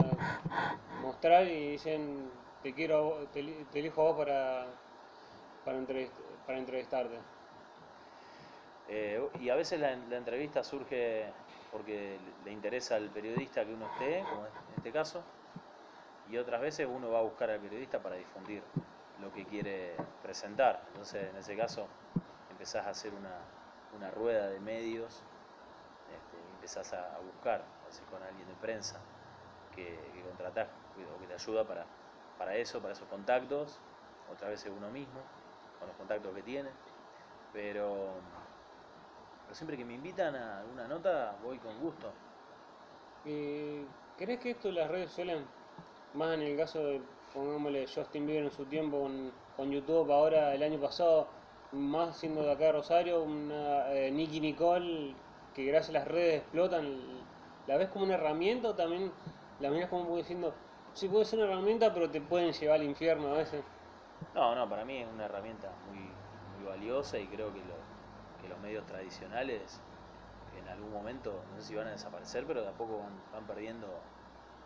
mostrar 1.01 1.47
y 1.47 1.71
dicen 1.71 2.31
te 2.63 2.75
quiero 2.75 3.27
te, 3.33 3.41
elijo 3.75 4.03
a 4.03 4.05
vos 4.05 4.19
para 4.19 4.67
para, 5.65 5.79
para 6.47 6.59
entrevistarte 6.59 7.17
eh, 8.89 9.27
y 9.41 9.49
a 9.49 9.55
veces 9.55 9.81
la, 9.81 9.93
entrevista 9.93 10.63
surge 10.63 11.25
porque 11.71 12.19
le 12.45 12.53
interesa 12.53 12.97
al 12.97 13.09
periodista 13.09 13.65
que 13.65 13.73
uno 13.73 13.87
esté 13.87 14.23
como 14.29 14.45
en 14.45 14.77
este 14.77 14.93
caso 14.93 15.23
y 16.31 16.37
otras 16.37 16.61
veces 16.61 16.87
uno 16.91 17.11
va 17.11 17.21
a 17.21 17.23
buscar 17.23 17.49
al 17.49 17.61
periodista 17.61 18.03
para 18.03 18.17
difundir 18.17 18.63
lo 19.23 19.33
que 19.33 19.45
quiere 19.47 19.97
presentar. 20.23 20.83
Entonces 20.89 21.31
en 21.31 21.37
ese 21.37 21.57
caso 21.57 21.87
empezás 22.51 22.87
a 22.87 22.91
hacer 22.91 23.15
una, 23.15 23.39
una 23.97 24.11
rueda 24.11 24.49
de 24.49 24.61
medios 24.61 25.23
este, 26.13 26.37
empezás 26.55 26.93
a, 26.93 27.19
buscar 27.21 27.65
con 28.11 28.23
alguien 28.23 28.49
de 28.49 28.55
prensa 28.55 28.99
que, 29.75 29.99
que 30.15 30.23
contratás 30.23 30.69
o 31.15 31.21
que 31.21 31.27
te 31.27 31.35
ayuda 31.35 31.65
para, 31.67 31.85
para 32.39 32.57
eso, 32.57 32.81
para 32.81 32.95
esos 32.95 33.07
contactos, 33.09 33.79
otra 34.33 34.49
vez 34.49 34.65
es 34.65 34.73
uno 34.75 34.91
mismo, 34.91 35.21
con 35.79 35.89
los 35.89 35.97
contactos 35.97 36.35
que 36.35 36.43
tiene, 36.43 36.71
pero, 37.53 38.15
pero 39.45 39.55
siempre 39.55 39.77
que 39.77 39.85
me 39.85 39.95
invitan 39.95 40.35
a 40.35 40.61
alguna 40.61 40.89
nota 40.89 41.37
voy 41.43 41.59
con 41.59 41.79
gusto. 41.81 42.13
Eh, 43.27 43.85
¿Crees 44.17 44.41
que 44.41 44.51
esto 44.53 44.71
las 44.73 44.91
redes 44.91 45.11
suelen, 45.11 45.45
más 46.15 46.35
en 46.35 46.43
el 46.43 46.57
caso 46.57 46.79
de, 46.85 47.03
pongámosle, 47.33 47.87
Justin 47.87 48.27
Bieber 48.27 48.45
en 48.45 48.51
su 48.51 48.65
tiempo 48.67 49.01
con, 49.01 49.33
con 49.57 49.71
YouTube, 49.71 50.11
ahora 50.11 50.55
el 50.55 50.63
año 50.63 50.79
pasado, 50.79 51.29
más 51.73 52.17
siendo 52.17 52.43
de 52.43 52.53
acá 52.53 52.67
de 52.67 52.73
Rosario, 52.73 53.23
una 53.23 53.93
eh, 53.93 54.11
Nicky 54.11 54.41
Nicole, 54.41 55.15
que 55.55 55.65
gracias 55.65 55.91
a 55.91 56.01
las 56.01 56.09
redes 56.09 56.43
explotan, 56.43 57.23
¿la 57.67 57.77
ves 57.77 57.89
como 57.89 58.05
una 58.05 58.15
herramienta 58.15 58.69
o 58.69 58.75
también 58.75 59.13
la 59.61 59.71
miras 59.71 59.89
como 59.89 60.17
diciendo, 60.17 60.53
sí 60.95 61.09
puede 61.09 61.25
ser 61.25 61.39
una 61.39 61.53
herramienta, 61.53 61.93
pero 61.95 62.11
te 62.11 62.21
pueden 62.21 62.53
llevar 62.53 62.81
al 62.81 62.87
infierno 62.87 63.29
a 63.29 63.39
veces. 63.39 63.65
No, 64.35 64.55
no, 64.55 64.69
para 64.69 64.85
mí 64.85 64.99
es 64.99 65.09
una 65.09 65.25
herramienta 65.25 65.71
muy, 65.89 65.99
muy 65.99 66.69
valiosa 66.69 67.19
y 67.19 67.27
creo 67.29 67.53
que, 67.53 67.61
que 68.41 68.49
los 68.49 68.59
medios 68.61 68.85
tradicionales 68.87 69.81
en 70.59 70.69
algún 70.69 70.93
momento, 70.93 71.43
no 71.51 71.61
sé 71.61 71.69
si 71.69 71.75
van 71.75 71.87
a 71.87 71.93
desaparecer, 71.93 72.45
pero 72.47 72.63
de 72.63 72.69
a 72.69 72.73
poco 72.73 72.99
van, 72.99 73.13
van 73.33 73.47
perdiendo 73.47 73.87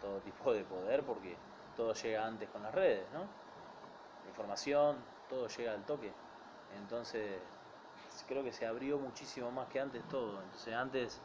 todo 0.00 0.18
tipo 0.20 0.52
de 0.52 0.64
poder 0.64 1.02
porque 1.04 1.36
todo 1.76 1.92
llega 1.92 2.26
antes 2.26 2.48
con 2.50 2.62
las 2.62 2.74
redes, 2.74 3.06
¿no? 3.12 3.20
La 3.20 4.30
información, 4.30 4.96
todo 5.28 5.48
llega 5.48 5.72
al 5.72 5.84
toque. 5.84 6.12
Entonces, 6.78 7.40
creo 8.26 8.42
que 8.42 8.52
se 8.52 8.66
abrió 8.66 8.98
muchísimo 8.98 9.50
más 9.50 9.68
que 9.68 9.80
antes 9.80 10.02
todo. 10.08 10.42
Entonces, 10.42 10.74
antes, 10.74 11.20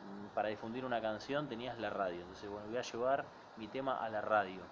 mm, 0.00 0.34
para 0.34 0.48
difundir 0.48 0.84
una 0.84 1.00
canción 1.00 1.48
tenías 1.48 1.78
la 1.78 1.90
radio. 1.90 2.20
Entonces, 2.22 2.48
bueno, 2.50 2.66
voy 2.66 2.78
a 2.78 2.82
llevar 2.82 3.24
mi 3.56 3.68
tema 3.68 4.02
a 4.02 4.08
la 4.08 4.20
radio. 4.20 4.62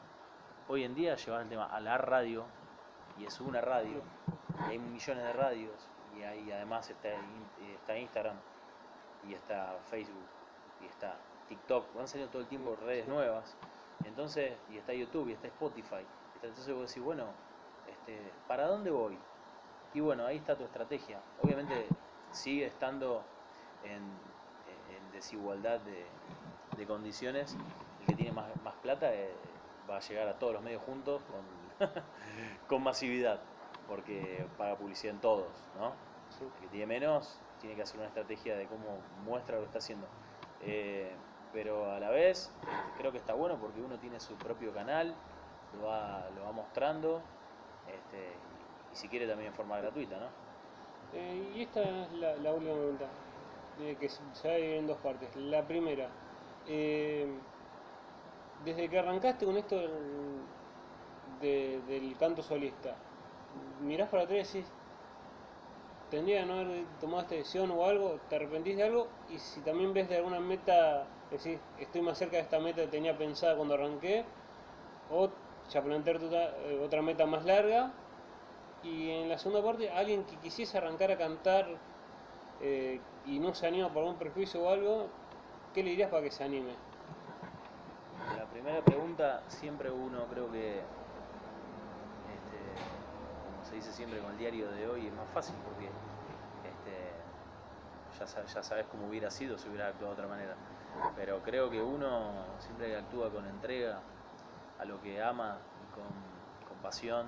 Hoy 0.69 0.85
en 0.85 0.95
día 0.95 1.17
llevar 1.17 1.43
el 1.43 1.49
tema 1.49 1.67
a 1.67 1.81
la 1.81 1.99
radio 1.99 2.45
y 3.19 3.25
es 3.27 3.41
una 3.41 3.61
radio 3.61 4.03
y 4.67 4.71
hay 4.71 4.79
millones 4.79 5.25
de 5.25 5.33
radios 5.33 5.89
y 6.17 6.23
ahí 6.23 6.51
además 6.53 6.89
está, 6.91 7.09
está 7.75 7.99
Instagram 7.99 8.37
y 9.29 9.35
está 9.35 9.77
Facebook 9.91 10.27
y 10.81 10.87
está 10.87 11.17
TikTok, 11.49 11.95
van 11.95 12.09
saliendo 12.09 12.31
todo 12.31 12.43
el 12.43 12.49
tiempo 12.49 12.77
redes 12.77 13.09
nuevas, 13.09 13.57
entonces, 14.05 14.53
y 14.71 14.79
está 14.79 14.93
YouTube 14.93 15.29
y 15.29 15.33
está 15.33 15.49
Spotify, 15.49 16.05
entonces 16.43 16.75
vos 16.75 16.89
decís, 16.89 17.03
bueno, 17.03 17.27
este, 17.87 18.33
¿para 18.49 18.67
dónde 18.67 18.91
voy? 18.91 19.19
Y 19.93 20.01
bueno, 20.01 20.25
ahí 20.25 20.37
está 20.37 20.57
tu 20.57 20.65
estrategia. 20.65 21.21
Obviamente 21.43 21.87
sigue 22.31 22.67
estando 22.67 23.23
en, 23.85 24.31
desigualdad 25.13 25.81
de, 25.81 26.07
de 26.79 26.87
condiciones 26.87 27.57
el 28.01 28.07
que 28.07 28.15
tiene 28.15 28.33
más, 28.33 28.47
más 28.63 28.75
plata 28.77 29.13
eh, 29.13 29.35
va 29.89 29.97
a 29.97 30.01
llegar 30.01 30.29
a 30.29 30.39
todos 30.39 30.55
los 30.55 30.63
medios 30.63 30.83
juntos 30.83 31.23
con, 31.25 31.89
con 32.69 32.83
masividad, 32.83 33.41
porque 33.89 34.47
paga 34.57 34.77
publicidad 34.77 35.15
en 35.15 35.21
todos, 35.21 35.49
¿no? 35.79 35.93
El 36.41 36.53
que 36.61 36.69
tiene 36.69 36.87
menos 36.87 37.39
tiene 37.61 37.77
que 37.77 37.83
hacer 37.83 37.99
una 37.99 38.07
estrategia 38.07 38.57
de 38.57 38.67
cómo 38.67 38.99
muestra 39.25 39.57
lo 39.57 39.63
que 39.63 39.67
está 39.67 39.79
haciendo. 39.79 40.07
Eh, 40.63 41.13
pero 41.53 41.91
a 41.91 42.01
la 42.01 42.11
vez 42.11 42.51
creo 42.99 43.13
que 43.13 43.19
está 43.19 43.35
bueno 43.35 43.57
porque 43.61 43.81
uno 43.81 43.97
tiene 43.99 44.21
su 44.21 44.35
propio 44.37 44.73
canal, 44.73 45.15
lo 45.75 45.87
va, 45.87 46.29
lo 46.31 46.45
va 46.45 46.53
mostrando, 46.53 47.23
este, 47.87 48.35
y 48.93 48.97
si 48.97 49.09
quiere 49.09 49.27
también 49.27 49.49
en 49.49 49.55
forma 49.55 49.79
gratuita, 49.79 50.19
¿no? 50.19 50.27
Eh, 51.13 51.53
y 51.57 51.63
esta 51.63 52.07
es 52.07 52.13
la, 52.13 52.53
última 52.53 52.75
pregunta, 52.75 53.11
que 53.77 54.09
se 54.09 54.49
va 54.49 54.55
a 54.55 54.57
dividir 54.57 54.77
en 54.79 54.87
dos 54.87 54.99
partes. 54.99 55.35
La 55.37 55.67
primera, 55.67 56.09
eh, 56.67 57.27
desde 58.65 58.89
que 58.89 58.99
arrancaste 58.99 59.45
con 59.47 59.57
esto 59.57 59.77
del, 59.77 60.45
de- 61.41 61.81
del 61.87 62.17
canto 62.19 62.43
solista, 62.43 62.95
mirás 63.81 64.09
para 64.09 64.25
atrás 64.25 64.55
y 64.55 64.59
decís, 64.59 64.73
tendría 66.11 66.41
que 66.41 66.47
no 66.47 66.55
haber 66.61 66.85
tomado 67.01 67.23
esta 67.23 67.35
decisión 67.35 67.71
o 67.71 67.85
algo, 67.85 68.19
te 68.29 68.37
arrepentís 68.37 68.77
de 68.77 68.83
algo, 68.83 69.09
y 69.29 69.39
si 69.39 69.61
también 69.63 69.95
ves 69.95 70.09
de 70.09 70.17
alguna 70.17 70.41
meta, 70.41 71.09
decís, 71.37 71.59
estoy 71.79 72.03
más 72.03 72.19
cerca 72.19 72.37
de 72.37 72.43
esta 72.43 72.59
meta 72.59 72.83
que 72.83 72.89
tenía 72.89 73.17
pensada 73.17 73.57
cuando 73.57 73.75
arranqué, 73.75 74.25
o 75.11 75.29
ya 75.71 75.83
plantearte 75.83 76.27
otra, 76.27 76.45
eh, 76.65 76.81
otra 76.85 77.03
meta 77.03 77.27
más 77.27 77.45
larga, 77.45 77.93
y 78.83 79.11
en 79.11 79.29
la 79.29 79.39
segunda 79.39 79.63
parte, 79.63 79.91
alguien 79.91 80.25
que 80.25 80.37
quisiese 80.37 80.79
arrancar 80.79 81.11
a 81.11 81.19
cantar 81.19 81.67
eh, 82.61 83.01
y 83.27 83.39
no 83.39 83.55
se 83.55 83.67
anima 83.67 83.89
por 83.89 84.03
algún 84.03 84.17
prejuicio 84.17 84.63
o 84.63 84.71
algo, 84.71 85.09
¿qué 85.75 85.83
le 85.83 85.91
dirías 85.91 86.11
para 86.11 86.23
que 86.23 86.31
se 86.31 86.45
anime? 86.45 86.75
La 88.37 88.45
primera 88.47 88.81
pregunta, 88.83 89.43
siempre 89.49 89.91
uno 89.91 90.25
creo 90.31 90.51
que, 90.51 90.79
este, 90.79 92.59
como 93.45 93.65
se 93.69 93.75
dice 93.77 93.93
siempre 93.93 94.19
con 94.21 94.33
el 94.33 94.39
diario 94.39 94.71
de 94.71 94.89
hoy, 94.89 95.07
es 95.07 95.13
más 95.13 95.29
fácil 95.29 95.55
porque 95.65 95.87
este, 96.65 98.35
ya, 98.37 98.45
ya 98.45 98.63
sabes 98.63 98.87
cómo 98.91 99.09
hubiera 99.09 99.31
sido 99.31 99.59
si 99.59 99.69
hubiera 99.69 99.89
actuado 99.89 100.15
de 100.15 100.23
otra 100.23 100.29
manera. 100.29 100.57
Pero 101.17 101.41
creo 101.43 101.71
que 101.71 101.83
uno 101.83 102.45
siempre 102.61 102.89
que 102.89 102.97
actúa 102.97 103.31
con 103.31 103.47
entrega 103.47 104.01
a 104.79 104.85
lo 104.85 105.01
que 105.03 105.23
ama 105.23 105.59
y 105.83 105.95
con, 105.95 106.41
pasión, 106.83 107.27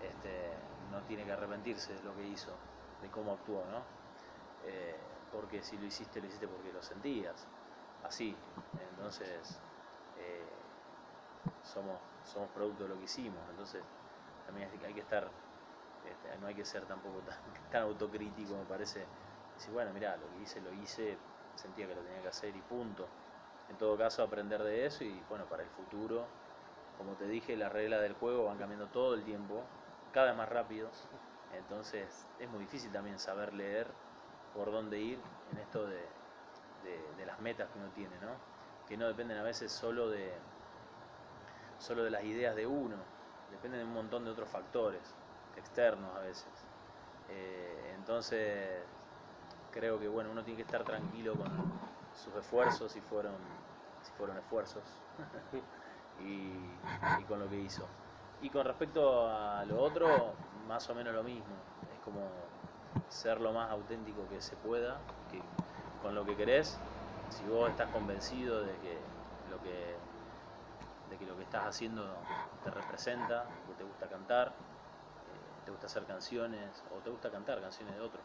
este, 0.00 0.54
no 0.90 1.02
tiene 1.02 1.24
que 1.24 1.32
arrepentirse 1.32 1.92
de 1.92 2.02
lo 2.02 2.16
que 2.16 2.26
hizo, 2.26 2.56
de 3.02 3.08
cómo 3.10 3.32
actuó, 3.32 3.62
¿no? 3.70 3.82
Eh, 4.64 4.96
porque 5.30 5.62
si 5.62 5.76
lo 5.76 5.84
hiciste, 5.84 6.20
lo 6.20 6.26
hiciste 6.26 6.48
porque 6.48 6.72
lo 6.72 6.82
sentías, 6.82 7.46
así. 8.04 8.34
Entonces, 8.90 9.60
eh, 10.16 10.48
somos, 11.62 12.00
somos 12.24 12.48
producto 12.50 12.84
de 12.84 12.88
lo 12.88 12.96
que 12.96 13.04
hicimos, 13.04 13.42
entonces 13.50 13.82
también 14.46 14.70
hay 14.84 14.94
que 14.94 15.00
estar, 15.00 15.28
este, 16.04 16.38
no 16.38 16.46
hay 16.46 16.54
que 16.54 16.64
ser 16.64 16.86
tampoco 16.86 17.20
tan, 17.20 17.36
tan 17.70 17.82
autocrítico, 17.82 18.56
me 18.56 18.64
parece. 18.64 19.04
Decir, 19.54 19.72
bueno, 19.72 19.92
mira, 19.92 20.16
lo 20.16 20.30
que 20.32 20.42
hice, 20.42 20.60
lo 20.60 20.72
hice, 20.72 21.18
sentía 21.58 21.86
que 21.88 21.94
lo 21.96 22.02
tenía 22.04 22.22
que 22.22 22.28
hacer 22.28 22.56
y 22.56 22.62
punto. 22.62 23.10
En 23.68 23.76
todo 23.78 23.96
caso, 23.98 24.22
aprender 24.22 24.62
de 24.62 24.86
eso 24.86 25.04
y 25.04 25.22
bueno, 25.24 25.48
para 25.48 25.62
el 25.62 25.70
futuro, 25.70 26.32
como 26.94 27.16
te 27.16 27.26
dije, 27.28 27.56
las 27.56 27.72
reglas 27.72 28.02
del 28.02 28.14
juego 28.14 28.44
van 28.46 28.58
cambiando 28.58 28.88
todo 28.90 29.14
el 29.14 29.24
tiempo, 29.24 29.70
cada 30.10 30.28
vez 30.28 30.36
más 30.36 30.48
rápido. 30.48 30.90
Entonces 31.50 32.28
es 32.38 32.48
muy 32.50 32.60
difícil 32.60 32.92
también 32.92 33.18
saber 33.18 33.54
leer 33.54 33.94
por 34.52 34.70
dónde 34.72 35.00
ir 35.00 35.22
en 35.46 35.58
esto 35.58 35.86
de, 35.86 36.16
de- 36.82 37.26
las 37.26 37.40
metas 37.40 37.70
que 37.70 37.78
uno 37.78 37.90
tiene, 37.92 38.18
¿no? 38.18 38.40
Que 38.86 38.96
no 38.96 39.08
dependen 39.08 39.38
a 39.38 39.42
veces 39.42 39.72
solo 39.72 40.08
de, 40.10 40.40
solo 41.78 42.04
de 42.04 42.10
las 42.10 42.24
ideas 42.24 42.54
de 42.56 42.66
uno, 42.66 43.06
dependen 43.48 43.80
de 43.80 43.86
un 43.86 43.92
montón 43.92 44.24
de 44.24 44.30
otros 44.30 44.50
factores, 44.50 45.16
externos 45.54 46.16
a 46.16 46.20
veces. 46.20 46.66
Eh, 47.28 47.92
entonces 47.94 48.88
creo 49.78 50.00
que 50.00 50.08
bueno, 50.08 50.30
uno 50.32 50.42
tiene 50.42 50.56
que 50.56 50.62
estar 50.62 50.82
tranquilo 50.82 51.34
con 51.34 51.48
sus 52.12 52.34
esfuerzos 52.34 52.90
si 52.90 53.00
fueron, 53.00 53.36
si 54.02 54.10
fueron 54.12 54.36
esfuerzos 54.36 54.82
y, 56.20 57.22
con 57.24 57.38
lo 57.38 57.48
que 57.48 57.60
hizo. 57.60 57.86
Y 58.42 58.50
con 58.50 58.64
respecto 58.64 59.28
a 59.28 59.64
lo 59.66 59.80
otro, 59.80 60.32
más 60.66 60.88
o 60.90 60.94
menos 60.94 61.14
lo 61.14 61.22
mismo. 61.22 61.54
Es 61.94 62.04
como 62.04 62.28
ser 63.08 63.40
lo 63.40 63.52
más 63.52 63.70
auténtico 63.70 64.28
que 64.28 64.40
se 64.40 64.56
pueda, 64.56 64.98
con 66.02 66.14
lo 66.14 66.24
que 66.24 66.34
querés. 66.36 66.80
Si 67.28 67.44
vos 67.44 67.70
estás 67.70 67.88
convencido 67.90 68.62
de 68.62 68.72
que 68.78 68.98
lo 69.48 69.60
que, 69.62 69.96
de 71.10 71.18
que, 71.18 71.26
lo 71.26 71.36
que 71.36 71.42
estás 71.44 71.66
haciendo 71.66 72.04
te 72.64 72.70
representa, 72.70 73.46
que 73.68 73.74
te 73.74 73.84
gusta 73.84 74.08
cantar, 74.08 74.48
eh, 74.48 75.64
te 75.64 75.70
gusta 75.70 75.86
hacer 75.86 76.04
canciones 76.04 76.82
o 76.90 76.98
te 77.00 77.10
gusta 77.10 77.30
cantar 77.30 77.60
canciones 77.60 77.94
de 77.94 78.00
otro, 78.00 78.20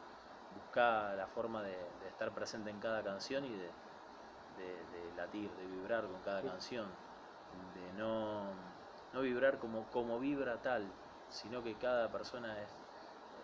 busca 0.73 1.15
la 1.15 1.27
forma 1.27 1.61
de, 1.61 1.77
de 2.01 2.07
estar 2.07 2.33
presente 2.33 2.71
en 2.71 2.79
cada 2.79 3.03
canción 3.03 3.45
y 3.45 3.53
de, 3.55 3.71
de- 4.57 4.85
de 4.87 5.11
latir, 5.13 5.51
de 5.55 5.67
vibrar 5.67 6.07
con 6.07 6.19
cada 6.21 6.41
Sí. 6.41 6.47
canción, 6.47 6.89
de 7.75 7.93
no, 7.93 8.55
no 9.13 9.21
vibrar 9.21 9.59
como, 9.59 9.87
como 9.91 10.19
vibra 10.19 10.59
tal, 10.63 10.91
sino 11.29 11.61
que 11.61 11.75
cada 11.77 12.11
persona 12.11 12.59
es, 12.63 12.71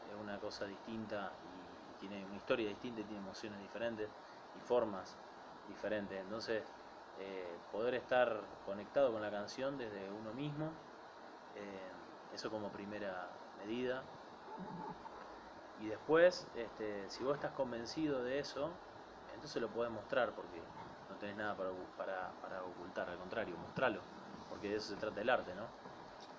es 0.07 0.15
una 0.15 0.39
cosa 0.39 0.65
distinta 0.65 1.31
y 1.43 1.93
tiene 1.99 2.25
una 2.25 2.35
historia 2.35 2.67
distinta 2.67 3.01
y 3.01 3.03
tiene 3.03 3.19
emociones 3.21 3.59
diferentes 3.59 4.09
y 4.55 4.59
formas 4.61 5.15
diferentes. 5.67 6.19
Entonces, 6.19 6.63
eh, 7.19 7.59
poder 7.69 7.93
estar 7.93 8.43
conectado 8.65 9.11
con 9.11 9.21
la 9.21 9.29
canción 9.29 9.77
desde 9.77 10.09
uno 10.09 10.33
mismo, 10.33 10.73
eh, 11.53 11.91
eso 12.31 12.49
como 12.49 12.71
primera 12.71 13.29
medida. 13.55 14.03
Y 15.79 15.87
después, 15.87 16.47
este, 16.53 17.09
si 17.09 17.23
vos 17.23 17.35
estás 17.35 17.53
convencido 17.53 18.21
de 18.23 18.39
eso, 18.39 18.77
entonces 19.33 19.61
lo 19.61 19.71
podés 19.71 19.91
mostrar 19.91 20.33
porque 20.35 20.61
no 21.07 21.17
tenés 21.17 21.37
nada 21.37 21.55
para, 21.55 21.71
para, 21.95 22.39
para 22.41 22.63
ocultar, 22.65 23.09
al 23.09 23.17
contrario, 23.17 23.57
mostralo, 23.57 24.03
porque 24.49 24.69
de 24.69 24.75
eso 24.75 24.89
se 24.93 24.97
trata 24.97 25.21
el 25.21 25.29
arte, 25.29 25.55
¿no? 25.55 25.71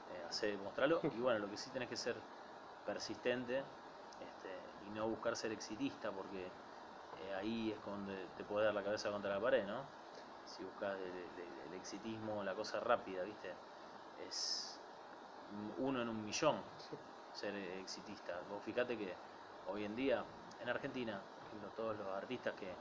Eh, 0.09 0.23
hacer, 0.29 0.59
mostrarlo 0.59 1.01
y 1.13 1.21
bueno, 1.21 1.39
lo 1.39 1.49
que 1.49 1.57
sí 1.57 1.71
tenés 1.71 1.89
que 1.89 1.97
ser 1.97 2.23
persistente 2.85 3.65
este, 4.19 4.75
y 4.81 4.91
no 4.91 5.09
buscar 5.09 5.37
ser 5.37 5.53
exitista 5.53 6.13
porque 6.13 6.53
eh, 7.13 7.33
ahí 7.35 7.73
es 7.73 7.83
donde 7.85 8.29
te 8.29 8.45
puede 8.45 8.67
dar 8.67 8.75
la 8.75 8.85
cabeza 8.85 9.11
contra 9.11 9.31
la 9.31 9.41
pared, 9.41 9.67
¿no? 9.67 9.89
Si 10.45 10.65
buscas 10.65 10.99
el, 11.01 11.17
el- 11.39 11.59
el 11.61 11.75
exitismo, 11.75 12.43
la 12.45 12.55
cosa 12.55 12.81
rápida, 12.81 13.23
¿viste? 13.25 13.57
Es 14.17 14.81
uno 15.49 16.03
en 16.03 16.09
un 16.09 16.25
millón 16.25 16.65
ser 17.33 17.55
exitista. 17.57 18.43
Vos 18.43 18.63
fíjate 18.65 18.97
que 18.97 19.17
hoy 19.71 19.85
en 19.85 19.95
día 19.97 20.25
en 20.59 20.69
Argentina, 20.69 21.23
todos 21.77 21.97
los 21.97 22.09
artistas 22.09 22.55
que, 22.55 22.77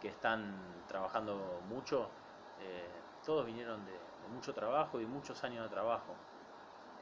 que 0.00 0.08
están 0.08 0.84
trabajando 0.86 1.62
mucho, 1.66 2.12
eh, 2.58 3.02
todos 3.24 3.46
vinieron 3.46 3.84
de, 3.84 4.00
mucho 4.28 4.54
trabajo 4.54 5.00
y 5.00 5.06
muchos 5.06 5.44
años 5.44 5.64
de 5.64 5.70
trabajo. 5.70 6.18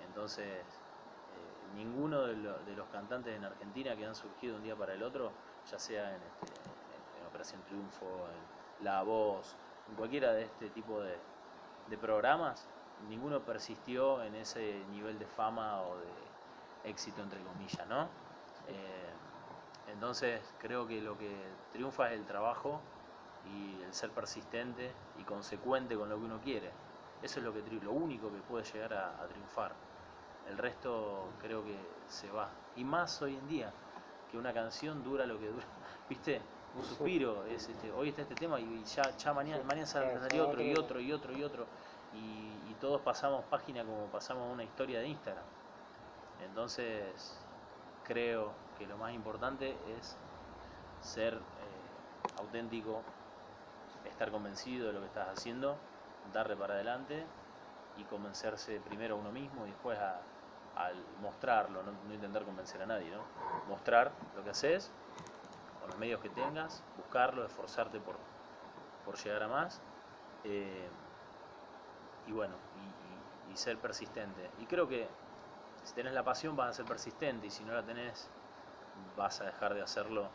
Entonces, 0.01 0.83
eh, 1.29 1.69
ninguno 1.73 2.27
de, 2.27 2.37
lo- 2.37 2.63
de 2.65 2.75
los 2.75 2.89
cantantes 2.89 3.35
en 3.37 3.45
Argentina 3.45 3.97
que 3.97 4.05
han 4.07 4.15
surgido 4.15 4.57
un 4.57 4.63
día 4.63 4.77
para 4.77 4.95
el 4.95 5.03
otro, 5.03 5.37
ya 5.67 5.79
sea 5.79 6.17
en, 6.17 6.23
este, 6.25 6.47
en- 7.17 7.25
Operación 7.27 7.63
Triunfo, 7.65 8.31
en 8.31 8.47
La 8.79 9.03
Voz, 9.03 9.57
en 9.87 9.95
cualquiera 9.97 10.33
de 10.35 10.43
este 10.45 10.71
tipo 10.71 11.01
de 11.03 11.99
programas, 11.99 12.71
ninguno 12.99 13.45
persistió 13.45 14.23
en 14.23 14.35
ese 14.35 14.85
nivel 14.87 15.19
de 15.19 15.27
fama 15.27 15.83
o 15.83 15.99
de 16.01 16.33
éxito, 16.83 17.23
entre 17.23 17.43
comillas, 17.43 17.87
¿no? 17.89 18.11
Eh, 18.69 19.93
entonces 19.93 20.43
creo 20.59 20.87
que 20.87 21.01
lo 21.01 21.17
que 21.19 21.35
triunfa 21.73 22.13
es 22.13 22.19
el 22.19 22.27
trabajo 22.27 22.81
y 23.55 23.83
el 23.83 23.93
ser 23.93 24.11
persistente 24.11 24.93
y 25.19 25.25
consecuente 25.25 25.97
con 25.97 26.09
lo 26.09 26.17
que 26.17 26.25
uno 26.25 26.41
quiere. 26.41 26.71
Eso 27.23 27.39
es 27.39 27.45
lo, 27.45 27.53
que, 27.53 27.63
lo 27.83 27.93
único 27.93 28.31
que 28.31 28.39
puede 28.39 28.65
llegar 28.65 28.95
a, 28.95 29.23
a 29.23 29.27
triunfar. 29.29 29.73
El 30.49 30.59
resto 30.59 31.29
creo 31.41 31.65
que 31.65 31.77
se 32.09 32.31
va. 32.31 32.51
Y 32.77 32.85
más 32.85 33.23
hoy 33.23 33.37
en 33.37 33.47
día, 33.47 33.73
que 34.31 34.39
una 34.39 34.53
canción 34.53 35.05
dura 35.05 35.27
lo 35.27 35.39
que 35.39 35.49
dura. 35.49 35.67
¿Viste? 36.09 36.41
Un 36.75 36.85
suspiro. 36.85 37.45
Es 37.45 37.69
este, 37.69 37.93
hoy 37.93 38.09
está 38.09 38.23
este 38.23 38.35
tema 38.35 38.59
y 38.59 38.83
ya, 38.85 39.03
ya 39.17 39.33
mañana, 39.35 39.63
mañana 39.65 39.87
salió 39.87 40.49
otro 40.49 40.63
y 40.63 40.73
otro. 40.73 40.83
otro 40.83 41.01
y 41.01 41.13
otro 41.13 41.33
y 41.37 41.45
otro. 41.45 41.67
Y, 42.15 42.71
y 42.71 42.77
todos 42.81 43.01
pasamos 43.03 43.45
página 43.45 43.85
como 43.85 44.07
pasamos 44.07 44.51
una 44.51 44.65
historia 44.65 45.01
de 45.01 45.09
Instagram. 45.09 45.45
Entonces, 46.45 47.39
creo 48.03 48.57
que 48.77 48.87
lo 48.87 48.99
más 48.99 49.15
importante 49.15 49.97
es 49.99 50.19
ser 51.01 51.35
eh, 51.59 52.01
auténtico, 52.37 53.05
estar 54.05 54.31
convencido 54.31 54.89
de 54.89 54.93
lo 54.93 55.01
que 55.01 55.07
estás 55.07 55.29
haciendo, 55.29 55.81
darle 56.33 56.57
para 56.57 56.75
adelante 56.75 57.27
y 57.97 58.05
convencerse 58.05 58.81
primero 58.81 59.15
a 59.17 59.19
uno 59.19 59.33
mismo 59.33 59.67
y 59.67 59.71
después 59.71 59.99
a, 59.99 60.27
al 60.75 60.97
mostrarlo, 61.19 61.83
no, 61.83 61.93
intentar 62.15 62.45
convencer 62.45 62.83
a 62.83 62.87
nadie, 62.87 63.11
¿no? 63.11 63.25
Mostrar 63.69 64.13
lo 64.35 64.43
que 64.45 64.51
haces 64.51 64.93
con 65.79 65.91
los 65.91 65.99
medios 65.99 66.21
que 66.21 66.31
tengas, 66.31 66.85
buscarlo, 66.97 67.45
esforzarte 67.45 68.01
por, 68.01 68.19
por 69.05 69.17
llegar 69.19 69.43
a 69.45 69.49
más 69.49 69.83
eh, 70.45 70.91
y 72.25 72.33
bueno, 72.33 72.59
y- 72.75 72.95
y 73.53 73.57
ser 73.57 73.81
persistente. 73.81 74.51
Y 74.57 74.67
creo 74.67 74.89
que 74.89 75.09
si 75.85 75.95
tenés 75.95 76.13
la 76.13 76.23
pasión 76.23 76.57
vas 76.57 76.71
a 76.71 76.73
ser 76.73 76.85
persistente 76.85 77.47
y 77.47 77.51
si 77.51 77.65
no 77.65 77.73
la 77.73 77.83
tenés 77.83 78.29
vas 79.17 79.41
a 79.41 79.45
dejar 79.45 79.75
de 79.75 79.83
hacerlo 79.83 80.29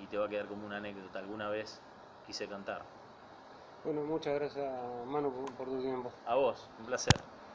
y 0.00 0.06
te 0.06 0.18
va 0.18 0.26
a 0.26 0.28
quedar 0.28 0.46
como 0.46 0.66
una 0.66 0.76
anécdota. 0.76 1.18
Alguna 1.18 1.48
vez 1.48 1.80
quise 2.26 2.46
cantar. 2.48 2.82
Bueno, 3.84 4.02
muchas 4.02 4.34
gracias 4.34 4.68
Manu 5.06 5.32
por, 5.32 5.52
por 5.52 5.68
tu 5.68 5.80
tiempo. 5.80 6.10
A 6.26 6.34
vos, 6.34 6.68
un 6.80 6.86
placer. 6.86 7.14